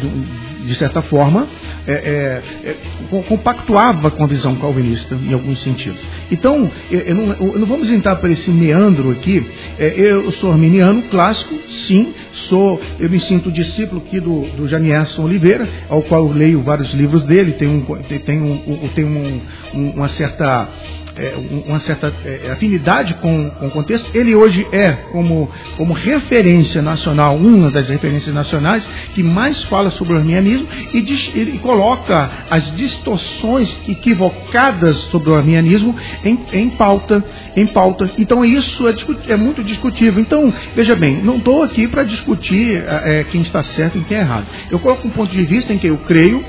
de 0.66 0.76
certa 0.76 1.01
forma, 1.01 1.47
é, 1.86 1.93
é, 1.93 2.70
é, 2.70 3.22
compactuava 3.28 4.11
com 4.11 4.24
a 4.24 4.28
visão 4.28 4.55
calvinista 4.55 5.16
em 5.16 5.34
alguns 5.34 5.61
sentidos. 5.61 5.99
Então, 6.32 6.70
eu 6.89 7.16
não, 7.16 7.34
eu 7.34 7.59
não 7.59 7.68
vamos 7.68 7.91
entrar 7.91 8.16
para 8.18 8.32
esse 8.32 8.49
meandro 8.49 9.11
aqui. 9.11 9.45
É, 9.78 9.93
eu 9.97 10.32
sou 10.34 10.51
arminiano 10.51 11.03
clássico, 11.03 11.55
sim, 11.68 12.14
sou, 12.49 12.80
eu 12.99 13.09
me 13.09 13.20
sinto 13.20 13.51
discípulo 13.51 14.01
aqui 14.05 14.20
do, 14.20 14.41
do 14.55 14.68
Janierson 14.68 15.24
Oliveira, 15.24 15.68
ao 15.89 16.01
qual 16.03 16.26
eu 16.28 16.34
leio 16.34 16.64
vários 16.64 16.93
livros 16.93 17.24
dele, 17.24 17.53
tem, 17.53 17.68
um, 17.68 17.82
tem, 18.26 18.41
um, 18.41 18.89
tem 18.95 19.05
um, 19.05 19.41
uma 19.74 20.07
certa 20.09 20.70
é, 21.16 21.36
uma 21.68 21.80
certa 21.80 22.14
é, 22.26 22.51
afinidade 22.51 23.16
com, 23.16 23.49
com 23.51 23.68
o 23.68 23.72
contexto. 23.72 24.09
Ele 24.14 24.36
hoje 24.36 24.66
é, 24.72 24.91
como, 25.11 25.49
como 25.78 25.93
referência 25.93 26.82
nacional, 26.82 27.36
uma 27.36 27.70
das 27.70 27.89
referências 27.89 28.34
nacionais 28.34 28.88
que 29.14 29.22
mais 29.22 29.64
fala 29.64 29.89
sobre 29.91 30.14
o 30.14 30.18
arminianismo 30.18 30.68
e, 30.93 31.01
diz, 31.01 31.32
e 31.36 31.59
coloca 31.59 32.30
as 32.49 32.76
distorções 32.76 33.76
equivocadas 33.88 34.95
sobre 35.11 35.30
o 35.30 35.36
arminianismo 35.36 35.95
em, 36.24 36.39
em, 36.51 36.70
pauta, 36.72 37.24
em 37.55 37.68
pauta. 37.68 38.09
Então 38.18 38.43
isso 38.43 38.88
é, 38.88 38.95
é 39.30 39.36
muito 39.36 39.64
discutível. 39.64 40.20
Então, 40.20 40.53
veja 40.76 40.95
bem, 40.95 41.22
não 41.22 41.38
estou 41.38 41.64
aqui 41.64 41.88
para 41.88 42.03
discutir 42.03 42.84
é, 42.88 43.24
quem 43.26 43.41
está 43.41 43.61
certo 43.64 43.97
e 43.97 44.01
quem 44.01 44.18
é 44.18 44.22
errado. 44.22 44.47
Eu 44.72 44.80
coloco 44.80 45.07
um 45.07 45.11
ponto 45.11 45.32
de 45.32 45.43
vista 45.43 45.74
em 45.74 45.78
que 45.78 45.88
eu 45.88 45.97
creio 45.97 46.43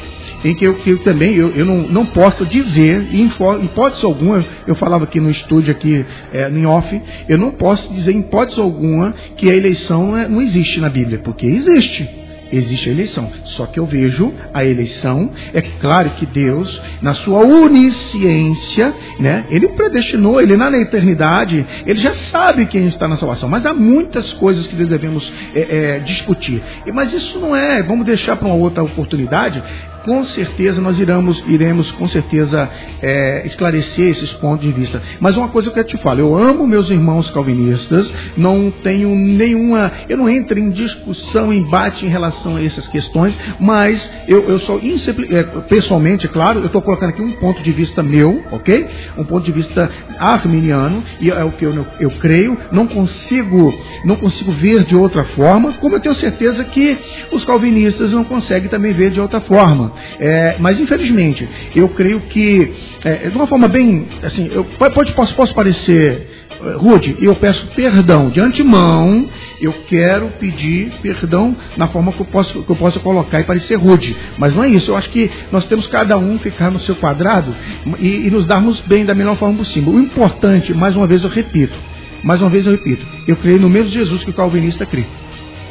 em 0.44 0.54
que 0.54 0.64
eu, 0.64 0.74
que 0.74 0.90
eu 0.90 0.98
também 0.98 1.34
eu, 1.34 1.50
eu 1.50 1.64
não, 1.64 1.78
não 1.88 2.06
posso 2.06 2.44
dizer, 2.44 3.08
em 3.12 3.26
hipótese 3.26 4.04
alguma, 4.04 4.44
eu 4.66 4.74
falava 4.74 5.04
aqui 5.04 5.18
no 5.18 5.30
estúdio, 5.30 5.72
aqui 5.72 6.04
é, 6.32 6.48
em 6.48 6.66
off, 6.66 7.00
eu 7.28 7.38
não 7.38 7.50
posso 7.50 7.92
dizer 7.92 8.12
em 8.12 8.20
hipótese 8.20 8.60
alguma 8.60 9.14
que 9.36 9.50
a 9.50 9.56
eleição 9.56 10.14
não, 10.14 10.18
é, 10.18 10.28
não 10.28 10.42
existe 10.42 10.80
na 10.80 10.88
Bíblia, 10.88 11.18
porque 11.18 11.46
existe. 11.46 12.08
existe 12.52 12.88
a 12.88 12.92
eleição. 12.92 13.30
Só 13.46 13.66
que 13.66 13.80
eu 13.80 13.86
vejo 13.86 14.32
a 14.52 14.64
eleição, 14.64 15.30
é 15.52 15.62
claro 15.62 16.10
que 16.10 16.26
Deus, 16.26 16.80
na 17.00 17.14
sua 17.14 17.40
onisciência, 17.40 18.94
né, 19.18 19.44
ele 19.50 19.68
predestinou, 19.68 20.40
ele 20.40 20.56
na 20.56 20.70
eternidade, 20.78 21.64
ele 21.86 21.98
já 21.98 22.12
sabe 22.12 22.66
quem 22.66 22.86
está 22.86 23.08
na 23.08 23.16
salvação. 23.16 23.48
Mas 23.48 23.64
há 23.64 23.72
muitas 23.72 24.32
coisas 24.34 24.66
que 24.66 24.76
devemos 24.76 25.32
é, 25.54 25.96
é, 25.96 25.98
discutir. 26.00 26.62
Mas 26.92 27.12
isso 27.12 27.38
não 27.38 27.56
é, 27.56 27.82
vamos 27.82 28.04
deixar 28.04 28.36
para 28.36 28.46
uma 28.46 28.56
outra 28.56 28.82
oportunidade 28.82 29.62
com 30.04 30.22
certeza 30.24 30.80
nós 30.80 30.98
iremos, 30.98 31.42
iremos 31.48 31.90
com 31.92 32.06
certeza 32.06 32.68
é, 33.00 33.46
esclarecer 33.46 34.10
esses 34.10 34.32
pontos 34.34 34.66
de 34.66 34.72
vista. 34.72 35.02
Mas 35.18 35.36
uma 35.36 35.48
coisa 35.48 35.70
que 35.70 35.80
eu 35.80 35.84
te 35.84 35.96
falo, 35.98 36.20
eu 36.20 36.36
amo 36.36 36.66
meus 36.66 36.90
irmãos 36.90 37.30
calvinistas, 37.30 38.12
não 38.36 38.70
tenho 38.70 39.14
nenhuma, 39.14 39.90
eu 40.08 40.16
não 40.16 40.28
entro 40.28 40.58
em 40.58 40.70
discussão, 40.70 41.52
embate 41.52 42.04
em 42.04 42.08
relação 42.08 42.56
a 42.56 42.62
essas 42.62 42.86
questões, 42.88 43.36
mas 43.58 44.10
eu, 44.28 44.44
eu 44.48 44.58
sou 44.60 44.78
é, 44.78 45.42
pessoalmente, 45.62 46.26
é 46.26 46.28
claro, 46.28 46.60
eu 46.60 46.66
estou 46.66 46.82
colocando 46.82 47.10
aqui 47.10 47.22
um 47.22 47.32
ponto 47.32 47.62
de 47.62 47.72
vista 47.72 48.02
meu, 48.02 48.42
ok? 48.52 48.86
Um 49.16 49.24
ponto 49.24 49.44
de 49.44 49.52
vista 49.52 49.90
arminiano, 50.18 51.02
e 51.20 51.30
é 51.30 51.44
o 51.44 51.52
que 51.52 51.64
eu, 51.64 51.86
eu 51.98 52.10
creio, 52.12 52.56
não 52.70 52.86
consigo, 52.86 53.74
não 54.04 54.16
consigo 54.16 54.52
ver 54.52 54.84
de 54.84 54.94
outra 54.94 55.24
forma, 55.24 55.72
como 55.74 55.96
eu 55.96 56.00
tenho 56.00 56.14
certeza 56.14 56.62
que 56.64 56.98
os 57.32 57.44
calvinistas 57.44 58.12
não 58.12 58.24
conseguem 58.24 58.68
também 58.68 58.92
ver 58.92 59.10
de 59.10 59.20
outra 59.20 59.40
forma. 59.40 59.93
É, 60.18 60.56
mas 60.58 60.80
infelizmente, 60.80 61.48
eu 61.74 61.88
creio 61.88 62.20
que, 62.20 62.72
é, 63.04 63.28
de 63.28 63.36
uma 63.36 63.46
forma 63.46 63.68
bem, 63.68 64.06
assim, 64.22 64.50
eu 64.52 64.64
pode, 64.64 65.12
posso, 65.12 65.34
posso 65.34 65.54
parecer 65.54 66.28
é, 66.62 66.72
rude, 66.76 67.16
eu 67.20 67.34
peço 67.36 67.66
perdão 67.74 68.28
de 68.28 68.40
antemão, 68.40 69.28
eu 69.60 69.72
quero 69.88 70.28
pedir 70.38 70.92
perdão 71.02 71.56
na 71.76 71.88
forma 71.88 72.12
que 72.12 72.20
eu, 72.20 72.26
posso, 72.26 72.62
que 72.62 72.70
eu 72.70 72.76
possa 72.76 73.00
colocar 73.00 73.40
e 73.40 73.44
parecer 73.44 73.76
rude. 73.76 74.16
Mas 74.38 74.54
não 74.54 74.62
é 74.62 74.68
isso, 74.68 74.90
eu 74.90 74.96
acho 74.96 75.10
que 75.10 75.30
nós 75.50 75.64
temos 75.64 75.86
cada 75.88 76.16
um 76.16 76.38
ficar 76.38 76.70
no 76.70 76.80
seu 76.80 76.96
quadrado 76.96 77.54
e, 77.98 78.26
e 78.26 78.30
nos 78.30 78.46
darmos 78.46 78.80
bem 78.80 79.04
da 79.04 79.14
melhor 79.14 79.36
forma 79.36 79.58
possível. 79.58 79.92
O 79.92 79.98
importante, 79.98 80.72
mais 80.72 80.96
uma 80.96 81.06
vez 81.06 81.24
eu 81.24 81.30
repito, 81.30 81.74
mais 82.22 82.40
uma 82.40 82.50
vez 82.50 82.66
eu 82.66 82.72
repito, 82.72 83.06
eu 83.26 83.36
creio 83.36 83.60
no 83.60 83.68
mesmo 83.68 83.90
Jesus 83.90 84.24
que 84.24 84.30
o 84.30 84.34
calvinista 84.34 84.86
crê. 84.86 85.04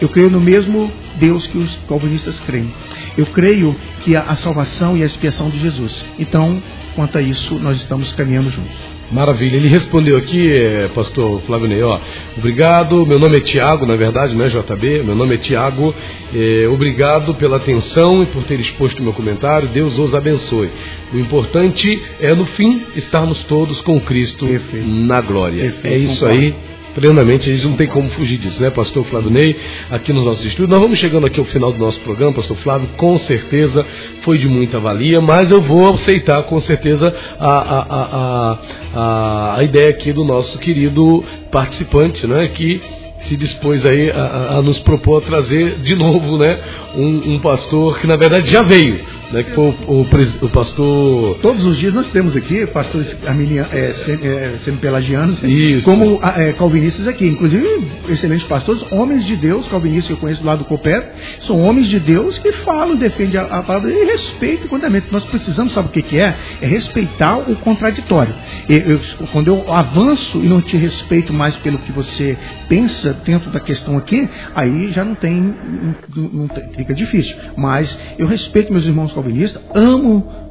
Eu 0.03 0.09
creio 0.09 0.29
no 0.29 0.41
mesmo 0.41 0.91
Deus 1.15 1.47
que 1.47 1.57
os 1.57 1.79
calvinistas 1.87 2.37
creem. 2.41 2.69
Eu 3.17 3.25
creio 3.27 3.73
que 4.01 4.17
a, 4.17 4.23
a 4.23 4.35
salvação 4.35 4.97
e 4.97 5.01
a 5.01 5.05
expiação 5.05 5.49
de 5.49 5.57
Jesus. 5.61 6.03
Então, 6.19 6.61
quanto 6.93 7.17
a 7.17 7.21
isso, 7.21 7.55
nós 7.55 7.77
estamos 7.77 8.11
caminhando 8.11 8.51
juntos. 8.51 8.75
Maravilha. 9.09 9.55
Ele 9.55 9.69
respondeu 9.69 10.17
aqui, 10.17 10.45
eh, 10.51 10.89
pastor 10.93 11.39
Flávio 11.43 11.69
Ney, 11.69 11.81
ó, 11.83 12.01
obrigado, 12.37 13.05
meu 13.05 13.17
nome 13.17 13.37
é 13.37 13.39
Tiago, 13.39 13.85
na 13.85 13.95
verdade, 13.95 14.35
não 14.35 14.43
é 14.43 14.49
JB, 14.49 15.03
meu 15.03 15.15
nome 15.15 15.35
é 15.35 15.37
Tiago, 15.37 15.95
eh, 16.35 16.67
obrigado 16.67 17.33
pela 17.35 17.55
atenção 17.55 18.23
e 18.23 18.25
por 18.25 18.43
ter 18.43 18.59
exposto 18.59 18.99
o 18.99 19.03
meu 19.03 19.13
comentário, 19.13 19.69
Deus 19.69 19.97
os 19.97 20.13
abençoe. 20.13 20.69
O 21.13 21.17
importante 21.17 22.01
é, 22.19 22.35
no 22.35 22.45
fim, 22.45 22.81
estarmos 22.93 23.41
todos 23.43 23.79
com 23.79 24.01
Cristo 24.01 24.45
Perfeito. 24.45 24.85
na 24.85 25.21
glória. 25.21 25.63
Perfeito. 25.63 25.87
É 25.87 25.97
isso 25.97 26.25
aí 26.25 26.53
plenamente, 26.93 27.49
a 27.49 27.53
gente 27.53 27.67
não 27.67 27.75
tem 27.75 27.87
como 27.87 28.09
fugir 28.11 28.37
disso, 28.37 28.61
né, 28.61 28.69
pastor 28.69 29.03
Flávio 29.05 29.29
Ney, 29.29 29.55
aqui 29.89 30.13
no 30.13 30.23
nosso 30.23 30.45
estúdio. 30.45 30.67
Nós 30.67 30.79
vamos 30.79 30.99
chegando 30.99 31.25
aqui 31.25 31.39
ao 31.39 31.45
final 31.45 31.71
do 31.71 31.79
nosso 31.79 31.99
programa, 32.01 32.33
pastor 32.33 32.57
Flávio, 32.57 32.89
com 32.97 33.17
certeza 33.17 33.85
foi 34.21 34.37
de 34.37 34.47
muita 34.47 34.79
valia, 34.79 35.19
mas 35.21 35.51
eu 35.51 35.61
vou 35.61 35.93
aceitar 35.93 36.43
com 36.43 36.59
certeza 36.61 37.13
a, 37.39 37.49
a, 37.49 37.79
a, 37.79 38.59
a, 38.95 39.57
a 39.57 39.63
ideia 39.63 39.89
aqui 39.89 40.13
do 40.13 40.23
nosso 40.23 40.57
querido 40.59 41.23
participante, 41.51 42.25
né, 42.27 42.47
que 42.47 42.81
se 43.21 43.37
dispôs 43.37 43.85
aí 43.85 44.11
a, 44.11 44.57
a, 44.57 44.61
nos 44.61 44.79
propor 44.79 45.21
trazer 45.21 45.79
de 45.79 45.95
novo, 45.95 46.37
né, 46.37 46.59
um, 46.95 47.33
um, 47.33 47.39
pastor 47.39 47.99
que 47.99 48.07
na 48.07 48.15
verdade 48.15 48.51
já 48.51 48.61
veio, 48.61 48.99
né, 49.33 49.43
que 49.43 49.51
foi 49.51 49.65
o, 49.87 50.01
o, 50.01 50.01
o 50.01 50.49
pastor. 50.49 51.39
Todos 51.39 51.65
os 51.65 51.77
dias 51.77 51.93
nós 51.93 52.07
temos 52.09 52.37
aqui 52.37 52.65
pastores 52.67 53.15
é, 53.23 53.89
é, 53.89 54.59
semi-pelagianos, 54.63 55.41
como 55.83 56.19
é, 56.23 56.53
calvinistas 56.53 57.07
aqui, 57.07 57.27
inclusive 57.27 57.91
excelentes 58.07 58.45
pastores, 58.47 58.85
homens 58.91 59.25
de 59.25 59.35
Deus, 59.35 59.67
calvinistas 59.67 60.07
que 60.07 60.13
eu 60.13 60.17
conheço 60.17 60.45
lá 60.45 60.55
do 60.55 60.65
Copé, 60.65 61.11
são 61.41 61.59
homens 61.61 61.87
de 61.87 61.99
Deus 61.99 62.37
que 62.37 62.51
falam, 62.51 62.95
defendem 62.95 63.39
a, 63.39 63.45
a 63.45 63.63
palavra 63.63 63.89
e 63.89 64.05
respeitam 64.05 64.67
o 64.67 64.69
fundamento. 64.69 65.07
Nós 65.11 65.23
precisamos, 65.25 65.73
sabe 65.73 65.87
o 65.87 65.91
que, 65.91 66.01
que 66.01 66.19
é? 66.19 66.35
É 66.61 66.67
respeitar 66.67 67.37
o 67.37 67.55
contraditório. 67.55 68.35
Eu, 68.69 68.77
eu, 68.77 68.99
quando 69.31 69.47
eu 69.47 69.73
avanço 69.73 70.37
e 70.37 70.47
não 70.47 70.61
te 70.61 70.77
respeito 70.77 71.33
mais 71.33 71.55
pelo 71.57 71.79
que 71.79 71.91
você 71.91 72.37
pensa 72.69 73.13
dentro 73.25 73.49
da 73.49 73.59
questão 73.59 73.97
aqui, 73.97 74.29
aí 74.55 74.91
já 74.91 75.03
não 75.03 75.15
tem, 75.15 75.55
não, 76.15 76.29
não 76.29 76.47
tem 76.47 76.63
fica 76.75 76.93
difícil. 76.93 77.35
Mas 77.57 77.97
eu 78.17 78.27
respeito 78.27 78.71
meus 78.71 78.85
irmãos 78.85 79.11
calvinistas, 79.11 79.22
amo 79.73 80.43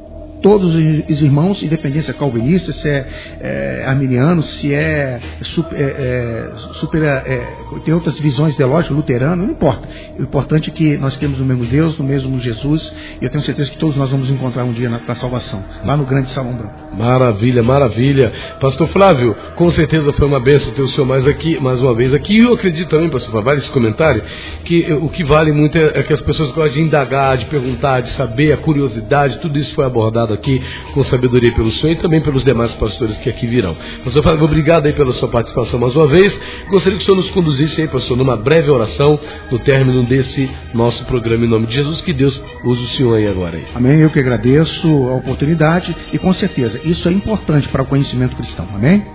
todos 0.43 0.75
os 0.75 1.21
irmãos, 1.21 1.63
independência 1.63 2.11
é 2.11 2.13
calvinista, 2.13 2.73
se 2.73 2.87
é, 2.87 3.07
é 3.39 3.85
arminiano, 3.87 4.43
se 4.43 4.73
é 4.73 5.19
super, 5.41 5.79
é, 5.79 5.83
é, 5.83 6.51
super 6.73 7.01
é, 7.01 7.47
tem 7.85 7.93
outras 7.93 8.19
visões 8.19 8.53
teológicas, 8.55 8.95
luterano, 8.95 9.45
não 9.45 9.53
importa. 9.53 9.87
O 10.19 10.21
importante 10.21 10.69
é 10.69 10.73
que 10.73 10.97
nós 10.97 11.15
temos 11.15 11.39
o 11.39 11.45
mesmo 11.45 11.65
Deus, 11.65 11.97
o 11.97 12.03
mesmo 12.03 12.37
Jesus, 12.39 12.93
e 13.21 13.23
eu 13.23 13.31
tenho 13.31 13.43
certeza 13.43 13.71
que 13.71 13.77
todos 13.77 13.95
nós 13.95 14.11
vamos 14.11 14.29
encontrar 14.29 14.65
um 14.65 14.73
dia 14.73 14.89
na, 14.89 14.99
na 14.99 15.15
salvação, 15.15 15.63
lá 15.85 15.95
no 15.95 16.05
grande 16.05 16.29
salão 16.31 16.53
branco. 16.53 16.82
Maravilha, 16.97 17.63
maravilha. 17.63 18.31
Pastor 18.59 18.87
Flávio, 18.89 19.35
com 19.55 19.71
certeza 19.71 20.13
foi 20.13 20.27
uma 20.27 20.39
benção 20.39 20.73
ter 20.73 20.81
o 20.81 20.87
senhor 20.87 21.05
mais 21.05 21.27
aqui, 21.27 21.59
mais 21.59 21.81
uma 21.81 21.95
vez 21.95 22.13
aqui. 22.13 22.35
E 22.35 22.39
eu 22.39 22.53
acredito 22.53 22.89
também, 22.89 23.09
pastor 23.09 23.31
Flávio, 23.31 23.59
esse 23.59 23.71
comentário, 23.71 24.21
que 24.63 24.93
o 24.93 25.09
que 25.09 25.23
vale 25.23 25.51
muito 25.51 25.77
é, 25.77 25.91
é 25.95 26.03
que 26.03 26.13
as 26.13 26.21
pessoas 26.21 26.51
gostam 26.51 26.73
de 26.73 26.81
indagar, 26.81 27.37
de 27.37 27.45
perguntar, 27.45 28.01
de 28.01 28.09
saber, 28.11 28.53
a 28.53 28.57
curiosidade, 28.57 29.39
tudo 29.39 29.57
isso 29.57 29.73
foi 29.73 29.85
abordado 29.85 30.33
aqui 30.33 30.61
com 30.93 31.03
sabedoria 31.03 31.51
pelo 31.53 31.71
Senhor 31.71 31.93
e 31.93 31.97
também 31.97 32.21
pelos 32.21 32.43
demais 32.43 32.73
pastores 32.75 33.17
que 33.17 33.29
aqui 33.29 33.47
virão. 33.47 33.75
Pastor 34.03 34.23
Fábio, 34.23 34.45
obrigado 34.45 34.85
aí 34.85 34.93
pela 34.93 35.11
sua 35.13 35.27
participação 35.27 35.79
mais 35.79 35.95
uma 35.95 36.07
vez. 36.07 36.39
Gostaria 36.69 36.97
que 36.97 37.03
o 37.03 37.05
Senhor 37.05 37.17
nos 37.17 37.29
conduzisse 37.31 37.81
aí, 37.81 37.87
pastor, 37.87 38.15
numa 38.15 38.37
breve 38.37 38.69
oração 38.69 39.19
no 39.51 39.59
término 39.59 40.03
desse 40.03 40.49
nosso 40.73 41.03
programa 41.05 41.45
em 41.45 41.49
nome 41.49 41.65
de 41.65 41.75
Jesus. 41.75 42.01
Que 42.01 42.13
Deus 42.13 42.41
use 42.63 42.83
o 42.83 42.87
Senhor 42.87 43.15
aí 43.15 43.27
agora. 43.27 43.57
Aí. 43.57 43.65
Amém. 43.75 43.99
Eu 43.99 44.09
que 44.09 44.19
agradeço 44.19 44.87
a 44.87 45.15
oportunidade 45.15 45.95
e 46.11 46.17
com 46.17 46.31
certeza 46.33 46.79
isso 46.83 47.07
é 47.07 47.11
importante 47.11 47.69
para 47.69 47.83
o 47.83 47.85
conhecimento 47.85 48.35
cristão. 48.35 48.67
Amém? 48.73 49.05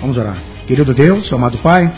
Vamos 0.00 0.16
orar. 0.16 0.36
Querido 0.66 0.94
Deus, 0.94 1.32
amado 1.32 1.58
Pai 1.58 1.92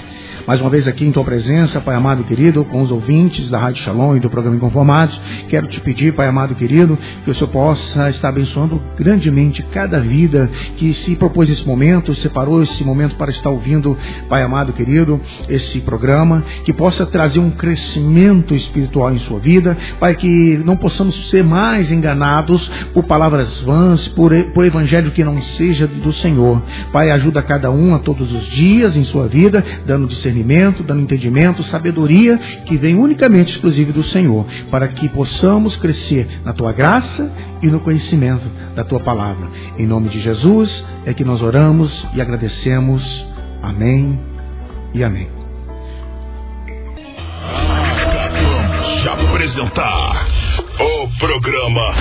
mais 0.47 0.61
uma 0.61 0.69
vez 0.69 0.89
aqui 0.89 1.05
em 1.05 1.13
tua 1.13 1.23
presença, 1.25 1.81
Pai 1.81 1.95
amado 1.95 2.25
querido, 2.25 2.65
com 2.65 2.83
os 2.83 2.91
ouvintes 2.91 3.49
da 3.49 3.59
Rádio 3.59 3.83
Shalom 3.85 4.17
e 4.17 4.21
do 4.21 4.29
programa 4.29 4.57
Inconformados. 4.57 5.19
Quero 5.49 5.69
te 5.69 5.81
pedir, 5.81 6.13
Pai 6.15 6.27
amado 6.27 6.55
querido, 6.57 6.99
que 7.25 7.31
o 7.31 7.35
Senhor 7.35 7.49
possa 7.49 8.11
estar 8.11 8.29
abençoando 8.29 8.83
grandemente 8.97 9.63
cada 9.63 10.01
vida 10.01 10.51
que 10.77 10.93
se 10.93 11.15
propôs 11.15 11.49
esse 11.49 11.67
momento, 11.67 12.15
separou 12.17 12.61
esse 12.61 12.83
momento 12.83 13.15
para 13.15 13.31
estar 13.31 13.51
ouvindo, 13.51 13.97
Pai 14.29 14.43
amado 14.43 14.73
querido, 14.73 15.21
esse 15.49 15.81
programa, 15.81 16.43
que 16.65 16.73
possa 16.73 17.07
trazer 17.07 17.39
um 17.39 17.51
crescimento 17.51 18.53
espiritual 18.53 19.15
em 19.15 19.21
sua 19.21 19.39
vida, 19.39 19.77
Pai, 20.01 20.17
que 20.17 20.61
não 20.65 20.77
possamos 20.77 21.31
ser 21.31 21.45
mais 21.45 21.93
enganados 21.93 22.69
por 22.93 23.05
palavras 23.05 23.61
vãs, 23.61 24.09
por, 24.09 24.35
por 24.53 24.65
evangelho 24.65 25.13
que 25.13 25.23
não 25.23 25.41
seja 25.41 25.87
do 25.87 26.13
Senhor. 26.13 26.61
Pai, 26.93 27.13
ajuda 27.13 27.43
cada 27.43 27.71
um 27.71 27.95
a 27.95 28.01
todos 28.01 28.33
os 28.33 28.49
dias 28.49 28.97
em 28.97 29.05
sua 29.05 29.29
vida, 29.29 29.65
dando 29.87 30.09
discernimento 30.09 30.32
discernimento, 30.33 30.83
dando 30.83 31.03
entendimento, 31.03 31.63
sabedoria 31.65 32.39
que 32.65 32.79
vem 32.79 32.97
unicamente 32.97 33.53
exclusiva 33.53 33.93
do 33.93 34.03
Senhor, 34.03 34.47
para 34.71 34.89
que 34.89 35.11
possamos 35.11 35.77
crescer 35.77 36.41
na 36.45 36.55
tua 36.55 36.73
graça 36.73 37.31
e 37.61 37.67
no 37.67 37.81
conhecimento 37.81 38.49
da 38.75 38.83
tua 38.83 39.01
palavra. 39.01 39.47
Em 39.79 39.87
nome 39.87 40.09
de 40.09 40.21
Jesus 40.21 40.83
é 41.05 41.13
que 41.13 41.25
nós 41.25 41.43
oramos 41.43 42.07
e 42.15 42.21
agradecemos. 42.21 43.27
Amém 43.63 44.19
e 44.95 45.05
amém. 45.05 45.29
Acabamos 48.03 49.03
de 49.03 49.09
apresentar 49.09 50.27
o 50.81 51.09
programa 51.19 51.93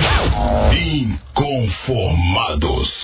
Inconformados. 0.74 3.02